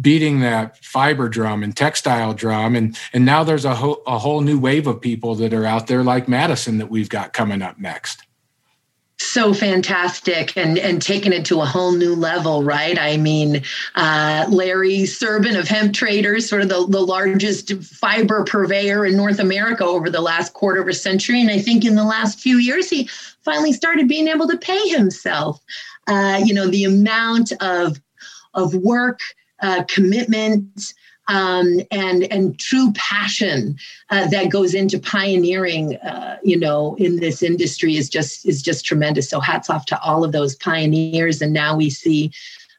beating 0.00 0.40
that 0.40 0.82
fiber 0.84 1.28
drum 1.28 1.62
and 1.64 1.76
textile 1.76 2.32
drum 2.32 2.76
and 2.76 2.96
and 3.12 3.24
now 3.24 3.42
there's 3.42 3.64
a, 3.64 3.74
ho- 3.74 4.00
a 4.06 4.18
whole 4.18 4.40
new 4.40 4.56
wave 4.56 4.86
of 4.86 5.00
people 5.00 5.34
that 5.34 5.52
are 5.52 5.66
out 5.66 5.88
there 5.88 6.04
like 6.04 6.28
madison 6.28 6.78
that 6.78 6.88
we've 6.88 7.08
got 7.08 7.32
coming 7.32 7.60
up 7.60 7.76
next 7.76 8.22
so 9.22 9.52
fantastic 9.52 10.56
and 10.56 10.78
and 10.78 11.02
taking 11.02 11.32
it 11.32 11.44
to 11.44 11.60
a 11.60 11.66
whole 11.66 11.92
new 11.92 12.14
level 12.14 12.64
right? 12.64 12.98
I 12.98 13.16
mean 13.16 13.62
uh, 13.94 14.46
larry 14.48 15.00
Serban 15.02 15.58
of 15.58 15.68
hemp 15.68 15.94
traders 15.94 16.48
sort 16.48 16.62
of 16.62 16.68
the, 16.68 16.86
the 16.86 17.00
largest 17.00 17.74
fiber 17.82 18.44
purveyor 18.44 19.04
in 19.04 19.16
north 19.16 19.38
america 19.38 19.84
over 19.84 20.08
the 20.08 20.22
last 20.22 20.54
quarter 20.54 20.80
of 20.80 20.88
a 20.88 20.94
century. 20.94 21.40
And 21.40 21.50
i 21.50 21.58
think 21.58 21.84
in 21.84 21.96
the 21.96 22.04
last 22.04 22.40
few 22.40 22.56
years 22.56 22.88
he 22.88 23.08
finally 23.44 23.72
started 23.72 24.08
being 24.08 24.28
able 24.28 24.48
to 24.48 24.56
pay 24.56 24.88
himself. 24.88 25.60
Uh, 26.06 26.40
you 26.44 26.54
know 26.54 26.66
the 26.68 26.84
amount 26.84 27.52
of 27.60 28.00
of 28.54 28.74
work 28.74 29.20
uh, 29.62 29.84
commitment 29.84 30.94
um, 31.30 31.80
and 31.92 32.24
and 32.32 32.58
true 32.58 32.92
passion 32.94 33.76
uh, 34.10 34.26
that 34.28 34.50
goes 34.50 34.74
into 34.74 34.98
pioneering, 34.98 35.96
uh, 35.98 36.38
you 36.42 36.58
know, 36.58 36.96
in 36.96 37.20
this 37.20 37.40
industry 37.40 37.96
is 37.96 38.08
just 38.08 38.44
is 38.46 38.60
just 38.60 38.84
tremendous. 38.84 39.30
So 39.30 39.38
hats 39.38 39.70
off 39.70 39.86
to 39.86 40.00
all 40.02 40.24
of 40.24 40.32
those 40.32 40.56
pioneers. 40.56 41.40
And 41.40 41.52
now 41.52 41.76
we 41.76 41.88
see 41.88 42.32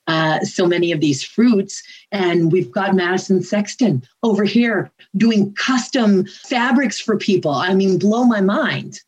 uh, 0.08 0.42
so 0.42 0.68
many 0.68 0.92
of 0.92 1.00
these 1.00 1.24
fruits. 1.24 1.82
And 2.12 2.52
we've 2.52 2.72
got 2.72 2.94
Madison 2.94 3.42
Sexton 3.42 4.04
over 4.22 4.44
here 4.44 4.92
doing 5.16 5.54
custom 5.54 6.26
fabrics 6.26 7.00
for 7.00 7.18
people. 7.18 7.52
I 7.52 7.74
mean, 7.74 7.98
blow 7.98 8.26
my 8.26 8.42
mind. 8.42 9.00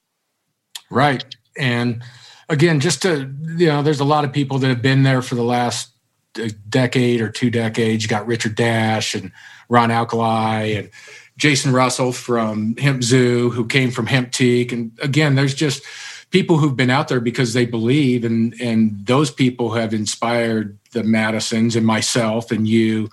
Right. 0.90 1.24
And 1.58 2.02
again, 2.48 2.80
just 2.80 3.02
to, 3.02 3.30
you 3.58 3.68
know, 3.68 3.84
there's 3.84 4.00
a 4.00 4.06
lot 4.06 4.24
of 4.24 4.32
people 4.32 4.58
that 4.60 4.68
have 4.68 4.82
been 4.82 5.04
there 5.04 5.22
for 5.22 5.36
the 5.36 5.44
last 5.44 5.93
a 6.38 6.50
decade 6.50 7.22
or 7.22 7.30
two 7.30 7.50
decades. 7.50 8.04
You 8.04 8.10
got 8.10 8.28
Richard 8.28 8.56
Dash 8.56 9.16
and 9.16 9.32
Ron 9.70 9.92
Alkali 9.92 10.74
and 10.74 10.90
Jason 11.38 11.74
Russell 11.74 12.12
from 12.12 12.76
Hemp 12.78 13.04
Zoo, 13.04 13.50
who 13.50 13.66
came 13.66 13.92
from 13.92 14.08
Hemp 14.08 14.32
Teak. 14.32 14.72
And 14.72 14.92
again, 15.02 15.36
there's 15.36 15.56
just 15.56 15.84
people 16.30 16.58
who've 16.58 16.76
been 16.76 16.90
out 16.90 17.08
there 17.08 17.20
because 17.20 17.54
they 17.54 17.66
believe, 17.66 18.24
and 18.24 18.54
and 18.60 19.06
those 19.06 19.32
people 19.32 19.72
have 19.72 19.94
inspired 19.94 20.78
the 20.92 21.04
Madisons 21.04 21.76
and 21.76 21.86
myself 21.86 22.52
and 22.52 22.68
you, 22.68 23.10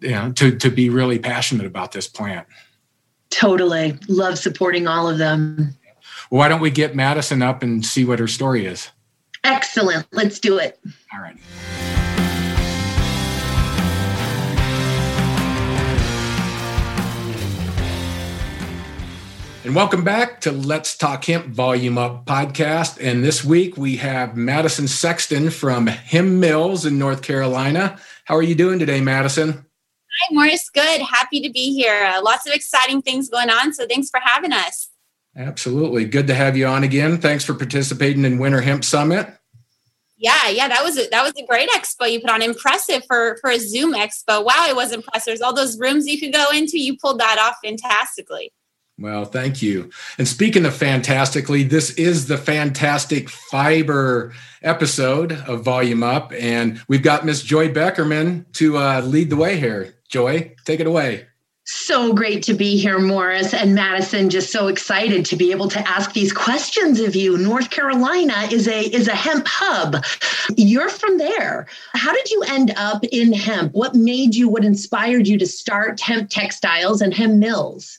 you 0.00 0.10
know, 0.10 0.32
to 0.32 0.56
to 0.56 0.70
be 0.70 0.88
really 0.88 1.18
passionate 1.18 1.66
about 1.66 1.92
this 1.92 2.06
plant. 2.06 2.46
Totally, 3.30 3.98
love 4.08 4.38
supporting 4.38 4.86
all 4.86 5.08
of 5.08 5.18
them. 5.18 5.74
Well, 6.30 6.38
why 6.38 6.48
don't 6.48 6.60
we 6.60 6.70
get 6.70 6.94
Madison 6.94 7.42
up 7.42 7.62
and 7.62 7.84
see 7.84 8.04
what 8.04 8.18
her 8.18 8.28
story 8.28 8.66
is? 8.66 8.90
Excellent. 9.44 10.06
Let's 10.12 10.38
do 10.38 10.58
it. 10.58 10.78
All 11.12 11.20
right. 11.20 11.36
And 19.64 19.76
welcome 19.76 20.02
back 20.02 20.40
to 20.40 20.50
Let's 20.50 20.96
Talk 20.96 21.24
Hemp 21.24 21.46
Volume 21.46 21.96
Up 21.96 22.26
podcast. 22.26 22.98
And 23.00 23.22
this 23.22 23.44
week 23.44 23.76
we 23.76 23.94
have 23.98 24.36
Madison 24.36 24.88
Sexton 24.88 25.50
from 25.50 25.86
Hemp 25.86 26.30
Mills 26.30 26.84
in 26.84 26.98
North 26.98 27.22
Carolina. 27.22 27.96
How 28.24 28.34
are 28.34 28.42
you 28.42 28.56
doing 28.56 28.80
today, 28.80 29.00
Madison? 29.00 29.52
Hi, 29.52 30.34
Morris. 30.34 30.68
Good. 30.68 31.00
Happy 31.02 31.40
to 31.42 31.48
be 31.48 31.72
here. 31.72 32.04
Uh, 32.04 32.20
lots 32.24 32.44
of 32.44 32.52
exciting 32.52 33.02
things 33.02 33.28
going 33.28 33.50
on. 33.50 33.72
So 33.72 33.86
thanks 33.86 34.10
for 34.10 34.18
having 34.24 34.52
us. 34.52 34.90
Absolutely. 35.36 36.06
Good 36.06 36.26
to 36.26 36.34
have 36.34 36.56
you 36.56 36.66
on 36.66 36.82
again. 36.82 37.18
Thanks 37.18 37.44
for 37.44 37.54
participating 37.54 38.24
in 38.24 38.38
Winter 38.38 38.62
Hemp 38.62 38.82
Summit. 38.82 39.28
Yeah, 40.16 40.48
yeah, 40.48 40.66
that 40.66 40.82
was 40.82 40.98
a, 40.98 41.08
that 41.10 41.22
was 41.22 41.34
a 41.36 41.46
great 41.46 41.68
expo 41.70 42.10
you 42.10 42.20
put 42.20 42.30
on. 42.30 42.42
Impressive 42.42 43.04
for 43.06 43.38
for 43.40 43.50
a 43.50 43.58
Zoom 43.58 43.94
expo. 43.94 44.44
Wow, 44.44 44.66
it 44.68 44.74
was 44.76 44.92
impressive. 44.92 45.26
There's 45.26 45.40
all 45.40 45.54
those 45.54 45.78
rooms 45.78 46.06
you 46.06 46.18
could 46.18 46.32
go 46.32 46.46
into. 46.52 46.78
You 46.78 46.96
pulled 46.96 47.20
that 47.20 47.38
off 47.38 47.56
fantastically. 47.64 48.52
Well, 49.02 49.24
thank 49.24 49.62
you. 49.62 49.90
And 50.16 50.28
speaking 50.28 50.64
of 50.64 50.76
fantastically, 50.76 51.64
this 51.64 51.90
is 51.94 52.28
the 52.28 52.38
fantastic 52.38 53.28
fiber 53.28 54.32
episode 54.62 55.32
of 55.32 55.64
Volume 55.64 56.04
Up, 56.04 56.32
and 56.38 56.80
we've 56.86 57.02
got 57.02 57.26
Miss 57.26 57.42
Joy 57.42 57.68
Beckerman 57.68 58.44
to 58.52 58.78
uh, 58.78 59.00
lead 59.00 59.28
the 59.28 59.34
way 59.34 59.58
here. 59.58 59.92
Joy, 60.08 60.54
take 60.64 60.78
it 60.78 60.86
away. 60.86 61.26
So 61.64 62.12
great 62.12 62.44
to 62.44 62.54
be 62.54 62.76
here, 62.76 63.00
Morris 63.00 63.52
and 63.52 63.74
Madison. 63.74 64.30
Just 64.30 64.52
so 64.52 64.68
excited 64.68 65.24
to 65.26 65.36
be 65.36 65.50
able 65.50 65.68
to 65.70 65.80
ask 65.88 66.12
these 66.12 66.32
questions 66.32 67.00
of 67.00 67.16
you. 67.16 67.36
North 67.36 67.70
Carolina 67.70 68.46
is 68.52 68.68
a 68.68 68.82
is 68.82 69.08
a 69.08 69.16
hemp 69.16 69.48
hub. 69.48 70.04
You're 70.56 70.88
from 70.88 71.18
there. 71.18 71.66
How 71.94 72.12
did 72.12 72.30
you 72.30 72.44
end 72.46 72.72
up 72.76 73.02
in 73.10 73.32
hemp? 73.32 73.72
What 73.72 73.96
made 73.96 74.36
you? 74.36 74.48
What 74.48 74.64
inspired 74.64 75.26
you 75.26 75.38
to 75.38 75.46
start 75.46 76.00
hemp 76.00 76.30
textiles 76.30 77.00
and 77.00 77.12
hemp 77.12 77.34
mills? 77.34 77.98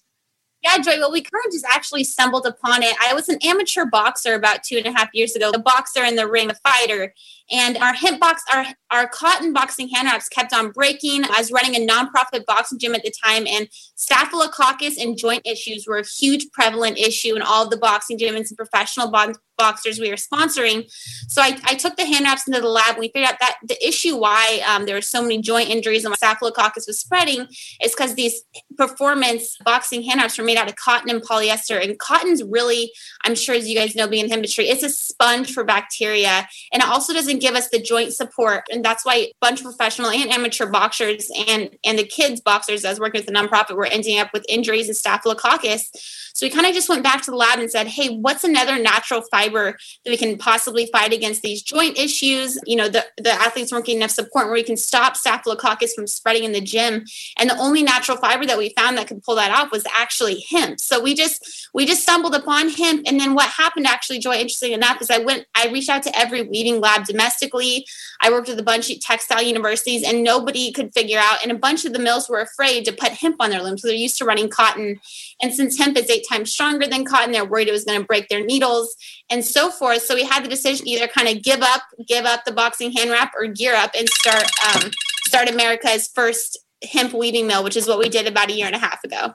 Yeah, 0.64 0.78
Joy. 0.78 0.98
Well, 0.98 1.12
we 1.12 1.22
kind 1.22 1.44
of 1.46 1.52
just 1.52 1.66
actually 1.70 2.06
stumbled 2.06 2.46
upon 2.46 2.84
it. 2.84 2.96
I 3.02 3.14
was 3.14 3.28
an 3.28 3.38
amateur 3.44 3.84
boxer 3.86 4.34
about 4.34 4.64
two 4.64 4.78
and 4.78 4.86
a 4.86 4.94
half 4.94 5.10
years 5.14 5.36
ago, 5.36 5.52
a 5.54 5.60
boxer 5.60 6.06
in 6.06 6.16
the 6.16 6.26
ring, 6.26 6.50
a 6.50 6.56
fighter. 6.68 7.14
And 7.52 7.78
our 7.78 7.94
hemp 7.94 8.22
box, 8.22 8.42
our, 8.52 8.66
our 8.90 9.10
cotton 9.10 9.52
boxing 9.52 9.90
hand 9.90 10.08
wraps 10.08 10.30
kept 10.30 10.54
on 10.54 10.72
breaking. 10.72 11.26
I 11.26 11.40
was 11.40 11.52
running 11.52 11.76
a 11.76 11.86
nonprofit 11.86 12.46
boxing 12.46 12.80
gym 12.80 12.96
at 12.96 13.04
the 13.04 13.14
time, 13.26 13.46
and 13.46 13.68
staphylococcus 13.96 14.98
and 14.98 15.18
joint 15.18 15.46
issues 15.46 15.86
were 15.86 15.98
a 15.98 16.06
huge 16.06 16.50
prevalent 16.54 16.98
issue 16.98 17.36
in 17.36 17.42
all 17.42 17.66
of 17.66 17.70
the 17.70 17.78
boxing 17.78 18.18
gyms 18.18 18.50
and 18.50 18.58
professional 18.58 19.12
bo- 19.12 19.34
boxers 19.58 20.00
we 20.00 20.10
were 20.10 20.16
sponsoring. 20.16 20.90
So 21.28 21.42
I, 21.42 21.58
I, 21.66 21.76
took 21.76 21.96
the 21.96 22.06
hand 22.06 22.26
wraps 22.26 22.48
into 22.48 22.62
the 22.62 22.70
lab 22.70 22.92
and 22.92 23.00
we 23.00 23.10
figured 23.10 23.32
out 23.32 23.40
that 23.40 23.58
the 23.64 23.88
issue 23.88 24.18
why 24.18 24.62
um, 24.68 24.86
there 24.86 24.96
were 24.96 25.02
so 25.02 25.22
many 25.22 25.42
joint 25.42 25.70
injuries 25.70 26.06
and 26.06 26.16
staphylococcus 26.16 26.88
was 26.88 27.00
spreading 27.00 27.48
is 27.82 27.94
because 27.96 28.16
these 28.16 28.44
performance 28.78 29.58
boxing 29.64 30.04
hand 30.04 30.20
wraps 30.20 30.38
were 30.38 30.44
made 30.44 30.58
out 30.58 30.70
of 30.70 30.76
cotton 30.76 31.10
and 31.10 31.22
polyester. 31.22 31.82
And 31.82 31.98
cotton's 32.00 32.44
really, 32.44 32.92
I'm 33.24 33.36
sure 33.36 33.56
as 33.56 33.68
you 33.68 33.76
guys 33.76 33.96
know, 33.96 34.08
being 34.08 34.26
in 34.26 34.34
industry, 34.34 34.68
it's 34.68 34.84
a 34.84 34.90
sponge 34.90 35.54
for 35.54 35.64
bacteria. 35.64 36.48
And 36.72 36.82
it 36.82 36.90
also 36.90 37.14
doesn't 37.14 37.40
give 37.40 37.56
us 37.56 37.70
the 37.70 37.82
joint 37.82 38.14
support. 38.14 38.66
And 38.72 38.84
that's 38.84 39.06
why 39.06 39.16
a 39.16 39.34
bunch 39.42 39.60
of 39.60 39.66
professional 39.66 40.10
and 40.10 40.30
amateur 40.32 40.70
boxers 40.70 41.30
and, 41.48 41.70
and 41.86 41.98
the 41.98 42.04
kids 42.04 42.42
boxers, 42.42 42.86
as 42.86 43.00
working 43.00 43.20
with 43.20 43.28
the 43.28 43.34
nonprofit, 43.34 43.76
were 43.76 43.86
ending 43.86 44.20
up 44.20 44.30
with 44.34 44.46
injuries 44.50 44.88
and 44.88 44.98
staphylococcus. 44.98 45.92
So 46.34 46.48
we 46.48 46.50
kind 46.50 46.66
of 46.66 46.74
just 46.74 46.90
went 46.90 47.04
back 47.04 47.22
to 47.24 47.32
the 47.32 47.38
lab 47.38 47.60
and 47.60 47.70
said, 47.70 47.88
hey, 47.88 48.18
what's 48.18 48.44
another 48.44 48.80
natural 48.80 49.22
fiber 49.22 49.78
that 50.04 50.10
we 50.10 50.18
can 50.18 50.38
possibly 50.38 50.88
fight 50.88 51.14
against 51.14 51.44
these 51.44 51.62
joint 51.62 51.98
issues? 51.98 52.60
You 52.66 52.76
know, 52.76 52.90
the, 52.90 53.06
the 53.18 53.32
athletes 53.32 53.72
weren't 53.72 53.86
getting 53.86 54.02
enough 54.02 54.12
support 54.12 54.48
where 54.48 54.56
we 54.56 54.64
can 54.64 54.76
stop 54.76 55.16
staphylococcus 55.16 55.94
from 55.94 56.08
spreading 56.08 56.44
in 56.44 56.52
the 56.52 56.60
gym. 56.60 57.06
And 57.38 57.52
the 57.52 57.58
only 57.58 57.84
natural 57.84 58.18
fiber 58.18 58.48
that 58.48 58.58
we 58.58 58.74
found 58.76 58.98
that 58.98 59.08
could 59.08 59.22
pull 59.22 59.36
that 59.36 59.52
off 59.52 59.72
was 59.72 59.86
actually 59.96 60.44
hemp. 60.50 60.80
So 60.80 61.00
we 61.00 61.14
just 61.14 61.70
we 61.74 61.86
just 61.86 62.02
stumbled 62.02 62.34
upon 62.34 62.70
hemp. 62.70 63.04
And 63.06 63.20
then 63.20 63.36
what 63.36 63.50
happened 63.50 63.86
actually, 63.86 64.20
Joy, 64.20 64.36
interesting 64.36 64.74
enough, 64.74 65.02
is 65.02 65.12
I 65.12 65.20
went, 65.20 65.46
I 65.56 65.68
reached 65.68 65.90
out 65.90 66.04
to 66.04 66.18
every 66.18 66.42
weaving 66.42 66.82
lab 66.82 67.06
domestically. 67.06 67.86
I 68.22 68.32
worked 68.32 68.48
with 68.48 68.60
a 68.60 68.64
bunch 68.64 68.90
of 68.90 69.00
textile 69.02 69.44
universities 69.44 70.04
and 70.04 70.24
nobody 70.24 70.72
could 70.72 70.94
figure 70.94 71.20
out. 71.20 71.44
And 71.44 71.52
a 71.52 71.58
bunch 71.58 71.86
of 71.86 71.94
the 71.94 72.00
mills 72.00 72.28
were 72.28 72.40
afraid 72.40 72.86
to 72.86 72.92
put 72.92 73.12
hemp 73.12 73.36
on 73.40 73.52
their 73.52 73.62
looms. 73.62 73.82
So 73.82 73.88
they're 73.88 73.98
used 73.98 74.18
to 74.18 74.26
running 74.26 74.50
cotton. 74.50 75.00
And 75.42 75.54
since 75.54 75.78
hemp 75.78 75.98
is 75.98 76.10
times 76.28 76.52
stronger 76.52 76.88
than 76.88 77.06
cotton, 77.06 77.32
they're 77.32 77.46
worried 77.46 77.68
it 77.68 77.72
was 77.72 77.86
going 77.86 78.00
to 78.00 78.06
break 78.06 78.30
their 78.30 78.44
needles 78.44 78.96
and 79.30 79.44
so 79.44 79.70
forth. 79.70 80.04
So 80.04 80.16
we 80.16 80.24
had 80.24 80.44
the 80.44 80.50
decision 80.50 80.88
either 80.88 81.08
kind 81.08 81.28
of 81.28 81.44
give 81.44 81.62
up, 81.62 81.84
give 82.08 82.26
up 82.26 82.46
the 82.46 82.52
boxing 82.52 82.92
hand 82.92 83.12
wrap 83.12 83.34
or 83.36 83.48
gear 83.48 83.76
up 83.76 83.92
and 83.98 84.08
start 84.10 84.46
um, 84.76 84.92
start 85.26 85.50
America's 85.50 86.10
first 86.14 86.60
hemp 86.92 87.14
weaving 87.14 87.48
mill, 87.48 87.64
which 87.64 87.78
is 87.78 87.88
what 87.88 88.00
we 88.00 88.10
did 88.10 88.28
about 88.28 88.50
a 88.50 88.54
year 88.54 88.68
and 88.68 88.76
a 88.76 88.80
half 88.80 89.04
ago 89.04 89.34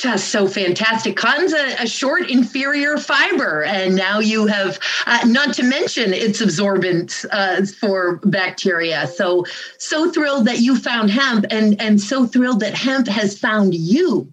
just 0.00 0.28
so 0.28 0.46
fantastic. 0.46 1.16
Cotton's 1.16 1.52
a, 1.52 1.82
a, 1.82 1.86
short, 1.86 2.30
inferior 2.30 2.96
fiber, 2.96 3.62
and 3.64 3.94
now 3.94 4.20
you 4.20 4.46
have, 4.46 4.78
uh, 5.06 5.20
not 5.26 5.54
to 5.54 5.62
mention 5.62 6.14
its 6.14 6.40
absorbent 6.40 7.24
uh, 7.30 7.64
for 7.66 8.16
bacteria. 8.24 9.06
So, 9.06 9.44
so 9.78 10.10
thrilled 10.10 10.46
that 10.46 10.60
you 10.60 10.78
found 10.78 11.10
hemp, 11.10 11.46
and 11.50 11.80
and 11.80 12.00
so 12.00 12.26
thrilled 12.26 12.60
that 12.60 12.74
hemp 12.74 13.08
has 13.08 13.38
found 13.38 13.74
you. 13.74 14.32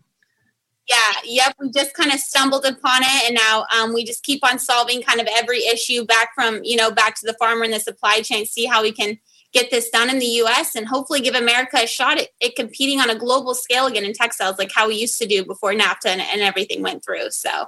Yeah, 0.90 1.14
yep. 1.24 1.56
We 1.60 1.70
just 1.70 1.94
kind 1.94 2.12
of 2.12 2.20
stumbled 2.20 2.66
upon 2.66 3.04
it, 3.04 3.28
and 3.28 3.36
now 3.36 3.66
um, 3.78 3.94
we 3.94 4.04
just 4.04 4.24
keep 4.24 4.44
on 4.44 4.58
solving 4.58 5.04
kind 5.04 5.22
of 5.22 5.28
every 5.32 5.66
issue 5.66 6.04
back 6.04 6.30
from 6.34 6.62
you 6.64 6.76
know 6.76 6.90
back 6.92 7.16
to 7.20 7.28
the 7.28 7.36
farmer 7.40 7.64
and 7.64 7.74
the 7.74 7.80
supply 7.80 8.22
chain. 8.22 8.46
See 8.46 8.66
how 8.66 8.82
we 8.82 8.92
can 8.92 9.20
get 9.54 9.72
this 9.72 9.90
done 9.90 10.10
in 10.10 10.20
the 10.20 10.26
US 10.26 10.76
and 10.76 10.88
hopefully 10.88 11.22
give 11.22 11.36
America 11.36 11.78
a 11.82 11.88
shot 11.88 12.20
at, 12.20 12.28
at, 12.44 12.56
competing 12.56 13.00
on 13.00 13.10
a 13.10 13.16
global 13.16 13.56
scale 13.56 13.88
again 13.88 14.06
in 14.06 14.14
textiles 14.14 14.60
like 14.60 14.72
how 14.72 14.88
we 14.88 14.96
used 14.96 15.18
to 15.18 15.26
do 15.26 15.44
before 15.44 15.72
NAFTA 15.74 16.06
and, 16.06 16.22
and 16.22 16.42
everything 16.42 16.84
went 16.84 17.04
through. 17.04 17.32
So 17.32 17.66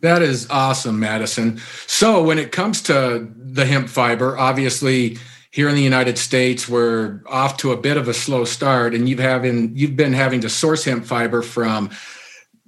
that 0.00 0.22
is 0.22 0.48
awesome, 0.50 1.00
Madison. 1.00 1.60
So 1.86 2.22
when 2.22 2.38
it 2.38 2.52
comes 2.52 2.82
to 2.82 3.28
the 3.36 3.66
hemp 3.66 3.88
fiber, 3.88 4.38
obviously 4.38 5.18
here 5.50 5.68
in 5.68 5.74
the 5.74 5.82
United 5.82 6.18
States, 6.18 6.68
we're 6.68 7.22
off 7.26 7.56
to 7.58 7.72
a 7.72 7.76
bit 7.76 7.96
of 7.96 8.08
a 8.08 8.14
slow 8.14 8.44
start, 8.44 8.94
and 8.94 9.08
you've 9.08 9.18
having 9.18 9.74
you've 9.74 9.96
been 9.96 10.12
having 10.12 10.40
to 10.42 10.48
source 10.48 10.84
hemp 10.84 11.04
fiber 11.04 11.42
from 11.42 11.90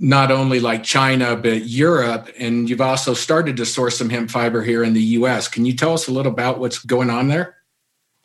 not 0.00 0.32
only 0.32 0.58
like 0.58 0.82
China 0.82 1.36
but 1.36 1.66
Europe, 1.66 2.30
and 2.38 2.68
you've 2.68 2.80
also 2.80 3.14
started 3.14 3.56
to 3.58 3.66
source 3.66 3.98
some 3.98 4.08
hemp 4.08 4.30
fiber 4.30 4.62
here 4.62 4.82
in 4.82 4.94
the 4.94 5.02
U.S. 5.02 5.46
Can 5.46 5.66
you 5.66 5.74
tell 5.74 5.92
us 5.92 6.08
a 6.08 6.12
little 6.12 6.32
about 6.32 6.58
what's 6.58 6.78
going 6.78 7.10
on 7.10 7.28
there? 7.28 7.56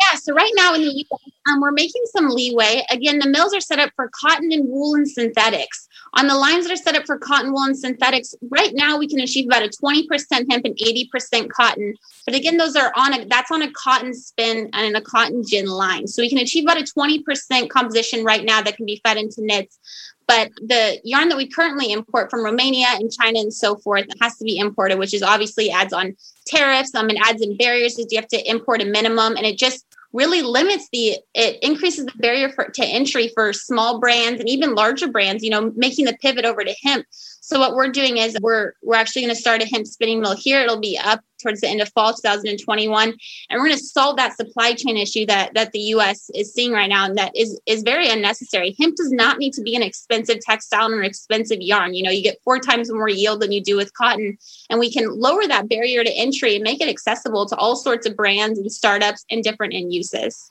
Yeah, 0.02 0.18
so 0.18 0.34
right 0.34 0.52
now 0.56 0.74
in 0.74 0.82
the 0.82 1.06
US, 1.12 1.20
um, 1.48 1.62
we're 1.62 1.72
making 1.72 2.04
some 2.08 2.30
leeway. 2.30 2.84
Again, 2.90 3.20
the 3.20 3.30
mills 3.30 3.54
are 3.54 3.62
set 3.62 3.80
up 3.80 3.92
for 3.96 4.10
cotton 4.14 4.52
and 4.52 4.68
wool 4.68 4.96
and 4.96 5.08
synthetics. 5.08 5.88
On 6.18 6.28
the 6.28 6.36
lines 6.36 6.66
that 6.66 6.74
are 6.74 6.82
set 6.82 6.96
up 6.96 7.06
for 7.06 7.18
cotton, 7.18 7.52
wool, 7.52 7.64
and 7.64 7.78
synthetics, 7.78 8.34
right 8.50 8.72
now 8.74 8.98
we 8.98 9.08
can 9.08 9.20
achieve 9.20 9.46
about 9.46 9.64
a 9.64 9.70
20% 9.70 10.08
hemp 10.50 10.66
and 10.66 10.78
80% 10.78 11.50
cotton. 11.50 11.94
But 12.26 12.36
again, 12.36 12.58
those 12.58 12.76
are 12.76 12.92
on 12.96 13.14
a 13.14 13.26
that's 13.26 13.52
on 13.52 13.62
a 13.62 13.72
cotton 13.72 14.14
spin 14.14 14.70
and 14.74 14.98
a 14.98 15.02
cotton 15.02 15.44
gin 15.48 15.68
line. 15.68 16.08
So 16.08 16.22
we 16.22 16.30
can 16.30 16.40
achieve 16.40 16.66
about 16.66 16.80
a 16.80 16.84
20% 16.84 17.70
composition 17.70 18.24
right 18.24 18.44
now 18.44 18.62
that 18.62 18.76
can 18.76 18.86
be 18.86 19.02
fed 19.06 19.18
into 19.18 19.44
knits. 19.44 19.80
But 20.28 20.52
the 20.56 21.00
yarn 21.04 21.30
that 21.30 21.38
we 21.38 21.48
currently 21.48 21.92
import 21.92 22.32
from 22.32 22.44
Romania 22.44 22.88
and 22.94 23.12
China 23.12 23.40
and 23.40 23.54
so 23.54 23.76
forth 23.76 24.06
has 24.22 24.38
to 24.38 24.44
be 24.44 24.58
imported, 24.58 24.98
which 24.98 25.14
is 25.14 25.22
obviously 25.22 25.70
adds 25.70 25.94
on 25.94 26.16
tariffs. 26.48 26.96
Um, 26.96 27.10
it 27.10 27.18
adds 27.24 27.42
in 27.42 27.58
barriers 27.58 27.98
you 27.98 28.20
have 28.20 28.28
to 28.30 28.50
import 28.50 28.82
a 28.82 28.86
minimum, 28.86 29.36
and 29.38 29.46
it 29.46 29.58
just 29.58 29.86
really 30.16 30.42
limits 30.42 30.88
the 30.94 31.18
it 31.34 31.62
increases 31.62 32.06
the 32.06 32.12
barrier 32.16 32.50
for, 32.50 32.70
to 32.70 32.86
entry 32.86 33.30
for 33.36 33.52
small 33.52 34.00
brands 34.00 34.40
and 34.40 34.48
even 34.48 34.74
larger 34.74 35.10
brands 35.10 35.44
you 35.44 35.50
know 35.50 35.74
making 35.76 36.06
the 36.06 36.18
pivot 36.22 36.46
over 36.46 36.64
to 36.64 36.74
hemp 36.84 37.06
so 37.46 37.60
what 37.60 37.76
we're 37.76 37.90
doing 37.90 38.18
is 38.18 38.36
we're 38.42 38.74
we're 38.82 38.96
actually 38.96 39.22
going 39.22 39.36
to 39.36 39.40
start 39.40 39.62
a 39.62 39.68
hemp 39.68 39.86
spinning 39.86 40.20
mill 40.20 40.36
here. 40.36 40.62
It'll 40.62 40.80
be 40.80 40.98
up 40.98 41.22
towards 41.40 41.62
the 41.62 41.68
end 41.68 41.80
of 41.80 41.90
fall 41.90 42.12
2021 42.12 43.10
and 43.10 43.60
we're 43.60 43.68
going 43.68 43.78
to 43.78 43.84
solve 43.84 44.18
that 44.18 44.36
supply 44.36 44.74
chain 44.74 44.98
issue 44.98 45.28
that 45.28 45.54
that 45.54 45.72
the 45.72 45.80
us 45.82 46.32
is 46.34 46.52
seeing 46.52 46.72
right 46.72 46.90
now 46.90 47.06
and 47.06 47.16
that 47.20 47.32
is 47.36 47.60
is 47.68 47.84
very 47.84 48.10
unnecessary. 48.10 48.76
Hemp 48.80 48.96
does 48.96 49.12
not 49.12 49.38
need 49.38 49.54
to 49.54 49.62
be 49.62 49.76
an 49.76 49.84
expensive 49.84 50.40
textile 50.40 50.92
or 50.92 51.04
expensive 51.04 51.62
yarn. 51.62 51.94
You 51.94 52.02
know 52.02 52.10
you 52.10 52.24
get 52.24 52.42
four 52.44 52.58
times 52.58 52.92
more 52.92 53.10
yield 53.10 53.44
than 53.44 53.52
you 53.52 53.62
do 53.62 53.76
with 53.76 53.94
cotton. 53.94 54.40
And 54.72 54.80
we 54.80 54.92
can 54.92 55.08
lower 55.08 55.46
that 55.46 55.70
barrier 55.70 56.04
to 56.04 56.18
entry 56.18 56.56
and 56.56 56.64
make 56.64 56.82
it 56.82 56.90
accessible 56.90 57.46
to 57.46 57.56
all 57.58 57.76
sorts 57.76 58.08
of 58.08 58.16
brands 58.16 58.58
and 58.58 58.72
startups 58.72 59.24
and 59.30 59.44
different 59.44 59.76
end 59.76 59.94
uses 59.94 60.50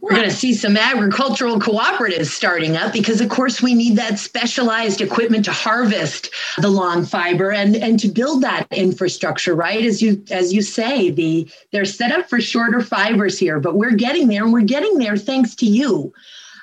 we're 0.00 0.14
going 0.14 0.28
to 0.28 0.34
see 0.34 0.54
some 0.54 0.76
agricultural 0.76 1.60
cooperatives 1.60 2.26
starting 2.26 2.76
up 2.76 2.92
because, 2.92 3.20
of 3.20 3.28
course, 3.28 3.60
we 3.60 3.74
need 3.74 3.96
that 3.96 4.18
specialized 4.18 5.00
equipment 5.00 5.44
to 5.44 5.52
harvest 5.52 6.30
the 6.58 6.68
long 6.68 7.04
fiber 7.04 7.50
and, 7.52 7.76
and 7.76 8.00
to 8.00 8.08
build 8.08 8.42
that 8.42 8.66
infrastructure, 8.70 9.54
right? 9.54 9.84
As 9.84 10.00
you 10.00 10.22
as 10.30 10.52
you 10.52 10.62
say, 10.62 11.10
the 11.10 11.50
they're 11.70 11.84
set 11.84 12.12
up 12.12 12.28
for 12.28 12.40
shorter 12.40 12.80
fibers 12.80 13.38
here, 13.38 13.60
but 13.60 13.76
we're 13.76 13.94
getting 13.94 14.28
there, 14.28 14.42
and 14.42 14.52
we're 14.52 14.62
getting 14.62 14.98
there 14.98 15.16
thanks 15.16 15.54
to 15.56 15.66
you. 15.66 16.12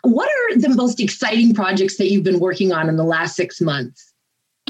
What 0.02 0.30
are 0.30 0.58
the 0.58 0.70
most 0.70 1.00
exciting 1.00 1.54
projects 1.54 1.98
that 1.98 2.10
you've 2.10 2.24
been 2.24 2.40
working 2.40 2.72
on 2.72 2.90
in 2.90 2.96
the 2.96 3.04
last 3.04 3.36
six 3.36 3.62
months? 3.62 4.07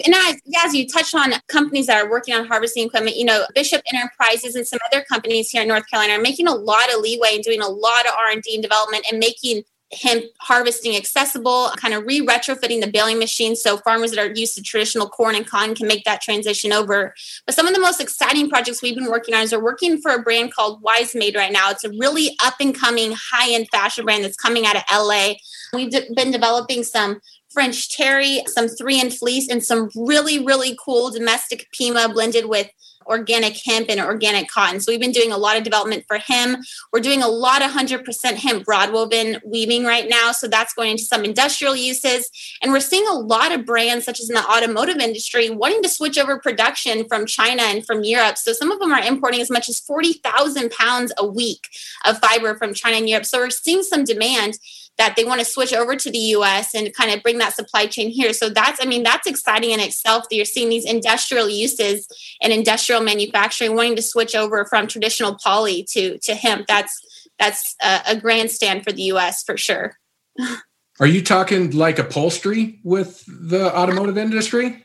And 0.06 0.14
as, 0.14 0.36
as 0.64 0.74
you 0.76 0.88
touched 0.88 1.16
on 1.16 1.34
companies 1.48 1.88
that 1.88 2.04
are 2.04 2.10
working 2.10 2.34
on 2.36 2.46
harvesting 2.46 2.86
equipment, 2.86 3.18
you 3.18 3.26
know, 3.26 3.46
Bishop 3.56 3.82
Enterprises 3.92 4.56
and 4.56 4.68
some 4.68 4.80
other 4.86 5.04
companies 5.04 5.50
here 5.50 5.64
in 5.64 5.68
North 5.68 5.90
Carolina 5.90 6.14
are 6.14 6.22
making 6.22 6.48
a 6.48 6.54
lot 6.54 6.94
of 6.94 7.02
leeway 7.02 7.36
and 7.36 7.44
doing 7.44 7.62
a 7.62 7.68
lot 7.68 8.06
of 8.06 8.14
R&D 8.18 8.54
and 8.54 8.62
development 8.62 9.06
and 9.10 9.20
making 9.20 9.64
hemp 9.94 10.26
harvesting 10.42 10.96
accessible, 10.96 11.72
kind 11.78 11.94
of 11.94 12.04
re-retrofitting 12.04 12.82
the 12.82 12.92
baling 12.92 13.20
machine 13.20 13.56
so 13.56 13.78
farmers 13.78 14.12
that 14.12 14.20
are 14.20 14.34
used 14.34 14.56
to 14.56 14.62
traditional 14.62 15.08
corn 15.08 15.36
and 15.36 15.48
cotton 15.48 15.74
can 15.74 15.88
make 15.88 16.04
that 16.04 16.22
transition 16.22 16.74
over. 16.74 17.14
But 17.46 17.56
some 17.56 17.68
of 17.68 17.74
the 17.74 17.80
most 17.80 18.02
exciting 18.02 18.50
projects 18.50 18.82
we've 18.82 18.96
been 18.96 19.10
working 19.10 19.34
on 19.34 19.44
is 19.44 19.54
we're 19.54 19.64
working 19.64 20.02
for 20.02 20.12
a 20.12 20.22
brand 20.22 20.54
called 20.54 20.82
Wise 20.82 21.16
Made 21.16 21.36
right 21.36 21.54
now. 21.54 21.70
It's 21.72 21.86
a 21.86 21.90
really 21.90 22.36
up 22.44 22.56
and 22.60 22.76
coming 22.76 23.14
high-end 23.14 23.70
fashion 23.72 24.04
brand 24.04 24.24
that's 24.24 24.36
coming 24.36 24.66
out 24.66 24.76
of 24.76 24.84
LA. 24.92 25.36
We've 25.74 25.92
been 26.16 26.32
developing 26.32 26.84
some 26.84 27.22
French 27.52 27.96
terry, 27.96 28.44
some 28.48 28.68
three 28.68 29.00
and 29.00 29.14
fleece, 29.14 29.50
and 29.50 29.64
some 29.64 29.90
really, 29.96 30.44
really 30.44 30.78
cool 30.84 31.12
domestic 31.12 31.68
Pima 31.72 32.10
blended 32.10 32.46
with 32.46 32.70
organic 33.08 33.56
hemp 33.66 33.90
and 33.90 34.00
organic 34.00 34.50
cotton. 34.50 34.80
So 34.80 34.92
we've 34.92 35.00
been 35.00 35.12
doing 35.12 35.32
a 35.32 35.38
lot 35.38 35.58
of 35.58 35.64
development 35.64 36.06
for 36.08 36.18
him. 36.18 36.58
We're 36.92 37.00
doing 37.00 37.24
a 37.24 37.28
lot 37.28 37.64
of 37.64 37.72
100% 37.72 38.36
hemp 38.36 38.66
broadwoven 38.66 39.40
weaving 39.46 39.86
right 39.86 40.08
now. 40.08 40.32
So 40.32 40.48
that's 40.48 40.74
going 40.74 40.92
into 40.92 41.04
some 41.04 41.24
industrial 41.24 41.76
uses. 41.76 42.30
And 42.62 42.72
we're 42.72 42.80
seeing 42.80 43.08
a 43.08 43.14
lot 43.14 43.52
of 43.52 43.66
brands, 43.66 44.06
such 44.06 44.20
as 44.20 44.30
in 44.30 44.36
the 44.36 44.46
automotive 44.46 44.98
industry, 44.98 45.50
wanting 45.50 45.82
to 45.84 45.90
switch 45.90 46.18
over 46.18 46.40
production 46.40 47.08
from 47.08 47.26
China 47.26 47.64
and 47.64 47.86
from 47.86 48.04
Europe. 48.04 48.38
So 48.38 48.54
some 48.54 48.72
of 48.72 48.80
them 48.80 48.92
are 48.92 49.02
importing 49.02 49.42
as 49.42 49.50
much 49.50 49.70
as 49.70 49.80
40,000 49.80 50.72
pounds 50.72 51.14
a 51.18 51.26
week 51.26 51.68
of 52.06 52.20
fiber 52.20 52.56
from 52.56 52.74
China 52.74 52.98
and 52.98 53.10
Europe. 53.10 53.26
So 53.26 53.40
we're 53.40 53.50
seeing 53.50 53.84
some 53.84 54.04
demand 54.04 54.58
that 54.98 55.16
they 55.16 55.24
want 55.24 55.40
to 55.40 55.46
switch 55.46 55.74
over 55.74 55.96
to 55.96 56.12
the 56.12 56.18
US 56.18 56.74
and 56.74 56.94
kind 56.94 57.12
of 57.12 57.22
bring 57.22 57.38
that 57.38 57.56
supply 57.56 57.86
chain 57.86 58.10
here. 58.10 58.34
So 58.34 58.50
that's, 58.50 58.84
I 58.84 58.88
mean, 58.88 59.04
that's 59.04 59.28
exciting 59.28 59.72
in 59.72 59.80
itself 59.80 60.26
that 60.30 60.36
you're 60.36 60.46
seeing 60.46 60.70
these 60.70 60.86
industrial 60.86 61.50
uses 61.50 62.08
and 62.42 62.52
industrial 62.52 63.02
manufacturing 63.02 63.76
wanting 63.76 63.96
to 63.98 64.02
switch 64.02 64.36
over 64.36 64.66
from 64.66 64.88
traditional 64.88 65.38
poly 65.44 65.84
to, 65.92 66.18
to 66.20 66.36
hemp. 66.36 66.68
That's, 66.68 67.00
that's 67.38 67.76
a, 67.82 68.02
a 68.08 68.16
grandstand 68.20 68.84
for 68.84 68.92
the 68.92 69.04
US 69.04 69.44
for 69.44 69.58
sure. 69.58 69.98
Are 71.00 71.08
you 71.08 71.24
talking 71.24 71.72
like 71.72 72.00
upholstery 72.00 72.80
with 72.84 73.24
the 73.28 73.76
automotive 73.76 74.18
industry? 74.18 74.84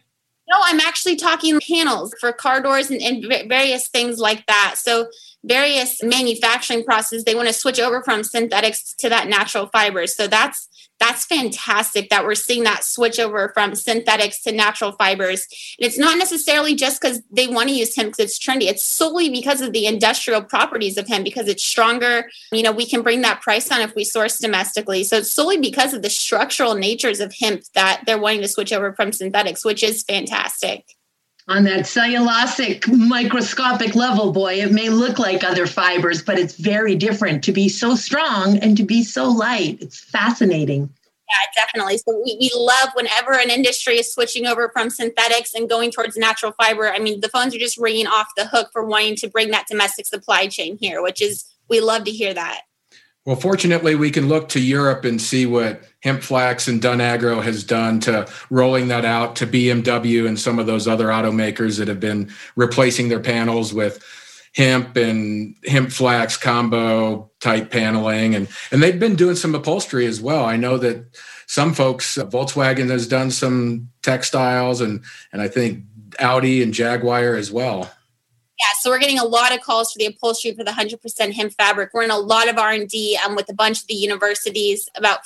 No, 0.51 0.59
I'm 0.65 0.81
actually 0.81 1.17
talking 1.17 1.59
panels 1.67 2.15
for 2.21 2.31
car 2.33 2.61
doors 2.61 2.91
and, 2.91 3.01
and 3.01 3.25
various 3.49 3.89
things 3.89 4.19
like 4.19 4.45
that. 4.47 4.75
So 4.77 5.09
various 5.45 6.03
manufacturing 6.03 6.84
processes, 6.84 7.24
they 7.24 7.34
want 7.34 7.49
to 7.49 7.55
switch 7.55 7.80
over 7.80 8.03
from 8.03 8.24
synthetics 8.24 8.95
to 8.99 9.09
that 9.09 9.28
natural 9.28 9.66
fibers. 9.66 10.14
So 10.16 10.26
that's 10.26 10.68
that's 11.03 11.24
fantastic 11.26 12.11
that 12.11 12.24
we're 12.24 12.36
seeing 12.36 12.62
that 12.62 12.84
switch 12.84 13.18
over 13.18 13.51
from 13.55 13.74
synthetics 13.74 14.40
to 14.43 14.53
natural 14.53 14.93
fibers. 14.93 15.49
And 15.80 15.86
it's 15.86 15.99
not 15.99 16.16
necessarily 16.16 16.76
just 16.76 17.01
because 17.01 17.20
they 17.28 17.49
want 17.49 17.70
to 17.70 17.74
use 17.74 17.97
hemp 17.97 18.11
because 18.11 18.30
it's 18.30 18.38
trendy. 18.38 18.68
It's 18.68 18.84
solely 18.84 19.28
because 19.28 19.61
of 19.61 19.72
the 19.72 19.86
industrial 19.86 20.45
properties 20.45 20.97
of 20.97 21.09
hemp 21.09 21.24
because 21.24 21.49
it's 21.49 21.64
stronger. 21.64 22.30
You 22.53 22.62
know, 22.62 22.70
we 22.70 22.86
can 22.86 23.03
bring 23.03 23.22
that 23.22 23.40
price 23.40 23.72
on 23.72 23.80
if 23.80 23.97
we 23.97 24.05
source 24.05 24.38
domestically. 24.38 25.03
So 25.03 25.16
it's 25.16 25.32
solely 25.32 25.59
because 25.59 25.93
of 25.93 26.03
the 26.03 26.11
structural 26.11 26.76
natures 26.76 27.18
of 27.18 27.34
hemp 27.40 27.62
that 27.74 28.05
they're 28.07 28.20
wanting 28.20 28.43
to 28.43 28.49
switch 28.49 28.72
over 28.72 28.93
from 28.93 29.11
synthetics, 29.11 29.64
which 29.64 29.82
is 29.82 30.05
fantastic 30.05 30.84
on 31.49 31.64
that 31.64 31.80
cellulosic 31.80 32.86
microscopic 32.88 33.95
level, 33.95 34.32
boy, 34.32 34.55
it 34.55 34.72
may 34.72 34.88
look 34.88 35.18
like 35.18 35.43
other 35.43 35.66
fibers, 35.66 36.22
but 36.22 36.38
it's 36.38 36.55
very 36.55 36.95
different 36.95 37.43
to 37.45 37.53
be 37.53 37.68
so 37.68 37.95
strong 37.97 38.59
and 38.59 38.76
to 38.76 38.84
be 38.84 39.03
so 39.03 39.28
light. 39.28 39.78
It's 39.80 39.99
fascinating. 39.99 40.88
Yeah, 41.28 41.64
definitely. 41.64 41.99
So 41.99 42.22
we, 42.24 42.36
we 42.38 42.51
love 42.55 42.90
whenever 42.95 43.32
an 43.32 43.51
industry 43.51 43.99
is 43.99 44.12
switching 44.12 44.47
over 44.47 44.68
from 44.68 44.90
synthetics 44.90 45.55
and 45.55 45.68
going 45.68 45.90
towards 45.90 46.16
natural 46.16 46.53
fiber. 46.53 46.93
I 46.93 46.99
mean, 46.99 47.20
the 47.20 47.28
phones 47.28 47.55
are 47.55 47.59
just 47.59 47.78
ringing 47.78 48.07
off 48.07 48.28
the 48.36 48.47
hook 48.47 48.68
for 48.72 48.84
wanting 48.84 49.16
to 49.16 49.28
bring 49.28 49.51
that 49.51 49.66
domestic 49.66 50.07
supply 50.07 50.47
chain 50.47 50.76
here, 50.78 51.03
which 51.03 51.22
is, 51.22 51.45
we 51.68 51.80
love 51.80 52.05
to 52.05 52.11
hear 52.11 52.34
that. 52.34 52.62
Well, 53.24 53.36
fortunately, 53.36 53.95
we 53.95 54.11
can 54.11 54.28
look 54.28 54.49
to 54.51 54.61
Europe 54.61 55.05
and 55.05 55.20
see 55.20 55.47
what 55.47 55.82
HempFlax 56.05 56.68
and 56.68 56.82
Dun 56.82 57.00
Agro 57.00 57.40
has 57.40 57.62
done 57.64 58.00
to 58.00 58.28
rolling 58.50 58.88
that 58.88 59.05
out 59.05 59.36
to 59.36 59.46
BMW 59.46 60.26
and 60.26 60.38
some 60.38 60.59
of 60.59 60.66
those 60.66 60.88
other 60.88 61.09
automakers 61.09 61.78
that 61.78 61.88
have 61.88 62.00
been 62.00 62.32
replacing 62.57 63.09
their 63.09 63.20
panels 63.20 63.72
with 63.72 64.05
hemp 64.55 64.96
and 64.96 65.57
hemp 65.66 65.90
flax 65.90 66.36
combo 66.36 67.30
type 67.40 67.70
paneling 67.70 68.34
and 68.34 68.48
and 68.70 68.82
they've 68.82 69.00
been 69.00 69.16
doing 69.16 69.34
some 69.34 69.55
upholstery 69.55 70.05
as 70.05 70.20
well 70.20 70.44
i 70.44 70.59
know 70.59 70.76
that 70.76 71.03
some 71.46 71.72
folks 71.72 72.18
uh, 72.18 72.26
volkswagen 72.26 72.90
has 72.90 73.09
done 73.09 73.30
some 73.30 73.88
textiles 74.03 74.82
and 74.82 75.03
and 75.32 75.40
i 75.40 75.48
think 75.48 75.82
audi 76.20 76.62
and 76.62 76.74
jaguar 76.74 77.34
as 77.34 77.50
well 77.50 77.90
yeah, 78.61 78.78
so 78.80 78.90
we're 78.90 79.00
getting 79.00 79.18
a 79.18 79.24
lot 79.24 79.53
of 79.53 79.61
calls 79.61 79.92
for 79.92 79.98
the 79.98 80.07
upholstery 80.07 80.53
for 80.53 80.62
the 80.62 80.70
100% 80.70 81.32
hemp 81.32 81.53
fabric. 81.55 81.90
We're 81.92 82.05
in 82.05 82.12
a 82.12 82.18
lot 82.18 82.48
of 82.48 82.59
R&D 82.59 83.18
um, 83.26 83.34
with 83.34 83.48
a 83.48 83.55
bunch 83.55 83.80
of 83.80 83.88
the 83.88 83.94
universities. 83.94 84.88
About 84.94 85.20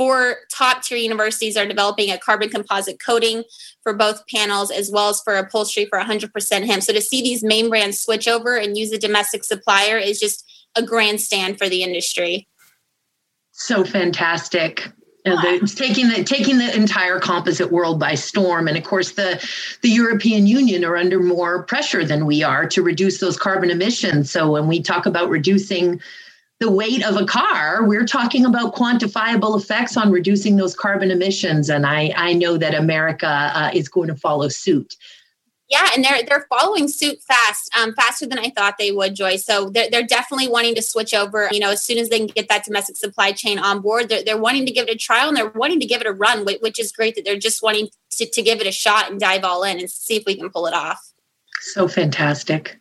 four 0.00 0.36
top 0.50 0.82
tier 0.82 0.96
universities 0.96 1.58
are 1.58 1.66
developing 1.66 2.10
a 2.10 2.16
carbon 2.16 2.48
composite 2.48 2.98
coating 3.04 3.44
for 3.82 3.92
both 3.92 4.26
panels 4.34 4.70
as 4.70 4.90
well 4.90 5.10
as 5.10 5.20
for 5.20 5.34
upholstery 5.34 5.84
for 5.84 5.98
100% 6.00 6.66
hemp. 6.66 6.82
So 6.82 6.94
to 6.94 7.02
see 7.02 7.20
these 7.20 7.44
main 7.44 7.68
brands 7.68 8.00
switch 8.00 8.26
over 8.26 8.56
and 8.56 8.78
use 8.78 8.92
a 8.92 8.98
domestic 8.98 9.44
supplier 9.44 9.98
is 9.98 10.18
just 10.18 10.50
a 10.74 10.82
grandstand 10.82 11.58
for 11.58 11.68
the 11.68 11.82
industry. 11.82 12.48
So 13.52 13.84
fantastic 13.84 14.90
the, 15.26 15.74
taking 15.76 16.08
the 16.08 16.24
taking 16.24 16.56
the 16.56 16.74
entire 16.74 17.20
composite 17.20 17.70
world 17.70 18.00
by 18.00 18.14
storm 18.14 18.68
and 18.68 18.78
of 18.78 18.84
course 18.84 19.12
the 19.12 19.46
the 19.82 19.90
european 19.90 20.46
union 20.46 20.82
are 20.82 20.96
under 20.96 21.20
more 21.20 21.62
pressure 21.64 22.06
than 22.06 22.24
we 22.24 22.42
are 22.42 22.66
to 22.66 22.82
reduce 22.82 23.20
those 23.20 23.36
carbon 23.36 23.68
emissions 23.68 24.30
so 24.30 24.50
when 24.50 24.66
we 24.66 24.80
talk 24.80 25.04
about 25.04 25.28
reducing 25.28 26.00
the 26.60 26.70
weight 26.70 27.04
of 27.04 27.16
a 27.16 27.26
car 27.26 27.84
we're 27.84 28.06
talking 28.06 28.44
about 28.44 28.74
quantifiable 28.74 29.58
effects 29.58 29.96
on 29.96 30.10
reducing 30.10 30.56
those 30.56 30.76
carbon 30.76 31.10
emissions 31.10 31.68
and 31.68 31.86
i 31.86 32.12
i 32.16 32.32
know 32.32 32.56
that 32.56 32.74
america 32.74 33.50
uh, 33.54 33.70
is 33.74 33.88
going 33.88 34.08
to 34.08 34.14
follow 34.14 34.48
suit 34.48 34.96
yeah, 35.70 35.88
and 35.94 36.04
they're 36.04 36.24
they're 36.24 36.46
following 36.48 36.88
suit 36.88 37.22
fast, 37.22 37.70
um, 37.80 37.94
faster 37.94 38.26
than 38.26 38.40
I 38.40 38.50
thought 38.50 38.74
they 38.76 38.90
would, 38.90 39.14
Joy. 39.14 39.36
So 39.36 39.70
they're, 39.70 39.88
they're 39.88 40.02
definitely 40.02 40.48
wanting 40.48 40.74
to 40.74 40.82
switch 40.82 41.14
over. 41.14 41.48
You 41.52 41.60
know, 41.60 41.70
as 41.70 41.84
soon 41.84 41.98
as 41.98 42.08
they 42.08 42.18
can 42.18 42.26
get 42.26 42.48
that 42.48 42.64
domestic 42.64 42.96
supply 42.96 43.30
chain 43.30 43.60
on 43.60 43.80
board, 43.80 44.08
they're, 44.08 44.24
they're 44.24 44.36
wanting 44.36 44.66
to 44.66 44.72
give 44.72 44.88
it 44.88 44.94
a 44.94 44.98
trial 44.98 45.28
and 45.28 45.36
they're 45.36 45.50
wanting 45.50 45.78
to 45.78 45.86
give 45.86 46.00
it 46.00 46.08
a 46.08 46.12
run, 46.12 46.44
which 46.44 46.80
is 46.80 46.90
great 46.90 47.14
that 47.14 47.24
they're 47.24 47.38
just 47.38 47.62
wanting 47.62 47.88
to, 48.10 48.28
to 48.28 48.42
give 48.42 48.60
it 48.60 48.66
a 48.66 48.72
shot 48.72 49.12
and 49.12 49.20
dive 49.20 49.44
all 49.44 49.62
in 49.62 49.78
and 49.78 49.88
see 49.88 50.16
if 50.16 50.24
we 50.26 50.34
can 50.34 50.50
pull 50.50 50.66
it 50.66 50.74
off. 50.74 51.12
So 51.60 51.86
fantastic. 51.86 52.79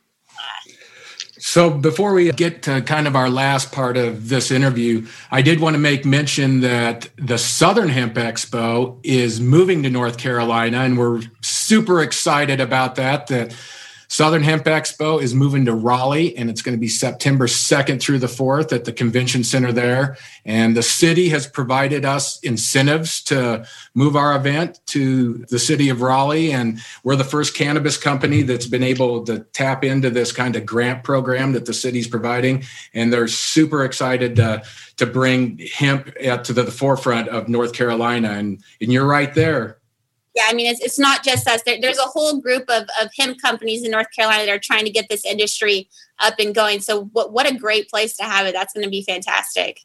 So, 1.42 1.70
before 1.70 2.14
we 2.14 2.32
get 2.34 2.64
to 2.64 2.82
kind 2.82 3.08
of 3.08 3.16
our 3.16 3.30
last 3.30 3.72
part 3.72 3.96
of 3.96 4.28
this 4.28 4.52
interview, 4.52 5.08
I 5.32 5.42
did 5.42 5.62
want 5.62 5.74
to 5.74 5.80
make 5.80 6.04
mention 6.04 6.60
that 6.62 7.10
the 7.16 7.38
Southern 7.38 7.88
Hemp 7.88 8.16
Expo 8.16 9.00
is 9.04 9.40
moving 9.40 9.84
to 9.84 9.90
North 9.90 10.18
Carolina, 10.18 10.80
and 10.80 10.98
we're 10.98 11.22
super 11.42 12.02
excited 12.02 12.60
about 12.60 12.96
that. 12.96 13.28
That 13.28 13.56
Southern 14.12 14.42
Hemp 14.42 14.64
Expo 14.64 15.22
is 15.22 15.36
moving 15.36 15.66
to 15.66 15.74
Raleigh, 15.74 16.36
and 16.36 16.50
it's 16.50 16.64
going 16.64 16.76
to 16.76 16.80
be 16.80 16.88
September 16.88 17.46
2nd 17.46 18.02
through 18.02 18.18
the 18.18 18.26
4th 18.26 18.74
at 18.74 18.86
the 18.86 18.92
convention 18.92 19.44
center 19.44 19.72
there. 19.72 20.18
And 20.44 20.76
the 20.76 20.82
city 20.82 21.30
has 21.30 21.46
provided 21.46 22.06
us 22.06 22.40
incentives 22.40 23.22
to 23.26 23.68
move 23.94 24.16
our 24.16 24.36
event 24.36 24.80
to 24.88 25.46
the 25.50 25.60
city 25.60 25.90
of 25.90 26.02
Raleigh. 26.02 26.52
And 26.52 26.80
we're 27.04 27.18
the 27.18 27.24
first 27.24 27.56
cannabis 27.56 27.98
company 27.98 28.42
that's 28.42 28.66
been 28.66 28.82
able 28.82 29.24
to 29.26 29.42
tap 29.54 29.84
into 29.84 30.10
this 30.10 30.32
kind 30.32 30.56
of 30.56 30.66
grant 30.66 31.04
program 31.04 31.52
that 31.52 31.68
the 31.68 31.74
city's 31.74 32.08
providing. 32.08 32.64
And 32.96 33.14
they're 33.14 33.28
super 33.28 33.86
excited 33.86 34.36
to, 34.38 34.64
to 34.98 35.06
bring 35.06 35.60
hemp 35.72 36.16
to 36.16 36.52
the 36.52 36.72
forefront 36.72 37.30
of 37.30 37.48
North 37.48 37.74
Carolina. 37.74 38.32
And, 38.32 38.64
and 38.82 38.92
you're 38.92 39.06
right 39.06 39.36
there 39.36 39.79
yeah, 40.40 40.46
I 40.48 40.54
mean, 40.54 40.68
it's, 40.68 40.80
it's 40.80 41.00
not 41.00 41.24
just 41.24 41.48
us. 41.48 41.62
There, 41.64 41.80
there's 41.82 41.98
a 41.98 42.04
whole 42.04 42.40
group 42.40 42.64
of, 42.70 42.84
of 43.02 43.10
hemp 43.18 43.42
companies 43.42 43.84
in 43.84 43.92
North 43.92 44.08
Carolina 44.16 44.46
that 44.46 44.52
are 44.52 44.60
trying 44.60 44.86
to 44.86 44.92
get 44.92 45.08
this 45.10 45.26
industry 45.26 45.90
up 46.20 46.36
and 46.40 46.56
going. 46.56 46.80
So, 46.80 47.06
what, 47.06 47.34
what 47.34 47.50
a 47.50 47.56
great 47.56 47.90
place 47.90 48.16
to 48.18 48.24
have 48.24 48.48
it. 48.48 48.54
That's 48.54 48.74
going 48.74 48.86
to 48.86 48.90
be 48.90 49.04
fantastic 49.04 49.82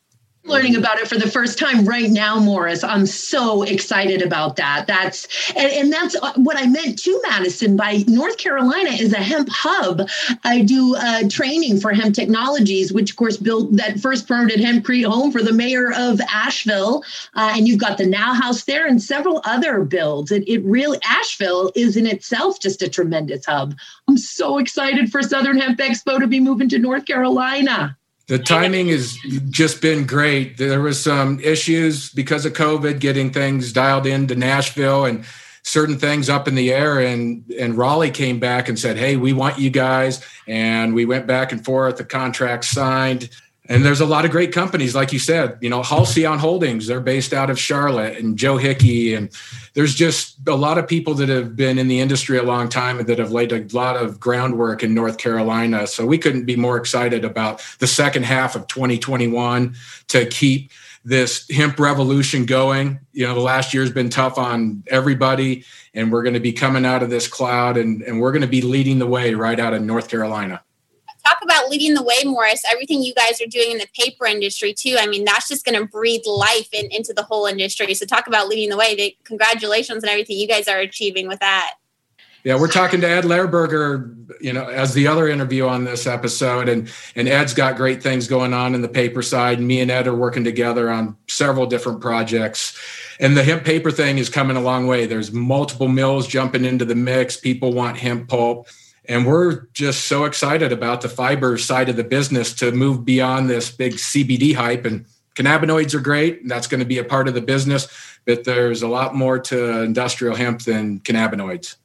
learning 0.46 0.76
about 0.76 0.98
it 0.98 1.08
for 1.08 1.16
the 1.16 1.30
first 1.30 1.58
time 1.58 1.84
right 1.84 2.10
now 2.10 2.38
morris. 2.38 2.84
I'm 2.84 3.06
so 3.06 3.62
excited 3.62 4.20
about 4.22 4.56
that. 4.56 4.86
That's 4.86 5.26
and, 5.56 5.70
and, 5.72 5.94
that's 5.94 6.16
what 6.36 6.56
i 6.56 6.66
meant 6.66 6.98
to 6.98 7.22
madison 7.28 7.76
by 7.76 8.02
north 8.08 8.36
carolina 8.36 8.90
is 8.90 9.12
a 9.12 9.18
hemp 9.18 9.48
hub. 9.50 10.08
I 10.42 10.62
do 10.62 10.96
uh, 10.96 11.28
training 11.28 11.78
for 11.78 11.92
hemp 11.92 12.14
technologies 12.14 12.92
which 12.92 13.10
of 13.10 13.16
course 13.16 13.36
built 13.36 13.76
that 13.76 14.00
first 14.00 14.26
permitted 14.26 14.60
hempcrete 14.60 15.04
home 15.04 15.30
for 15.30 15.42
the 15.42 15.52
mayor 15.52 15.92
of 15.92 16.20
asheville. 16.22 17.04
Uh, 17.34 17.52
and 17.54 17.68
you've 17.68 17.80
got 17.80 17.96
the 17.96 18.06
now 18.06 18.34
house 18.34 18.64
there 18.64 18.86
and 18.86 19.00
several 19.00 19.40
other 19.44 19.84
builds. 19.84 20.32
It, 20.32 20.48
it 20.48 20.64
really 20.64 20.98
asheville 21.04 21.70
is 21.74 21.96
in 21.96 22.06
itself 22.06 22.60
just 22.60 22.82
a 22.82 22.88
tremendous 22.88 23.46
hub. 23.46 23.76
I'm 24.08 24.18
so 24.18 24.58
excited 24.58 25.10
for 25.12 25.22
southern 25.22 25.58
hemp 25.58 25.78
expo 25.78 26.18
to 26.18 26.26
be 26.26 26.40
moving 26.40 26.68
to 26.70 26.78
north 26.78 27.06
carolina 27.06 27.96
the 28.26 28.38
timing 28.38 28.88
has 28.88 29.16
just 29.50 29.82
been 29.82 30.06
great. 30.06 30.56
There 30.56 30.80
was 30.80 31.02
some 31.02 31.40
issues 31.40 32.10
because 32.10 32.46
of 32.46 32.54
COVID 32.54 32.98
getting 32.98 33.30
things 33.30 33.72
dialed 33.72 34.06
into 34.06 34.34
Nashville 34.34 35.04
and 35.04 35.24
certain 35.62 35.98
things 35.98 36.28
up 36.28 36.46
in 36.46 36.54
the 36.54 36.72
air 36.72 37.00
and 37.00 37.44
and 37.58 37.76
Raleigh 37.76 38.10
came 38.10 38.38
back 38.38 38.68
and 38.68 38.78
said, 38.78 38.96
"Hey, 38.96 39.16
we 39.16 39.32
want 39.32 39.58
you 39.58 39.70
guys." 39.70 40.22
And 40.46 40.94
we 40.94 41.04
went 41.06 41.26
back 41.26 41.52
and 41.52 41.64
forth, 41.64 41.96
the 41.96 42.04
contract 42.04 42.64
signed. 42.64 43.30
And 43.66 43.82
there's 43.82 44.00
a 44.00 44.06
lot 44.06 44.26
of 44.26 44.30
great 44.30 44.52
companies, 44.52 44.94
like 44.94 45.10
you 45.10 45.18
said, 45.18 45.56
you 45.62 45.70
know, 45.70 45.82
Halcyon 45.82 46.38
Holdings, 46.38 46.86
they're 46.86 47.00
based 47.00 47.32
out 47.32 47.48
of 47.48 47.58
Charlotte, 47.58 48.18
and 48.18 48.36
Joe 48.36 48.58
Hickey. 48.58 49.14
And 49.14 49.30
there's 49.72 49.94
just 49.94 50.36
a 50.46 50.54
lot 50.54 50.76
of 50.76 50.86
people 50.86 51.14
that 51.14 51.30
have 51.30 51.56
been 51.56 51.78
in 51.78 51.88
the 51.88 52.00
industry 52.00 52.36
a 52.36 52.42
long 52.42 52.68
time 52.68 52.98
and 52.98 53.08
that 53.08 53.18
have 53.18 53.32
laid 53.32 53.52
a 53.52 53.66
lot 53.74 53.96
of 53.96 54.20
groundwork 54.20 54.82
in 54.82 54.92
North 54.92 55.16
Carolina. 55.16 55.86
So 55.86 56.04
we 56.04 56.18
couldn't 56.18 56.44
be 56.44 56.56
more 56.56 56.76
excited 56.76 57.24
about 57.24 57.64
the 57.78 57.86
second 57.86 58.24
half 58.24 58.54
of 58.54 58.66
2021 58.66 59.74
to 60.08 60.26
keep 60.26 60.70
this 61.02 61.48
hemp 61.48 61.78
revolution 61.78 62.44
going. 62.44 63.00
You 63.12 63.26
know, 63.26 63.34
the 63.34 63.40
last 63.40 63.72
year 63.72 63.82
has 63.82 63.92
been 63.92 64.10
tough 64.10 64.36
on 64.36 64.82
everybody, 64.88 65.64
and 65.94 66.12
we're 66.12 66.22
going 66.22 66.34
to 66.34 66.40
be 66.40 66.52
coming 66.52 66.84
out 66.84 67.02
of 67.02 67.08
this 67.08 67.28
cloud 67.28 67.78
and, 67.78 68.02
and 68.02 68.20
we're 68.20 68.32
going 68.32 68.42
to 68.42 68.48
be 68.48 68.60
leading 68.60 68.98
the 68.98 69.06
way 69.06 69.32
right 69.32 69.58
out 69.58 69.72
of 69.72 69.80
North 69.80 70.10
Carolina 70.10 70.62
talk 71.24 71.38
about 71.42 71.68
leading 71.68 71.94
the 71.94 72.02
way, 72.02 72.16
Morris. 72.24 72.62
Everything 72.70 73.02
you 73.02 73.14
guys 73.14 73.40
are 73.40 73.46
doing 73.46 73.72
in 73.72 73.78
the 73.78 73.88
paper 73.98 74.26
industry 74.26 74.72
too. 74.72 74.96
I 74.98 75.06
mean, 75.06 75.24
that's 75.24 75.48
just 75.48 75.64
going 75.64 75.78
to 75.78 75.86
breathe 75.86 76.22
life 76.26 76.68
in, 76.72 76.86
into 76.90 77.12
the 77.12 77.22
whole 77.22 77.46
industry. 77.46 77.94
So 77.94 78.06
talk 78.06 78.26
about 78.26 78.48
leading 78.48 78.70
the 78.70 78.76
way. 78.76 79.16
Congratulations 79.24 80.04
on 80.04 80.10
everything 80.10 80.38
you 80.38 80.48
guys 80.48 80.68
are 80.68 80.78
achieving 80.78 81.28
with 81.28 81.40
that. 81.40 81.74
Yeah, 82.44 82.60
we're 82.60 82.68
talking 82.68 83.00
to 83.00 83.08
Ed 83.08 83.24
Lehrburger, 83.24 84.14
you 84.38 84.52
know, 84.52 84.68
as 84.68 84.92
the 84.92 85.06
other 85.06 85.28
interview 85.28 85.66
on 85.66 85.84
this 85.84 86.06
episode, 86.06 86.68
and 86.68 86.92
and 87.16 87.26
Ed's 87.26 87.54
got 87.54 87.76
great 87.76 88.02
things 88.02 88.28
going 88.28 88.52
on 88.52 88.74
in 88.74 88.82
the 88.82 88.88
paper 88.88 89.22
side. 89.22 89.56
And 89.56 89.66
me 89.66 89.80
and 89.80 89.90
Ed 89.90 90.06
are 90.06 90.14
working 90.14 90.44
together 90.44 90.90
on 90.90 91.16
several 91.26 91.64
different 91.64 92.02
projects. 92.02 92.78
And 93.18 93.34
the 93.34 93.42
hemp 93.42 93.64
paper 93.64 93.90
thing 93.90 94.18
is 94.18 94.28
coming 94.28 94.58
a 94.58 94.60
long 94.60 94.86
way. 94.86 95.06
There's 95.06 95.32
multiple 95.32 95.88
mills 95.88 96.28
jumping 96.28 96.66
into 96.66 96.84
the 96.84 96.94
mix. 96.94 97.38
People 97.38 97.72
want 97.72 97.96
hemp 97.96 98.28
pulp 98.28 98.68
and 99.06 99.26
we're 99.26 99.66
just 99.72 100.06
so 100.06 100.24
excited 100.24 100.72
about 100.72 101.00
the 101.00 101.08
fiber 101.08 101.58
side 101.58 101.88
of 101.88 101.96
the 101.96 102.04
business 102.04 102.54
to 102.54 102.72
move 102.72 103.04
beyond 103.04 103.50
this 103.50 103.70
big 103.70 103.94
CBD 103.94 104.54
hype 104.54 104.84
and 104.84 105.04
cannabinoids 105.34 105.94
are 105.94 106.00
great. 106.00 106.42
And 106.42 106.50
that's 106.50 106.66
going 106.66 106.80
to 106.80 106.86
be 106.86 106.98
a 106.98 107.04
part 107.04 107.28
of 107.28 107.34
the 107.34 107.40
business, 107.40 107.88
but 108.24 108.44
there's 108.44 108.82
a 108.82 108.88
lot 108.88 109.14
more 109.14 109.38
to 109.38 109.82
industrial 109.82 110.36
hemp 110.36 110.62
than 110.62 111.00
cannabinoids. 111.00 111.76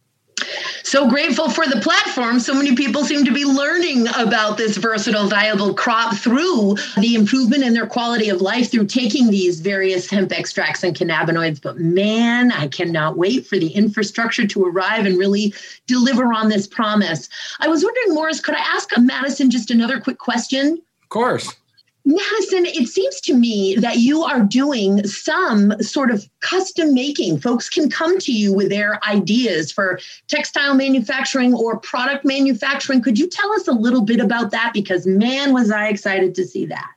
So 0.83 1.07
grateful 1.07 1.49
for 1.49 1.67
the 1.67 1.79
platform. 1.81 2.39
So 2.39 2.53
many 2.53 2.75
people 2.75 3.03
seem 3.03 3.23
to 3.25 3.31
be 3.31 3.45
learning 3.45 4.07
about 4.17 4.57
this 4.57 4.77
versatile, 4.77 5.27
viable 5.27 5.73
crop 5.73 6.15
through 6.15 6.75
the 6.97 7.15
improvement 7.15 7.63
in 7.63 7.73
their 7.73 7.85
quality 7.85 8.29
of 8.29 8.41
life 8.41 8.71
through 8.71 8.87
taking 8.87 9.29
these 9.29 9.59
various 9.59 10.09
hemp 10.09 10.31
extracts 10.31 10.83
and 10.83 10.95
cannabinoids. 10.95 11.61
But 11.61 11.77
man, 11.77 12.51
I 12.51 12.67
cannot 12.67 13.17
wait 13.17 13.45
for 13.45 13.57
the 13.57 13.69
infrastructure 13.69 14.47
to 14.47 14.65
arrive 14.65 15.05
and 15.05 15.17
really 15.17 15.53
deliver 15.87 16.33
on 16.33 16.49
this 16.49 16.67
promise. 16.67 17.29
I 17.59 17.67
was 17.67 17.83
wondering, 17.83 18.15
Morris, 18.15 18.39
could 18.39 18.55
I 18.55 18.61
ask 18.61 18.97
uh, 18.97 19.01
Madison 19.01 19.51
just 19.51 19.71
another 19.71 19.99
quick 19.99 20.17
question? 20.17 20.81
Of 21.03 21.09
course. 21.09 21.55
Madison, 22.05 22.65
it 22.65 22.87
seems 22.87 23.21
to 23.21 23.33
me 23.33 23.75
that 23.75 23.97
you 23.97 24.23
are 24.23 24.41
doing 24.41 25.05
some 25.05 25.79
sort 25.81 26.11
of 26.11 26.27
custom 26.39 26.93
making. 26.93 27.39
Folks 27.39 27.69
can 27.69 27.89
come 27.89 28.17
to 28.19 28.31
you 28.31 28.53
with 28.53 28.69
their 28.69 28.99
ideas 29.07 29.71
for 29.71 29.99
textile 30.27 30.73
manufacturing 30.73 31.53
or 31.53 31.79
product 31.79 32.25
manufacturing. 32.25 33.01
Could 33.01 33.19
you 33.19 33.27
tell 33.27 33.51
us 33.53 33.67
a 33.67 33.73
little 33.73 34.01
bit 34.01 34.19
about 34.19 34.51
that? 34.51 34.71
Because 34.73 35.05
man, 35.05 35.53
was 35.53 35.71
I 35.71 35.89
excited 35.89 36.35
to 36.35 36.47
see 36.47 36.65
that 36.67 36.89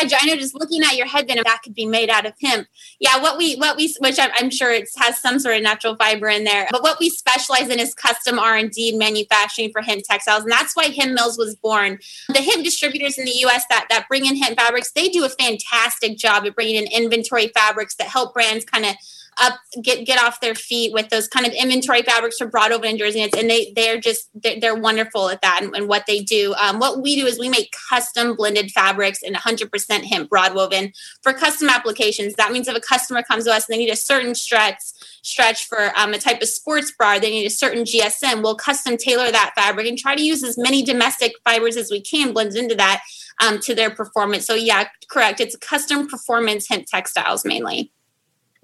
I 0.00 0.26
know 0.26 0.36
just 0.36 0.54
looking 0.54 0.82
at 0.82 0.96
your 0.96 1.06
headband, 1.06 1.40
that 1.44 1.62
could 1.62 1.74
be 1.74 1.86
made 1.86 2.10
out 2.10 2.26
of 2.26 2.34
hemp. 2.42 2.66
Yeah, 3.00 3.20
what 3.20 3.38
we 3.38 3.56
what 3.56 3.76
we 3.76 3.94
which 4.00 4.18
I'm, 4.18 4.30
I'm 4.34 4.50
sure 4.50 4.70
it 4.72 4.88
has 4.96 5.18
some 5.18 5.38
sort 5.38 5.56
of 5.56 5.62
natural 5.62 5.96
fiber 5.96 6.28
in 6.28 6.44
there, 6.44 6.66
but 6.70 6.82
what 6.82 6.98
we 7.00 7.10
specialize 7.10 7.68
in 7.68 7.78
is 7.78 7.94
custom 7.94 8.38
R 8.38 8.56
and 8.56 8.70
D 8.70 8.96
manufacturing 8.96 9.70
for 9.72 9.82
hemp 9.82 10.02
textiles, 10.08 10.42
and 10.42 10.52
that's 10.52 10.74
why 10.74 10.86
Hemp 10.86 11.12
Mills 11.12 11.38
was 11.38 11.56
born. 11.56 11.98
The 12.28 12.42
hemp 12.42 12.64
distributors 12.64 13.18
in 13.18 13.24
the 13.24 13.36
U.S. 13.40 13.64
that 13.70 13.86
that 13.90 14.06
bring 14.08 14.26
in 14.26 14.36
hemp 14.36 14.58
fabrics, 14.58 14.92
they 14.92 15.08
do 15.08 15.24
a 15.24 15.28
fantastic 15.28 16.16
job 16.16 16.44
of 16.44 16.54
bringing 16.54 16.76
in 16.76 16.86
inventory 16.92 17.48
fabrics 17.48 17.94
that 17.96 18.08
help 18.08 18.34
brands 18.34 18.64
kind 18.64 18.84
of 18.84 18.94
up 19.40 19.58
get 19.82 20.06
get 20.06 20.22
off 20.22 20.40
their 20.40 20.54
feet 20.54 20.92
with 20.92 21.08
those 21.08 21.28
kind 21.28 21.46
of 21.46 21.52
inventory 21.52 22.02
fabrics 22.02 22.36
for 22.36 22.46
Broadwoven 22.46 22.90
and 22.90 22.98
jersey 22.98 23.20
and 23.20 23.32
they 23.32 23.72
they're 23.74 23.98
just 23.98 24.28
they're, 24.34 24.60
they're 24.60 24.74
wonderful 24.74 25.28
at 25.28 25.42
that 25.42 25.60
and, 25.62 25.74
and 25.74 25.88
what 25.88 26.04
they 26.06 26.20
do. 26.20 26.54
Um, 26.54 26.78
what 26.78 27.02
we 27.02 27.16
do 27.16 27.26
is 27.26 27.38
we 27.38 27.48
make 27.48 27.74
custom 27.88 28.36
blended 28.36 28.70
fabrics 28.70 29.22
and 29.22 29.34
100% 29.34 30.04
hemp 30.04 30.30
broadwoven 30.30 30.92
for 31.22 31.32
custom 31.32 31.68
applications. 31.68 32.34
That 32.34 32.52
means 32.52 32.68
if 32.68 32.76
a 32.76 32.80
customer 32.80 33.22
comes 33.22 33.44
to 33.44 33.52
us 33.52 33.68
and 33.68 33.74
they 33.74 33.78
need 33.78 33.92
a 33.92 33.96
certain 33.96 34.34
stretch 34.34 34.80
stretch 35.22 35.66
for 35.66 35.92
um, 35.96 36.12
a 36.12 36.18
type 36.18 36.42
of 36.42 36.48
sports 36.48 36.92
bra 36.98 37.18
they 37.18 37.30
need 37.30 37.46
a 37.46 37.50
certain 37.50 37.84
gsm 37.84 38.42
we'll 38.42 38.54
custom 38.54 38.96
tailor 38.96 39.30
that 39.30 39.52
fabric 39.56 39.86
and 39.86 39.98
try 39.98 40.14
to 40.14 40.22
use 40.22 40.42
as 40.44 40.58
many 40.58 40.82
domestic 40.82 41.32
fibers 41.44 41.76
as 41.76 41.90
we 41.90 42.00
can 42.00 42.32
blends 42.32 42.54
into 42.54 42.74
that 42.74 43.02
um, 43.40 43.58
to 43.60 43.74
their 43.74 43.90
performance. 43.90 44.46
So 44.46 44.54
yeah 44.54 44.88
correct. 45.08 45.40
It's 45.40 45.56
custom 45.56 46.08
performance 46.08 46.68
hemp 46.68 46.86
textiles 46.86 47.44
mainly 47.44 47.92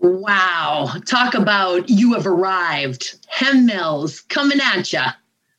Wow. 0.00 0.94
Talk 1.06 1.34
about 1.34 1.88
you 1.88 2.14
have 2.14 2.26
arrived. 2.26 3.18
Hemp 3.28 3.66
Mills 3.66 4.20
coming 4.22 4.58
at 4.60 4.92
you. 4.92 5.00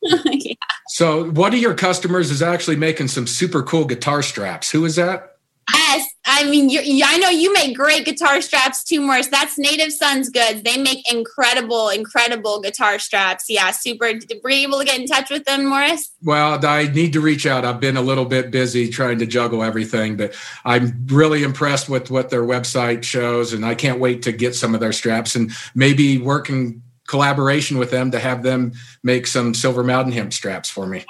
yeah. 0.24 0.54
So, 0.88 1.30
one 1.30 1.54
of 1.54 1.60
your 1.60 1.74
customers 1.74 2.30
is 2.30 2.42
actually 2.42 2.76
making 2.76 3.08
some 3.08 3.26
super 3.26 3.62
cool 3.62 3.84
guitar 3.84 4.22
straps. 4.22 4.70
Who 4.70 4.84
is 4.84 4.96
that? 4.96 5.36
Yes, 5.72 6.11
I 6.34 6.48
mean, 6.48 6.70
I 7.04 7.18
know 7.18 7.28
you 7.28 7.52
make 7.52 7.76
great 7.76 8.06
guitar 8.06 8.40
straps 8.40 8.82
too, 8.82 9.02
Morris. 9.02 9.26
That's 9.26 9.58
Native 9.58 9.92
Sons 9.92 10.30
Goods. 10.30 10.62
They 10.62 10.78
make 10.78 11.00
incredible, 11.12 11.90
incredible 11.90 12.58
guitar 12.62 12.98
straps. 12.98 13.50
Yeah, 13.50 13.70
super. 13.70 14.06
Were 14.42 14.50
you 14.50 14.66
able 14.66 14.78
to 14.78 14.84
get 14.86 14.98
in 14.98 15.06
touch 15.06 15.28
with 15.28 15.44
them, 15.44 15.66
Morris? 15.66 16.10
Well, 16.22 16.64
I 16.64 16.84
need 16.88 17.12
to 17.12 17.20
reach 17.20 17.44
out. 17.46 17.66
I've 17.66 17.80
been 17.80 17.98
a 17.98 18.02
little 18.02 18.24
bit 18.24 18.50
busy 18.50 18.88
trying 18.88 19.18
to 19.18 19.26
juggle 19.26 19.62
everything, 19.62 20.16
but 20.16 20.34
I'm 20.64 21.06
really 21.08 21.42
impressed 21.42 21.90
with 21.90 22.10
what 22.10 22.30
their 22.30 22.44
website 22.44 23.02
shows, 23.02 23.52
and 23.52 23.64
I 23.64 23.74
can't 23.74 24.00
wait 24.00 24.22
to 24.22 24.32
get 24.32 24.54
some 24.54 24.74
of 24.74 24.80
their 24.80 24.92
straps 24.92 25.34
and 25.34 25.52
maybe 25.74 26.16
work 26.16 26.48
in 26.48 26.82
collaboration 27.08 27.76
with 27.76 27.90
them 27.90 28.10
to 28.10 28.18
have 28.18 28.42
them 28.42 28.72
make 29.02 29.26
some 29.26 29.52
Silver 29.52 29.84
Mountain 29.84 30.12
hemp 30.12 30.32
straps 30.32 30.70
for 30.70 30.86
me. 30.86 31.04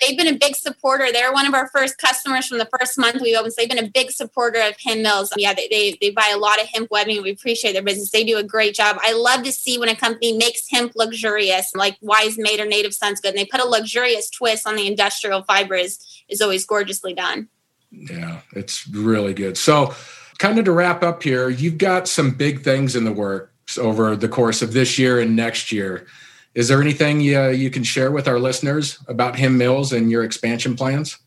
They've 0.00 0.16
been 0.16 0.34
a 0.34 0.38
big 0.38 0.56
supporter. 0.56 1.12
They're 1.12 1.32
one 1.32 1.46
of 1.46 1.54
our 1.54 1.68
first 1.68 1.98
customers 1.98 2.46
from 2.46 2.58
the 2.58 2.68
first 2.78 2.98
month 2.98 3.20
we 3.20 3.36
opened. 3.36 3.52
So 3.52 3.62
they've 3.62 3.68
been 3.68 3.84
a 3.84 3.88
big 3.88 4.10
supporter 4.10 4.60
of 4.60 4.76
Hemp 4.84 5.02
Mills. 5.02 5.32
Yeah, 5.36 5.54
they, 5.54 5.68
they, 5.68 5.98
they 6.00 6.10
buy 6.10 6.30
a 6.34 6.38
lot 6.38 6.60
of 6.60 6.68
hemp 6.68 6.88
webbing. 6.90 7.22
We 7.22 7.30
appreciate 7.30 7.72
their 7.72 7.82
business. 7.82 8.10
They 8.10 8.24
do 8.24 8.38
a 8.38 8.42
great 8.42 8.74
job. 8.74 8.98
I 9.00 9.12
love 9.12 9.42
to 9.44 9.52
see 9.52 9.78
when 9.78 9.88
a 9.88 9.96
company 9.96 10.36
makes 10.36 10.68
hemp 10.70 10.92
luxurious, 10.94 11.72
like 11.74 11.96
Wise 12.00 12.36
Made 12.38 12.60
or 12.60 12.66
Native 12.66 12.94
Sons 12.94 13.20
Good, 13.20 13.30
and 13.30 13.38
they 13.38 13.46
put 13.46 13.60
a 13.60 13.66
luxurious 13.66 14.30
twist 14.30 14.66
on 14.66 14.76
the 14.76 14.86
industrial 14.86 15.42
fiber 15.42 15.74
is, 15.74 15.98
is 16.28 16.40
always 16.40 16.64
gorgeously 16.64 17.14
done. 17.14 17.48
Yeah, 17.90 18.40
it's 18.54 18.88
really 18.88 19.34
good. 19.34 19.56
So 19.56 19.94
kind 20.38 20.58
of 20.58 20.64
to 20.64 20.72
wrap 20.72 21.02
up 21.02 21.22
here, 21.22 21.48
you've 21.48 21.78
got 21.78 22.08
some 22.08 22.32
big 22.32 22.62
things 22.62 22.96
in 22.96 23.04
the 23.04 23.12
works 23.12 23.78
over 23.78 24.16
the 24.16 24.28
course 24.28 24.62
of 24.62 24.72
this 24.72 24.98
year 24.98 25.20
and 25.20 25.36
next 25.36 25.70
year. 25.70 26.06
Is 26.54 26.68
there 26.68 26.80
anything 26.80 27.20
you, 27.20 27.48
you 27.48 27.70
can 27.70 27.82
share 27.82 28.10
with 28.10 28.28
our 28.28 28.38
listeners 28.38 28.98
about 29.08 29.38
Hemp 29.38 29.56
Mills 29.56 29.92
and 29.92 30.10
your 30.10 30.22
expansion 30.22 30.76
plans? 30.76 31.18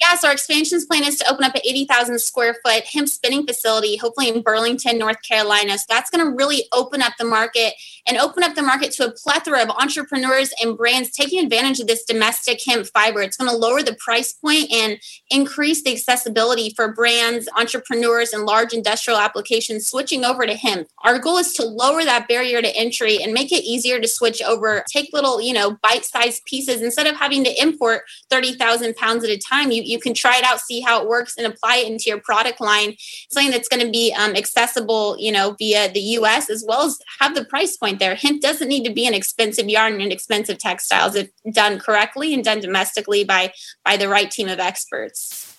Yeah, 0.00 0.14
so 0.16 0.28
our 0.28 0.32
expansions 0.32 0.86
plan 0.86 1.04
is 1.04 1.18
to 1.18 1.30
open 1.30 1.44
up 1.44 1.54
an 1.54 1.60
80,000 1.62 2.18
square 2.20 2.56
foot 2.64 2.84
hemp 2.84 3.06
spinning 3.06 3.46
facility, 3.46 3.96
hopefully 3.96 4.30
in 4.30 4.40
Burlington, 4.40 4.96
North 4.96 5.22
Carolina. 5.22 5.76
So 5.76 5.84
that's 5.90 6.08
going 6.08 6.24
to 6.24 6.34
really 6.34 6.64
open 6.72 7.02
up 7.02 7.12
the 7.18 7.26
market 7.26 7.74
and 8.06 8.16
open 8.16 8.42
up 8.42 8.54
the 8.54 8.62
market 8.62 8.92
to 8.92 9.06
a 9.06 9.12
plethora 9.12 9.62
of 9.62 9.70
entrepreneurs 9.70 10.52
and 10.62 10.76
brands 10.76 11.10
taking 11.10 11.42
advantage 11.42 11.80
of 11.80 11.86
this 11.86 12.04
domestic 12.04 12.60
hemp 12.64 12.86
fiber. 12.86 13.22
It's 13.22 13.36
going 13.36 13.50
to 13.50 13.56
lower 13.56 13.82
the 13.82 13.94
price 13.94 14.32
point 14.32 14.70
and 14.72 14.98
increase 15.30 15.82
the 15.82 15.92
accessibility 15.92 16.72
for 16.74 16.92
brands, 16.92 17.48
entrepreneurs, 17.56 18.32
and 18.32 18.44
large 18.44 18.72
industrial 18.72 19.18
applications 19.18 19.86
switching 19.86 20.24
over 20.24 20.46
to 20.46 20.54
hemp. 20.54 20.88
Our 21.04 21.18
goal 21.18 21.38
is 21.38 21.52
to 21.54 21.64
lower 21.64 22.04
that 22.04 22.28
barrier 22.28 22.62
to 22.62 22.76
entry 22.76 23.22
and 23.22 23.32
make 23.32 23.52
it 23.52 23.64
easier 23.64 24.00
to 24.00 24.08
switch 24.08 24.42
over. 24.42 24.84
Take 24.88 25.10
little, 25.12 25.40
you 25.40 25.52
know, 25.52 25.78
bite 25.82 26.04
sized 26.04 26.44
pieces 26.44 26.82
instead 26.82 27.06
of 27.06 27.16
having 27.16 27.44
to 27.44 27.62
import 27.62 28.02
30,000 28.30 28.94
pounds 28.96 29.24
at 29.24 29.30
a 29.30 29.38
time. 29.38 29.70
You, 29.70 29.82
you 29.82 29.98
can 29.98 30.14
try 30.14 30.36
it 30.38 30.44
out, 30.44 30.60
see 30.60 30.80
how 30.80 31.02
it 31.02 31.08
works, 31.08 31.34
and 31.36 31.46
apply 31.46 31.76
it 31.76 31.90
into 31.90 32.04
your 32.06 32.20
product 32.20 32.60
line. 32.60 32.94
Something 33.30 33.50
that's 33.50 33.68
going 33.68 33.84
to 33.84 33.90
be 33.90 34.12
um, 34.12 34.34
accessible, 34.36 35.16
you 35.18 35.32
know, 35.32 35.56
via 35.58 35.92
the 35.92 36.00
US 36.00 36.50
as 36.50 36.64
well 36.66 36.82
as 36.82 36.98
have 37.18 37.34
the 37.34 37.44
price 37.44 37.76
point 37.76 37.89
there. 37.98 38.14
Hemp 38.14 38.40
doesn't 38.40 38.68
need 38.68 38.84
to 38.84 38.92
be 38.92 39.06
an 39.06 39.14
expensive 39.14 39.68
yarn 39.68 40.00
and 40.00 40.12
expensive 40.12 40.58
textiles 40.58 41.14
if 41.14 41.30
done 41.52 41.78
correctly 41.78 42.32
and 42.34 42.44
done 42.44 42.60
domestically 42.60 43.24
by 43.24 43.52
by 43.84 43.96
the 43.96 44.08
right 44.08 44.30
team 44.30 44.48
of 44.48 44.58
experts. 44.58 45.56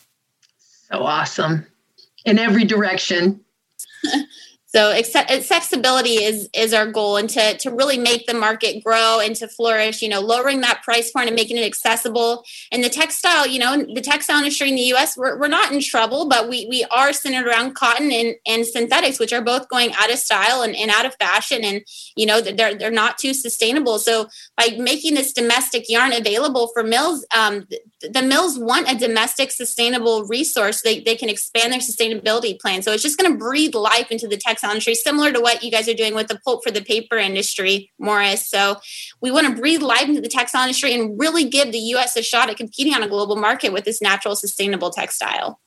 So 0.91 1.03
awesome. 1.03 1.65
In 2.25 2.39
every 2.39 2.63
direction. 2.63 3.41
So 4.73 4.91
accessibility 4.91 6.23
is 6.23 6.49
is 6.53 6.73
our 6.73 6.89
goal, 6.89 7.17
and 7.17 7.29
to 7.31 7.57
to 7.57 7.69
really 7.71 7.97
make 7.97 8.25
the 8.25 8.33
market 8.33 8.81
grow 8.81 9.19
and 9.19 9.35
to 9.35 9.49
flourish. 9.49 10.01
You 10.01 10.07
know, 10.07 10.21
lowering 10.21 10.61
that 10.61 10.81
price 10.81 11.11
point 11.11 11.27
and 11.27 11.35
making 11.35 11.57
it 11.57 11.65
accessible. 11.65 12.45
And 12.71 12.81
the 12.81 12.87
textile, 12.87 13.45
you 13.45 13.59
know, 13.59 13.85
the 13.93 13.99
textile 13.99 14.37
industry 14.37 14.69
in 14.69 14.75
the 14.75 14.81
U.S. 14.93 15.17
we're, 15.17 15.37
we're 15.37 15.49
not 15.49 15.73
in 15.73 15.81
trouble, 15.81 16.29
but 16.29 16.47
we 16.47 16.67
we 16.69 16.85
are 16.85 17.11
centered 17.11 17.47
around 17.47 17.75
cotton 17.75 18.13
and, 18.13 18.35
and 18.47 18.65
synthetics, 18.65 19.19
which 19.19 19.33
are 19.33 19.41
both 19.41 19.67
going 19.67 19.91
out 19.93 20.09
of 20.09 20.17
style 20.17 20.61
and, 20.61 20.73
and 20.73 20.89
out 20.89 21.05
of 21.05 21.15
fashion, 21.15 21.65
and 21.65 21.81
you 22.15 22.25
know 22.25 22.39
they're 22.39 22.73
they're 22.73 22.91
not 22.91 23.17
too 23.17 23.33
sustainable. 23.33 23.99
So 23.99 24.29
by 24.55 24.77
making 24.77 25.15
this 25.15 25.33
domestic 25.33 25.89
yarn 25.89 26.13
available 26.13 26.69
for 26.73 26.81
mills, 26.81 27.25
um, 27.35 27.67
the 27.99 28.21
mills 28.21 28.57
want 28.57 28.89
a 28.89 28.95
domestic 28.95 29.51
sustainable 29.51 30.23
resource. 30.23 30.81
They 30.81 31.01
they 31.01 31.17
can 31.17 31.27
expand 31.27 31.73
their 31.73 31.81
sustainability 31.81 32.57
plan. 32.57 32.83
So 32.83 32.93
it's 32.93 33.03
just 33.03 33.19
going 33.19 33.33
to 33.33 33.37
breathe 33.37 33.75
life 33.75 34.11
into 34.11 34.29
the 34.29 34.37
textile 34.37 34.60
industry, 34.69 34.93
similar 34.93 35.31
to 35.31 35.41
what 35.41 35.63
you 35.63 35.71
guys 35.71 35.89
are 35.89 35.93
doing 35.93 36.13
with 36.13 36.27
the 36.27 36.39
pulp 36.45 36.63
for 36.63 36.71
the 36.71 36.81
paper 36.81 37.17
industry, 37.17 37.91
Morris. 37.97 38.47
So 38.47 38.77
we 39.19 39.31
want 39.31 39.47
to 39.47 39.59
breathe 39.59 39.81
life 39.81 40.07
into 40.07 40.21
the 40.21 40.29
textile 40.29 40.61
industry 40.61 40.93
and 40.93 41.19
really 41.19 41.49
give 41.49 41.71
the 41.71 41.79
U.S. 41.79 42.15
a 42.15 42.21
shot 42.21 42.49
at 42.49 42.57
competing 42.57 42.93
on 42.93 43.03
a 43.03 43.09
global 43.09 43.35
market 43.35 43.73
with 43.73 43.85
this 43.85 44.01
natural, 44.01 44.35
sustainable 44.35 44.91
textile. 44.91 45.59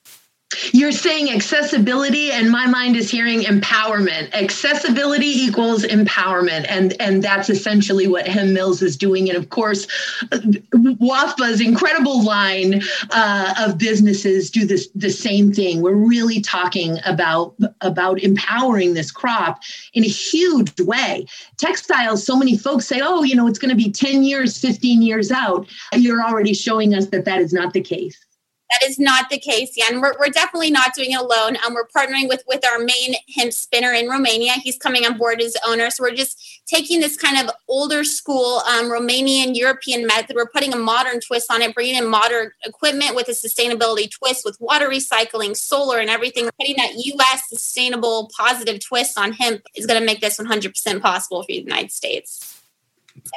You're 0.72 0.92
saying 0.92 1.30
accessibility, 1.30 2.30
and 2.30 2.50
my 2.50 2.66
mind 2.66 2.96
is 2.96 3.10
hearing 3.10 3.40
empowerment. 3.40 4.32
Accessibility 4.32 5.26
equals 5.26 5.84
empowerment, 5.84 6.66
and 6.68 7.00
and 7.00 7.22
that's 7.22 7.48
essentially 7.50 8.06
what 8.06 8.26
Hemp 8.26 8.52
Mills 8.52 8.82
is 8.82 8.96
doing. 8.96 9.28
And 9.28 9.38
of 9.38 9.50
course, 9.50 9.86
WAFBA's 10.30 11.60
incredible 11.60 12.24
line 12.24 12.82
uh, 13.10 13.54
of 13.58 13.78
businesses 13.78 14.50
do 14.50 14.66
this 14.66 14.88
the 14.94 15.10
same 15.10 15.52
thing. 15.52 15.82
We're 15.82 15.94
really 15.94 16.40
talking 16.40 16.98
about 17.04 17.54
about 17.80 18.20
empowering 18.20 18.94
this 18.94 19.10
crop 19.10 19.60
in 19.92 20.04
a 20.04 20.08
huge 20.08 20.80
way. 20.80 21.26
Textiles. 21.56 22.24
So 22.24 22.36
many 22.36 22.56
folks 22.56 22.86
say, 22.86 23.00
"Oh, 23.02 23.22
you 23.22 23.34
know, 23.34 23.46
it's 23.46 23.58
going 23.58 23.76
to 23.76 23.82
be 23.82 23.90
ten 23.90 24.24
years, 24.24 24.58
fifteen 24.58 25.02
years 25.02 25.30
out." 25.30 25.66
You're 25.94 26.22
already 26.22 26.54
showing 26.54 26.94
us 26.94 27.06
that 27.06 27.24
that 27.24 27.40
is 27.40 27.52
not 27.52 27.72
the 27.72 27.80
case. 27.80 28.24
That 28.70 28.88
is 28.88 28.98
not 28.98 29.28
the 29.28 29.38
case, 29.38 29.72
yeah. 29.76 29.86
And 29.90 30.00
we're, 30.00 30.14
we're 30.18 30.30
definitely 30.30 30.70
not 30.70 30.94
doing 30.94 31.12
it 31.12 31.20
alone. 31.20 31.56
Um, 31.64 31.74
we're 31.74 31.86
partnering 31.86 32.28
with 32.28 32.42
with 32.46 32.64
our 32.64 32.78
main 32.78 33.14
hemp 33.36 33.52
spinner 33.52 33.92
in 33.92 34.08
Romania. 34.08 34.52
He's 34.52 34.78
coming 34.78 35.04
on 35.04 35.18
board 35.18 35.40
as 35.40 35.56
owner. 35.66 35.90
So 35.90 36.02
we're 36.02 36.14
just 36.14 36.62
taking 36.66 37.00
this 37.00 37.16
kind 37.16 37.38
of 37.38 37.54
older 37.68 38.04
school 38.04 38.62
um, 38.66 38.86
Romanian 38.86 39.54
European 39.54 40.06
method. 40.06 40.34
We're 40.34 40.48
putting 40.48 40.72
a 40.72 40.78
modern 40.78 41.20
twist 41.20 41.52
on 41.52 41.60
it, 41.60 41.74
bringing 41.74 41.96
in 41.96 42.08
modern 42.08 42.52
equipment 42.64 43.14
with 43.14 43.28
a 43.28 43.32
sustainability 43.32 44.10
twist 44.10 44.44
with 44.44 44.56
water 44.60 44.88
recycling, 44.88 45.56
solar, 45.56 45.98
and 45.98 46.08
everything. 46.08 46.44
We're 46.44 46.52
putting 46.58 46.76
that 46.76 46.94
U.S. 46.94 47.48
sustainable 47.48 48.30
positive 48.36 48.80
twist 48.80 49.18
on 49.18 49.32
hemp 49.32 49.62
is 49.76 49.86
going 49.86 50.00
to 50.00 50.06
make 50.06 50.20
this 50.20 50.38
100% 50.38 51.02
possible 51.02 51.42
for 51.42 51.48
the 51.48 51.54
United 51.54 51.92
States. 51.92 52.62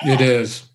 It 0.04 0.22
is. 0.22 0.68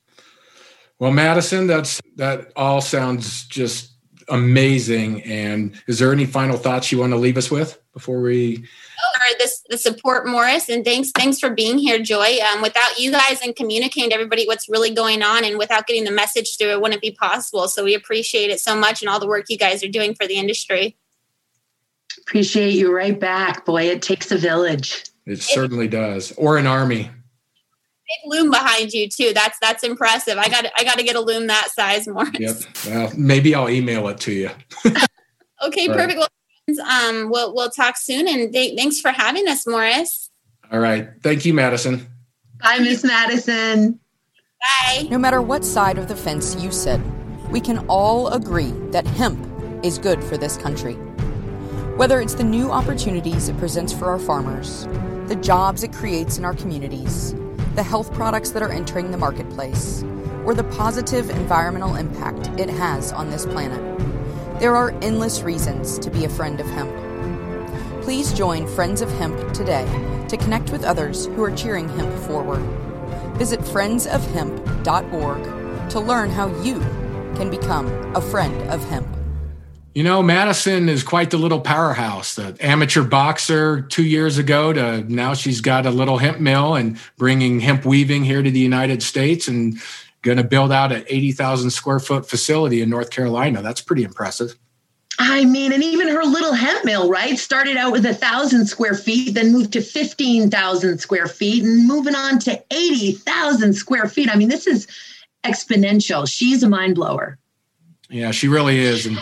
Well, 0.98 1.11
Madison, 1.11 1.66
that's 1.66 2.00
that 2.16 2.53
all 2.55 2.80
sounds 2.80 3.44
just 3.46 3.91
amazing. 4.28 5.22
And 5.24 5.80
is 5.86 5.98
there 5.98 6.12
any 6.12 6.26
final 6.26 6.56
thoughts 6.56 6.92
you 6.92 6.98
want 6.98 7.12
to 7.12 7.18
leave 7.18 7.36
us 7.36 7.50
with 7.50 7.78
before 7.92 8.20
we? 8.20 8.64
Oh, 9.04 9.34
this 9.38 9.64
the 9.68 9.78
support, 9.78 10.26
Morris, 10.26 10.68
and 10.68 10.84
thanks 10.84 11.10
thanks 11.10 11.38
for 11.38 11.50
being 11.50 11.78
here, 11.78 11.98
Joy. 11.98 12.38
Um, 12.52 12.62
without 12.62 12.98
you 12.98 13.10
guys 13.10 13.40
and 13.42 13.54
communicating 13.56 14.10
to 14.10 14.14
everybody 14.14 14.46
what's 14.46 14.68
really 14.68 14.94
going 14.94 15.22
on, 15.22 15.44
and 15.44 15.58
without 15.58 15.86
getting 15.86 16.04
the 16.04 16.10
message 16.10 16.56
through, 16.56 16.70
it 16.70 16.80
wouldn't 16.80 17.02
be 17.02 17.10
possible. 17.10 17.68
So 17.68 17.84
we 17.84 17.94
appreciate 17.94 18.50
it 18.50 18.60
so 18.60 18.76
much, 18.76 19.02
and 19.02 19.08
all 19.08 19.18
the 19.20 19.26
work 19.26 19.46
you 19.48 19.58
guys 19.58 19.82
are 19.82 19.88
doing 19.88 20.14
for 20.14 20.26
the 20.26 20.36
industry. 20.36 20.96
Appreciate 22.20 22.74
you 22.74 22.94
right 22.94 23.18
back, 23.18 23.64
boy. 23.64 23.84
It 23.84 24.02
takes 24.02 24.30
a 24.30 24.38
village. 24.38 25.04
It 25.26 25.40
certainly 25.40 25.88
does, 25.88 26.32
or 26.32 26.58
an 26.58 26.66
army 26.66 27.10
big 28.12 28.30
loom 28.30 28.50
behind 28.50 28.92
you 28.92 29.08
too. 29.08 29.32
That's 29.34 29.58
that's 29.60 29.82
impressive. 29.82 30.38
I 30.38 30.48
got 30.48 30.66
I 30.76 30.84
got 30.84 30.98
to 30.98 31.04
get 31.04 31.16
a 31.16 31.20
loom 31.20 31.46
that 31.48 31.70
size, 31.70 32.06
more. 32.08 32.26
Yep. 32.38 32.56
Well, 32.86 33.12
maybe 33.16 33.54
I'll 33.54 33.70
email 33.70 34.08
it 34.08 34.18
to 34.20 34.32
you. 34.32 34.50
okay, 35.64 35.88
right. 35.88 35.96
perfect. 35.96 36.18
Well, 36.18 36.28
um, 36.88 37.30
we'll 37.30 37.54
we'll 37.54 37.70
talk 37.70 37.96
soon, 37.96 38.26
and 38.26 38.52
th- 38.52 38.76
thanks 38.76 39.00
for 39.00 39.10
having 39.10 39.46
us, 39.48 39.66
Morris. 39.66 40.30
All 40.70 40.80
right. 40.80 41.08
Thank 41.22 41.44
you, 41.44 41.54
Madison. 41.54 42.06
Bye, 42.60 42.78
Miss 42.78 43.04
Madison. 43.04 44.00
Bye. 44.60 45.06
No 45.10 45.18
matter 45.18 45.40
what 45.40 45.64
side 45.64 45.98
of 45.98 46.08
the 46.08 46.16
fence 46.16 46.56
you 46.56 46.72
sit, 46.72 47.00
we 47.50 47.60
can 47.60 47.78
all 47.88 48.28
agree 48.28 48.72
that 48.90 49.06
hemp 49.06 49.46
is 49.84 49.98
good 49.98 50.22
for 50.24 50.36
this 50.36 50.56
country. 50.56 50.94
Whether 51.96 52.20
it's 52.20 52.34
the 52.34 52.44
new 52.44 52.70
opportunities 52.70 53.48
it 53.48 53.58
presents 53.58 53.92
for 53.92 54.06
our 54.06 54.18
farmers, 54.18 54.86
the 55.28 55.36
jobs 55.36 55.82
it 55.82 55.92
creates 55.92 56.38
in 56.38 56.44
our 56.44 56.54
communities 56.54 57.34
the 57.74 57.82
health 57.82 58.12
products 58.12 58.50
that 58.50 58.62
are 58.62 58.70
entering 58.70 59.10
the 59.10 59.16
marketplace, 59.16 60.04
or 60.44 60.54
the 60.54 60.64
positive 60.64 61.30
environmental 61.30 61.94
impact 61.94 62.48
it 62.60 62.68
has 62.68 63.12
on 63.12 63.30
this 63.30 63.46
planet. 63.46 63.80
There 64.60 64.76
are 64.76 64.90
endless 65.02 65.40
reasons 65.42 65.98
to 66.00 66.10
be 66.10 66.26
a 66.26 66.28
friend 66.28 66.60
of 66.60 66.66
hemp. 66.66 66.94
Please 68.02 68.34
join 68.34 68.66
Friends 68.66 69.00
of 69.00 69.10
Hemp 69.12 69.54
today 69.54 69.86
to 70.28 70.36
connect 70.36 70.70
with 70.70 70.84
others 70.84 71.24
who 71.26 71.42
are 71.42 71.50
cheering 71.50 71.88
hemp 71.88 72.12
forward. 72.26 72.60
Visit 73.38 73.60
friendsofhemp.org 73.60 75.90
to 75.90 76.00
learn 76.00 76.30
how 76.30 76.48
you 76.62 76.80
can 77.36 77.48
become 77.48 77.86
a 78.14 78.20
friend 78.20 78.70
of 78.70 78.84
hemp. 78.88 79.08
You 79.95 80.03
know, 80.03 80.22
Madison 80.22 80.88
is 80.88 81.03
quite 81.03 81.30
the 81.30 81.36
little 81.36 81.61
powerhouse. 81.61 82.34
The 82.34 82.57
amateur 82.61 83.03
boxer 83.05 83.82
two 83.82 84.05
years 84.05 84.38
ago 84.38 84.72
to 84.72 85.03
now 85.12 85.34
she's 85.34 85.61
got 85.61 85.84
a 85.84 85.90
little 85.90 86.16
hemp 86.16 86.40
mill 86.40 86.74
and 86.74 86.99
bringing 87.18 87.61
hemp 87.61 87.84
weaving 87.84 88.24
here 88.24 88.43
to 88.43 88.51
the 88.51 88.59
United 88.59 89.03
States 89.03 89.49
and 89.49 89.76
going 90.22 90.38
to 90.38 90.45
build 90.45 90.72
out 90.72 90.93
an 90.93 91.05
80,000 91.09 91.70
square 91.70 91.99
foot 91.99 92.28
facility 92.28 92.80
in 92.80 92.88
North 92.88 93.11
Carolina. 93.11 93.61
That's 93.61 93.82
pretty 93.82 94.03
impressive. 94.03 94.57
I 95.18 95.45
mean, 95.45 95.72
and 95.72 95.82
even 95.84 96.09
her 96.09 96.24
little 96.24 96.55
hemp 96.55 96.86
mill, 96.86 97.11
right? 97.11 97.38
Started 97.38 97.76
out 97.76 97.93
with 97.93 98.07
a 98.07 98.14
thousand 98.14 98.66
square 98.66 98.95
feet, 98.95 99.34
then 99.34 99.53
moved 99.53 99.74
to 99.74 99.82
15,000 99.82 100.99
square 100.99 101.26
feet 101.26 101.64
and 101.64 101.86
moving 101.86 102.14
on 102.14 102.38
to 102.40 102.62
80,000 102.70 103.74
square 103.74 104.09
feet. 104.09 104.30
I 104.32 104.36
mean, 104.36 104.49
this 104.49 104.66
is 104.66 104.86
exponential. 105.45 106.26
She's 106.26 106.62
a 106.62 106.68
mind 106.68 106.95
blower. 106.95 107.38
Yeah, 108.09 108.30
she 108.30 108.49
really 108.49 108.78
is. 108.78 109.07
And 109.07 109.18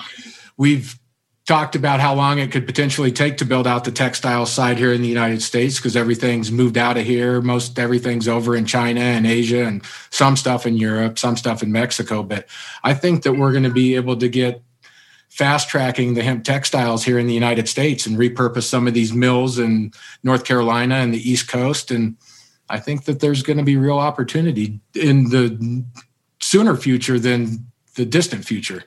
We've 0.60 1.00
talked 1.46 1.74
about 1.74 2.00
how 2.00 2.14
long 2.14 2.38
it 2.38 2.52
could 2.52 2.66
potentially 2.66 3.10
take 3.10 3.38
to 3.38 3.46
build 3.46 3.66
out 3.66 3.84
the 3.84 3.90
textile 3.90 4.44
side 4.44 4.76
here 4.76 4.92
in 4.92 5.00
the 5.00 5.08
United 5.08 5.40
States 5.40 5.76
because 5.76 5.96
everything's 5.96 6.52
moved 6.52 6.76
out 6.76 6.98
of 6.98 7.06
here. 7.06 7.40
Most 7.40 7.78
everything's 7.78 8.28
over 8.28 8.54
in 8.54 8.66
China 8.66 9.00
and 9.00 9.26
Asia 9.26 9.64
and 9.64 9.82
some 10.10 10.36
stuff 10.36 10.66
in 10.66 10.76
Europe, 10.76 11.18
some 11.18 11.38
stuff 11.38 11.62
in 11.62 11.72
Mexico. 11.72 12.22
But 12.22 12.46
I 12.84 12.92
think 12.92 13.22
that 13.22 13.32
we're 13.32 13.52
going 13.52 13.64
to 13.64 13.70
be 13.70 13.96
able 13.96 14.18
to 14.18 14.28
get 14.28 14.62
fast 15.30 15.70
tracking 15.70 16.12
the 16.12 16.22
hemp 16.22 16.44
textiles 16.44 17.04
here 17.04 17.18
in 17.18 17.26
the 17.26 17.32
United 17.32 17.66
States 17.66 18.04
and 18.04 18.18
repurpose 18.18 18.64
some 18.64 18.86
of 18.86 18.92
these 18.92 19.14
mills 19.14 19.58
in 19.58 19.92
North 20.22 20.44
Carolina 20.44 20.96
and 20.96 21.14
the 21.14 21.30
East 21.30 21.48
Coast. 21.48 21.90
And 21.90 22.18
I 22.68 22.80
think 22.80 23.06
that 23.06 23.20
there's 23.20 23.42
going 23.42 23.56
to 23.56 23.64
be 23.64 23.78
real 23.78 23.98
opportunity 23.98 24.78
in 24.94 25.30
the 25.30 25.86
sooner 26.38 26.76
future 26.76 27.18
than 27.18 27.66
the 27.94 28.04
distant 28.04 28.44
future. 28.44 28.84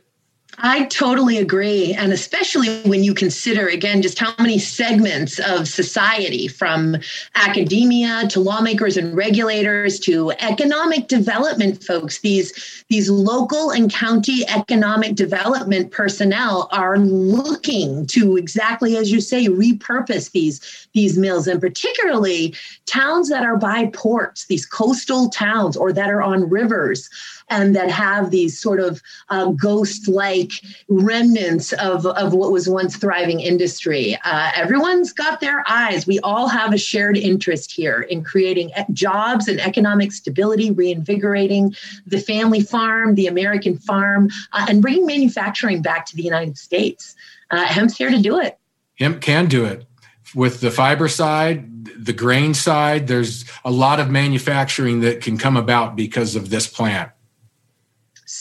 I 0.60 0.86
totally 0.86 1.38
agree. 1.38 1.94
And 1.94 2.14
especially 2.14 2.82
when 2.84 3.04
you 3.04 3.14
consider, 3.14 3.68
again, 3.68 4.02
just 4.02 4.20
how 4.20 4.34
many 4.38 4.60
segments 4.60 5.40
of 5.40 5.68
society, 5.68 6.48
from 6.48 6.98
academia 7.36 8.28
to 8.30 8.40
lawmakers 8.40 8.96
and 8.96 9.16
regulators 9.16 10.00
to 10.02 10.32
economic 10.40 11.08
development 11.08 11.84
folks, 11.84 12.20
these, 12.20 12.84
these 12.90 13.10
local 13.10 13.72
and 13.72 13.92
county 13.92 14.48
economic 14.48 15.16
development 15.16 15.92
personnel 15.92 16.70
are 16.72 16.98
looking 16.98 18.06
to 18.08 18.38
exactly 18.38 18.96
as 18.98 19.12
you 19.12 19.22
say, 19.22 19.48
repurpose 19.48 20.32
these, 20.32 20.88
these 20.94 21.18
mills, 21.18 21.48
and 21.48 21.60
particularly 21.60 22.56
towns 22.86 23.30
that 23.30 23.44
are 23.44 23.58
by 23.58 23.88
ports, 23.88 24.46
these 24.46 24.66
coastal 24.66 25.30
towns 25.30 25.76
or 25.76 25.92
that 25.92 26.10
are 26.10 26.22
on 26.22 26.50
rivers 26.50 27.10
and 27.54 27.76
that 27.76 27.90
have 27.90 28.32
these 28.32 28.60
sort 28.60 28.80
of 28.80 29.02
uh, 29.30 29.52
ghost 29.52 30.08
like 30.08 30.52
remnants 30.88 31.72
of, 31.74 32.06
of 32.06 32.34
what 32.34 32.52
was 32.52 32.68
once 32.68 32.98
thriving 32.98 33.40
industry. 33.40 34.18
Uh, 34.26 34.52
everyone's 34.56 35.14
got 35.14 35.40
their 35.40 35.64
eyes. 35.68 36.08
We 36.08 36.20
all 36.22 36.48
have 36.48 36.74
a 36.74 36.78
shared 36.78 37.16
interest 37.16 37.72
here 37.72 38.02
in 38.02 38.24
creating 38.24 38.72
jobs 38.92 39.48
and 39.48 39.60
economic 39.60 40.12
stability, 40.12 40.72
reinvigorating 40.72 41.76
the 42.08 42.20
family 42.20 42.62
farm, 42.62 43.16
the 43.16 43.28
American 43.28 43.78
farm, 43.78 44.30
uh, 44.52 44.66
and 44.68 44.82
bringing 44.82 45.06
manufacturing 45.06 45.82
back 45.82 46.08
to 46.08 46.16
the 46.16 46.24
United 46.24 46.58
States. 46.58 47.16
Uh, 47.52 47.66
hemp's 47.66 47.96
here 47.96 48.10
to 48.10 48.20
do 48.20 48.40
it. 48.40 48.58
Hemp 48.98 49.22
can 49.22 49.46
do 49.46 49.66
it 49.66 49.86
with 50.34 50.62
the 50.62 50.72
fiber 50.72 51.08
side, 51.08 51.86
the 51.86 52.14
grain 52.14 52.56
side, 52.56 53.08
there's 53.08 53.46
a 53.64 53.70
lot 53.70 54.00
of 54.00 54.10
manufacturing 54.10 55.02
that 55.02 55.22
can 55.22 55.38
come 55.38 55.56
about 55.56 55.96
because 55.96 56.36
of 56.36 56.50
this 56.50 56.66
plant 56.66 57.12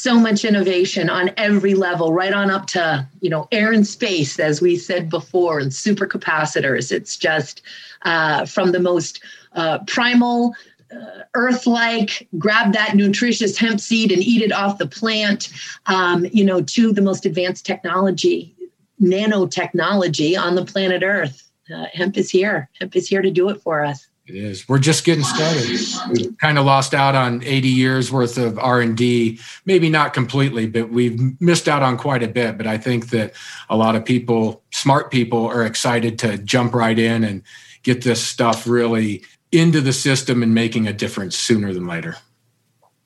so 0.03 0.19
much 0.19 0.45
innovation 0.45 1.09
on 1.09 1.31
every 1.37 1.75
level, 1.75 2.13
right 2.13 2.33
on 2.33 2.51
up 2.51 2.67
to, 2.67 3.07
you 3.21 3.31
know, 3.31 3.47
air 3.53 3.71
and 3.71 3.87
space, 3.87 4.41
as 4.41 4.61
we 4.61 4.77
said 4.77 5.09
before, 5.09 5.61
and 5.61 5.71
supercapacitors. 5.71 6.91
It's 6.91 7.17
just 7.17 7.63
uh, 8.03 8.45
from 8.45 8.73
the 8.73 8.81
most 8.81 9.23
uh, 9.53 9.79
primal, 9.87 10.55
uh, 10.93 11.23
earth 11.35 11.69
like, 11.69 12.27
grab 12.37 12.73
that 12.73 12.97
nutritious 12.97 13.57
hemp 13.57 13.79
seed 13.79 14.11
and 14.11 14.23
eat 14.25 14.43
it 14.43 14.51
off 14.51 14.79
the 14.79 14.89
plant, 14.89 15.51
um, 15.87 16.27
you 16.33 16.45
know, 16.45 16.61
to 16.61 16.93
the 16.93 17.01
most 17.01 17.25
advanced 17.25 17.65
technology, 17.65 18.57
nanotechnology 19.01 20.37
on 20.37 20.57
the 20.57 20.65
planet 20.65 21.05
Earth. 21.05 21.49
Uh, 21.73 21.87
hemp 21.93 22.17
is 22.17 22.29
here. 22.29 22.69
Hemp 22.81 22.97
is 22.97 23.07
here 23.07 23.23
to 23.23 23.31
do 23.31 23.49
it 23.51 23.63
for 23.63 23.85
us. 23.85 24.09
It 24.33 24.39
is. 24.39 24.67
We're 24.67 24.79
just 24.79 25.05
getting 25.05 25.25
started. 25.25 25.79
We've 26.11 26.39
kind 26.39 26.57
of 26.57 26.65
lost 26.65 26.95
out 26.95 27.15
on 27.15 27.45
80 27.45 27.69
years 27.69 28.11
worth 28.11 28.39
of 28.39 28.59
R&D. 28.59 29.39
Maybe 29.67 29.91
not 29.91 30.15
completely, 30.15 30.67
but 30.67 30.89
we've 30.89 31.39
missed 31.39 31.69
out 31.69 31.83
on 31.83 31.99
quite 31.99 32.23
a 32.23 32.29
bit. 32.29 32.57
But 32.57 32.67
I 32.67 32.79
think 32.79 33.11
that 33.11 33.35
a 33.69 33.77
lot 33.77 33.95
of 33.95 34.07
people, 34.07 34.63
smart 34.71 35.11
people, 35.11 35.45
are 35.47 35.67
excited 35.67 36.19
to 36.21 36.39
jump 36.39 36.75
right 36.75 36.99
in 36.99 37.25
and 37.25 37.43
get 37.83 38.05
this 38.05 38.27
stuff 38.27 38.67
really 38.67 39.23
into 39.51 39.83
the 39.83 39.93
system 39.93 40.43
and 40.43 40.55
making 40.55 40.89
a 40.89 40.95
difference 40.95 41.37
sooner 41.37 41.75
than 41.75 41.87
later. 41.87 42.17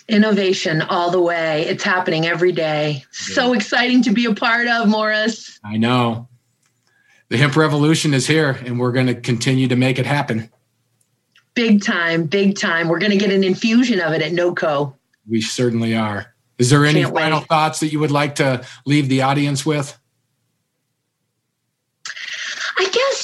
Innovation 0.08 0.80
all 0.80 1.10
the 1.10 1.20
way. 1.20 1.62
It's 1.62 1.82
happening 1.82 2.24
every 2.24 2.52
day. 2.52 3.04
So 3.10 3.52
exciting 3.52 4.02
to 4.02 4.12
be 4.12 4.26
a 4.26 4.34
part 4.34 4.68
of, 4.68 4.86
Morris. 4.86 5.58
I 5.64 5.76
know. 5.76 6.28
The 7.30 7.36
hemp 7.36 7.56
revolution 7.56 8.14
is 8.14 8.28
here, 8.28 8.50
and 8.64 8.78
we're 8.78 8.92
going 8.92 9.08
to 9.08 9.16
continue 9.16 9.66
to 9.66 9.74
make 9.74 9.98
it 9.98 10.06
happen. 10.06 10.50
Big 11.56 11.82
time, 11.82 12.26
big 12.26 12.56
time. 12.56 12.86
We're 12.86 12.98
going 12.98 13.10
to 13.12 13.16
get 13.18 13.32
an 13.32 13.42
infusion 13.42 13.98
of 13.98 14.12
it 14.12 14.22
at 14.22 14.30
NOCO. 14.32 14.94
We 15.28 15.40
certainly 15.40 15.96
are. 15.96 16.34
Is 16.58 16.70
there 16.70 16.84
any 16.84 17.02
Can't 17.02 17.14
final 17.14 17.38
wait. 17.40 17.48
thoughts 17.48 17.80
that 17.80 17.88
you 17.88 17.98
would 17.98 18.10
like 18.10 18.36
to 18.36 18.64
leave 18.84 19.08
the 19.08 19.22
audience 19.22 19.66
with? 19.66 19.98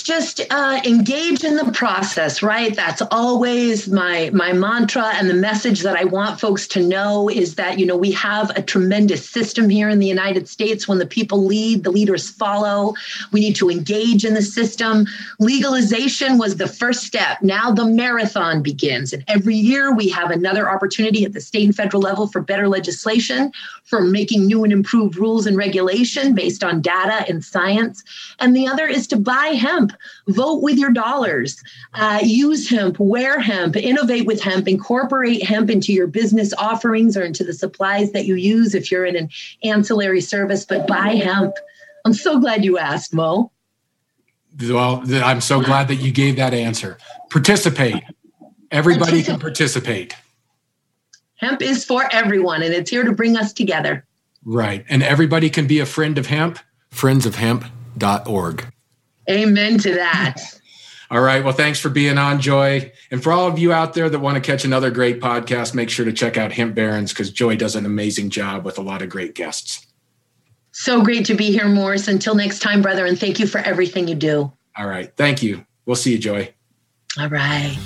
Just 0.02 0.40
uh, 0.50 0.80
engage 0.84 1.44
in 1.44 1.56
the 1.56 1.70
process, 1.72 2.42
right? 2.42 2.74
That's 2.74 3.02
always 3.10 3.88
my 3.88 4.30
my 4.32 4.52
mantra, 4.52 5.12
and 5.14 5.30
the 5.30 5.34
message 5.34 5.82
that 5.82 5.96
I 5.96 6.04
want 6.04 6.40
folks 6.40 6.66
to 6.68 6.82
know 6.82 7.28
is 7.28 7.54
that 7.54 7.78
you 7.78 7.86
know 7.86 7.96
we 7.96 8.10
have 8.12 8.50
a 8.56 8.62
tremendous 8.62 9.28
system 9.28 9.68
here 9.68 9.88
in 9.88 10.00
the 10.00 10.06
United 10.06 10.48
States. 10.48 10.88
When 10.88 10.98
the 10.98 11.06
people 11.06 11.44
lead, 11.44 11.84
the 11.84 11.92
leaders 11.92 12.28
follow. 12.28 12.94
We 13.30 13.40
need 13.40 13.54
to 13.56 13.70
engage 13.70 14.24
in 14.24 14.34
the 14.34 14.42
system. 14.42 15.06
Legalization 15.38 16.36
was 16.36 16.56
the 16.56 16.68
first 16.68 17.04
step. 17.04 17.40
Now 17.40 17.70
the 17.70 17.84
marathon 17.84 18.62
begins, 18.62 19.12
and 19.12 19.22
every 19.28 19.54
year 19.54 19.94
we 19.94 20.08
have 20.08 20.30
another 20.30 20.68
opportunity 20.68 21.24
at 21.24 21.32
the 21.32 21.40
state 21.40 21.64
and 21.64 21.76
federal 21.76 22.02
level 22.02 22.26
for 22.26 22.40
better 22.40 22.68
legislation, 22.68 23.52
for 23.84 24.00
making 24.00 24.46
new 24.46 24.64
and 24.64 24.72
improved 24.72 25.16
rules 25.16 25.46
and 25.46 25.56
regulation 25.56 26.34
based 26.34 26.64
on 26.64 26.80
data 26.80 27.24
and 27.28 27.44
science. 27.44 28.02
And 28.40 28.56
the 28.56 28.66
other 28.66 28.88
is 28.88 29.06
to 29.08 29.16
buy 29.16 29.48
hemp, 29.48 29.91
vote 30.28 30.62
with 30.62 30.78
your 30.78 30.90
dollars, 30.90 31.62
uh, 31.94 32.20
use 32.22 32.68
hemp, 32.68 32.98
wear 32.98 33.40
hemp, 33.40 33.76
innovate 33.76 34.26
with 34.26 34.40
hemp, 34.40 34.68
incorporate 34.68 35.42
hemp 35.42 35.70
into 35.70 35.92
your 35.92 36.06
business 36.06 36.52
offerings 36.54 37.16
or 37.16 37.22
into 37.22 37.44
the 37.44 37.52
supplies 37.52 38.12
that 38.12 38.26
you 38.26 38.34
use 38.34 38.74
if 38.74 38.90
you're 38.90 39.04
in 39.04 39.16
an 39.16 39.28
ancillary 39.64 40.20
service, 40.20 40.64
but 40.64 40.86
buy 40.86 41.10
hemp. 41.10 41.54
I'm 42.04 42.14
so 42.14 42.38
glad 42.38 42.64
you 42.64 42.78
asked, 42.78 43.14
Mo. 43.14 43.50
Well, 44.60 45.02
I'm 45.22 45.40
so 45.40 45.62
glad 45.62 45.88
that 45.88 45.96
you 45.96 46.12
gave 46.12 46.36
that 46.36 46.52
answer. 46.52 46.98
Participate. 47.30 48.02
Everybody 48.70 49.22
can 49.22 49.38
participate. 49.38 50.14
Hemp 51.36 51.62
is 51.62 51.84
for 51.84 52.08
everyone, 52.12 52.62
and 52.62 52.72
it's 52.72 52.90
here 52.90 53.04
to 53.04 53.12
bring 53.12 53.36
us 53.36 53.52
together. 53.52 54.06
Right. 54.44 54.84
And 54.88 55.02
everybody 55.02 55.50
can 55.50 55.66
be 55.66 55.80
a 55.80 55.86
friend 55.86 56.18
of 56.18 56.26
hemp. 56.26 56.58
Friendsofhemp.org. 56.92 58.72
Amen 59.30 59.78
to 59.78 59.94
that. 59.94 60.40
All 61.10 61.20
right. 61.20 61.44
Well, 61.44 61.52
thanks 61.52 61.78
for 61.78 61.90
being 61.90 62.16
on, 62.16 62.40
Joy. 62.40 62.90
And 63.10 63.22
for 63.22 63.32
all 63.32 63.46
of 63.46 63.58
you 63.58 63.70
out 63.70 63.92
there 63.92 64.08
that 64.08 64.18
want 64.18 64.36
to 64.36 64.40
catch 64.40 64.64
another 64.64 64.90
great 64.90 65.20
podcast, 65.20 65.74
make 65.74 65.90
sure 65.90 66.06
to 66.06 66.12
check 66.12 66.38
out 66.38 66.52
Hemp 66.52 66.74
Barons 66.74 67.12
because 67.12 67.30
Joy 67.30 67.56
does 67.56 67.76
an 67.76 67.84
amazing 67.84 68.30
job 68.30 68.64
with 68.64 68.78
a 68.78 68.82
lot 68.82 69.02
of 69.02 69.10
great 69.10 69.34
guests. 69.34 69.86
So 70.70 71.02
great 71.02 71.26
to 71.26 71.34
be 71.34 71.52
here, 71.52 71.68
Morris. 71.68 72.08
Until 72.08 72.34
next 72.34 72.60
time, 72.60 72.80
brother, 72.80 73.04
and 73.04 73.20
thank 73.20 73.38
you 73.38 73.46
for 73.46 73.58
everything 73.58 74.08
you 74.08 74.14
do. 74.14 74.50
All 74.76 74.86
right. 74.86 75.14
Thank 75.14 75.42
you. 75.42 75.66
We'll 75.84 75.96
see 75.96 76.12
you, 76.12 76.18
Joy. 76.18 76.54
All 77.18 77.28
right. 77.28 77.76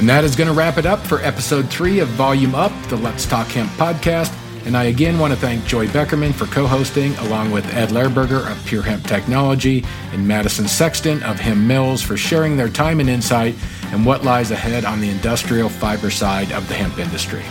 And 0.00 0.08
that 0.08 0.24
is 0.24 0.34
going 0.34 0.48
to 0.48 0.54
wrap 0.54 0.78
it 0.78 0.86
up 0.86 1.00
for 1.00 1.20
episode 1.20 1.68
three 1.68 1.98
of 1.98 2.08
Volume 2.08 2.54
Up, 2.54 2.72
the 2.88 2.96
Let's 2.96 3.26
Talk 3.26 3.48
Hemp 3.48 3.70
podcast. 3.72 4.34
And 4.64 4.74
I 4.74 4.84
again 4.84 5.18
want 5.18 5.34
to 5.34 5.38
thank 5.38 5.66
Joy 5.66 5.88
Beckerman 5.88 6.32
for 6.32 6.46
co 6.46 6.66
hosting, 6.66 7.14
along 7.16 7.50
with 7.50 7.66
Ed 7.74 7.90
Lehrburger 7.90 8.50
of 8.50 8.56
PureHemp 8.64 9.06
Technology 9.06 9.84
and 10.12 10.26
Madison 10.26 10.66
Sexton 10.66 11.22
of 11.22 11.38
Hemp 11.38 11.60
Mills 11.60 12.00
for 12.00 12.16
sharing 12.16 12.56
their 12.56 12.70
time 12.70 12.98
and 13.00 13.10
insight 13.10 13.54
and 13.92 14.06
what 14.06 14.24
lies 14.24 14.52
ahead 14.52 14.86
on 14.86 15.00
the 15.02 15.10
industrial 15.10 15.68
fiber 15.68 16.08
side 16.08 16.50
of 16.52 16.66
the 16.68 16.74
hemp 16.74 16.98
industry. 16.98 17.42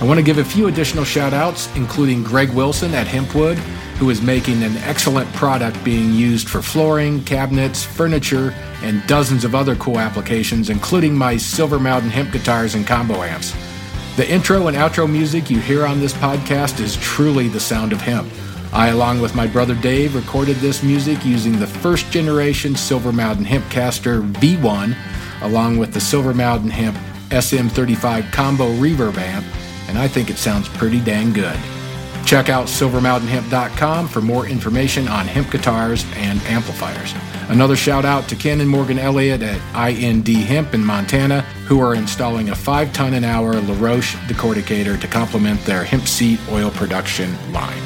I 0.00 0.04
want 0.04 0.18
to 0.18 0.24
give 0.24 0.38
a 0.38 0.44
few 0.44 0.66
additional 0.66 1.04
shout 1.04 1.32
outs, 1.32 1.72
including 1.76 2.24
Greg 2.24 2.50
Wilson 2.50 2.94
at 2.94 3.06
Hempwood, 3.06 3.58
who 4.00 4.08
is 4.08 4.22
making 4.22 4.62
an 4.62 4.74
excellent 4.78 5.30
product 5.34 5.84
being 5.84 6.14
used 6.14 6.48
for 6.48 6.62
flooring, 6.62 7.22
cabinets, 7.24 7.84
furniture, 7.84 8.54
and 8.82 9.06
dozens 9.06 9.44
of 9.44 9.54
other 9.54 9.76
cool 9.76 9.98
applications, 9.98 10.70
including 10.70 11.14
my 11.14 11.36
Silver 11.36 11.78
Mountain 11.78 12.08
hemp 12.08 12.32
guitars 12.32 12.74
and 12.74 12.86
combo 12.86 13.22
amps. 13.22 13.54
The 14.16 14.26
intro 14.26 14.68
and 14.68 14.76
outro 14.76 15.08
music 15.08 15.50
you 15.50 15.60
hear 15.60 15.84
on 15.84 16.00
this 16.00 16.14
podcast 16.14 16.80
is 16.80 16.96
truly 16.96 17.48
the 17.48 17.60
sound 17.60 17.92
of 17.92 18.00
hemp. 18.00 18.26
I, 18.72 18.88
along 18.88 19.20
with 19.20 19.34
my 19.34 19.46
brother 19.46 19.74
Dave, 19.74 20.14
recorded 20.14 20.56
this 20.56 20.82
music 20.82 21.22
using 21.26 21.58
the 21.58 21.66
first 21.66 22.10
generation 22.10 22.74
Silver 22.76 23.12
Mountain 23.12 23.44
Hempcaster 23.44 24.26
V1, 24.32 24.96
along 25.42 25.76
with 25.76 25.92
the 25.92 26.00
Silver 26.00 26.32
Mountain 26.32 26.70
Hemp 26.70 26.96
SM35 27.28 28.32
Combo 28.32 28.72
Reverb 28.76 29.18
amp, 29.18 29.44
and 29.88 29.98
I 29.98 30.08
think 30.08 30.30
it 30.30 30.38
sounds 30.38 30.70
pretty 30.70 31.00
dang 31.00 31.34
good. 31.34 31.58
Check 32.30 32.48
out 32.48 32.68
silvermountainhemp.com 32.68 34.06
for 34.06 34.20
more 34.20 34.46
information 34.46 35.08
on 35.08 35.26
hemp 35.26 35.50
guitars 35.50 36.06
and 36.14 36.40
amplifiers. 36.42 37.12
Another 37.48 37.74
shout 37.74 38.04
out 38.04 38.28
to 38.28 38.36
Ken 38.36 38.60
and 38.60 38.70
Morgan 38.70 39.00
Elliott 39.00 39.42
at 39.42 39.60
IND 39.74 40.28
Hemp 40.28 40.72
in 40.72 40.84
Montana, 40.84 41.40
who 41.66 41.80
are 41.80 41.96
installing 41.96 42.50
a 42.50 42.54
5 42.54 42.92
ton 42.92 43.14
an 43.14 43.24
hour 43.24 43.54
LaRoche 43.54 44.14
decorticator 44.28 45.00
to 45.00 45.08
complement 45.08 45.60
their 45.64 45.82
hemp 45.82 46.06
seed 46.06 46.38
oil 46.52 46.70
production 46.70 47.34
line. 47.52 47.82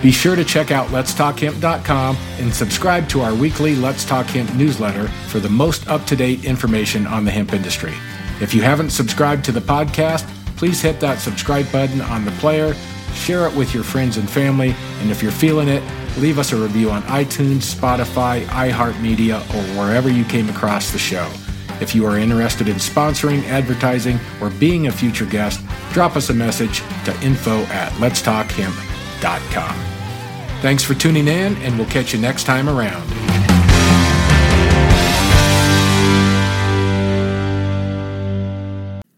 Be 0.00 0.10
sure 0.10 0.36
to 0.36 0.44
check 0.46 0.70
out 0.70 0.88
letstalkhemp.com 0.88 2.16
and 2.38 2.54
subscribe 2.54 3.10
to 3.10 3.20
our 3.20 3.34
weekly 3.34 3.74
Let's 3.74 4.06
Talk 4.06 4.24
Hemp 4.24 4.54
newsletter 4.54 5.08
for 5.28 5.38
the 5.38 5.50
most 5.50 5.86
up 5.86 6.06
to 6.06 6.16
date 6.16 6.46
information 6.46 7.06
on 7.06 7.26
the 7.26 7.30
hemp 7.30 7.52
industry. 7.52 7.92
If 8.40 8.54
you 8.54 8.62
haven't 8.62 8.88
subscribed 8.88 9.44
to 9.44 9.52
the 9.52 9.60
podcast, 9.60 10.26
please 10.56 10.80
hit 10.80 10.98
that 11.00 11.18
subscribe 11.18 11.70
button 11.70 12.00
on 12.00 12.24
the 12.24 12.30
player 12.30 12.74
share 13.14 13.46
it 13.46 13.54
with 13.54 13.74
your 13.74 13.84
friends 13.84 14.16
and 14.16 14.28
family, 14.28 14.74
and 15.00 15.10
if 15.10 15.22
you're 15.22 15.32
feeling 15.32 15.68
it, 15.68 15.82
leave 16.18 16.38
us 16.38 16.52
a 16.52 16.56
review 16.56 16.90
on 16.90 17.02
iTunes, 17.04 17.74
Spotify, 17.74 18.44
iHeartMedia, 18.46 19.40
or 19.54 19.78
wherever 19.78 20.10
you 20.10 20.24
came 20.24 20.48
across 20.48 20.90
the 20.90 20.98
show. 20.98 21.30
If 21.80 21.94
you 21.94 22.06
are 22.06 22.16
interested 22.16 22.68
in 22.68 22.76
sponsoring, 22.76 23.42
advertising, 23.44 24.18
or 24.40 24.50
being 24.50 24.86
a 24.86 24.92
future 24.92 25.26
guest, 25.26 25.60
drop 25.92 26.16
us 26.16 26.30
a 26.30 26.34
message 26.34 26.80
to 27.04 27.20
info 27.22 27.62
at 27.64 27.92
letstalkhemp.com. 27.94 29.74
Thanks 30.60 30.82
for 30.82 30.94
tuning 30.94 31.28
in, 31.28 31.56
and 31.56 31.76
we'll 31.76 31.88
catch 31.88 32.14
you 32.14 32.20
next 32.20 32.44
time 32.44 32.68
around. 32.68 33.02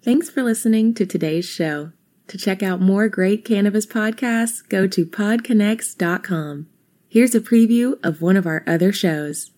Thanks 0.03 0.31
for 0.31 0.43
listening 0.43 0.95
to 0.95 1.05
today's 1.05 1.45
show. 1.45 1.93
To 2.29 2.37
check 2.37 2.61
out 2.61 2.81
more 2.81 3.09
great 3.09 3.45
cannabis 3.45 3.87
podcasts, 3.87 4.69
go 4.69 4.89
to 4.89 5.07
podconnects.com. 5.07 6.67
Here's 7.09 7.37
a 7.37 7.41
preview 7.41 8.05
of 8.05 8.21
one 8.21 8.37
of 8.37 8.47
our 8.47 8.65
other 8.67 8.93
shows. 8.93 9.53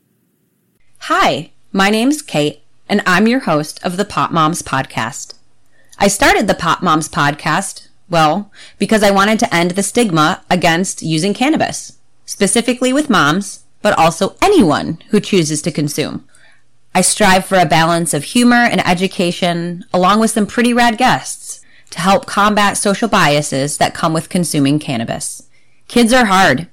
Hi, 1.03 1.53
my 1.73 1.89
name's 1.89 2.21
Kate, 2.21 2.61
and 2.87 3.01
I'm 3.07 3.27
your 3.27 3.41
host 3.41 3.83
of 3.83 3.97
the 3.97 4.05
Pot 4.05 4.35
Moms 4.35 4.61
Podcast. 4.61 5.33
I 5.99 6.09
started 6.09 6.47
the 6.47 6.55
Pot 6.55 6.83
Moms 6.83 7.09
Podcast, 7.09 7.89
well, 8.11 8.53
because 8.79 9.03
I 9.03 9.13
wanted 9.13 9.39
to 9.39 9.55
end 9.55 9.71
the 9.71 9.83
stigma 9.83 10.45
against 10.51 11.01
using 11.01 11.33
cannabis, 11.33 11.97
specifically 12.27 12.93
with 12.93 13.09
moms, 13.09 13.65
but 13.81 13.99
also 13.99 14.37
anyone 14.43 15.03
who 15.09 15.21
chooses 15.21 15.63
to 15.63 15.73
consume. 15.73 16.29
I 16.95 17.01
strive 17.01 17.47
for 17.47 17.59
a 17.59 17.65
balance 17.65 18.13
of 18.13 18.25
humor 18.25 18.57
and 18.57 18.87
education, 18.87 19.87
along 19.95 20.21
with 20.21 20.33
some 20.33 20.47
pretty 20.47 20.75
rad 20.75 20.99
guests 20.99 21.38
to 21.91 22.01
help 22.01 22.27
combat 22.27 22.77
social 22.77 23.09
biases 23.09 23.79
that 23.79 23.95
come 23.95 24.13
with 24.13 24.29
consuming 24.29 24.79
cannabis. 24.79 25.49
Kids 25.89 26.13
are 26.13 26.27
hard. 26.27 26.69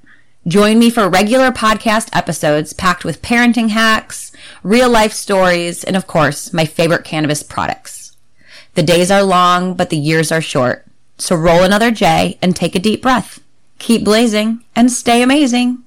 Join 0.46 0.78
me 0.78 0.90
for 0.90 1.08
regular 1.08 1.50
podcast 1.50 2.08
episodes 2.12 2.72
packed 2.72 3.04
with 3.04 3.22
parenting 3.22 3.70
hacks, 3.70 4.30
real 4.62 4.88
life 4.88 5.12
stories, 5.12 5.82
and 5.82 5.96
of 5.96 6.06
course, 6.06 6.52
my 6.52 6.64
favorite 6.64 7.04
cannabis 7.04 7.42
products. 7.42 8.16
The 8.74 8.82
days 8.82 9.10
are 9.10 9.22
long, 9.22 9.74
but 9.74 9.90
the 9.90 9.96
years 9.96 10.30
are 10.30 10.42
short. 10.42 10.86
So 11.18 11.34
roll 11.34 11.62
another 11.62 11.90
J 11.90 12.38
and 12.42 12.54
take 12.54 12.74
a 12.74 12.78
deep 12.78 13.02
breath. 13.02 13.40
Keep 13.78 14.04
blazing 14.04 14.62
and 14.76 14.92
stay 14.92 15.22
amazing. 15.22 15.82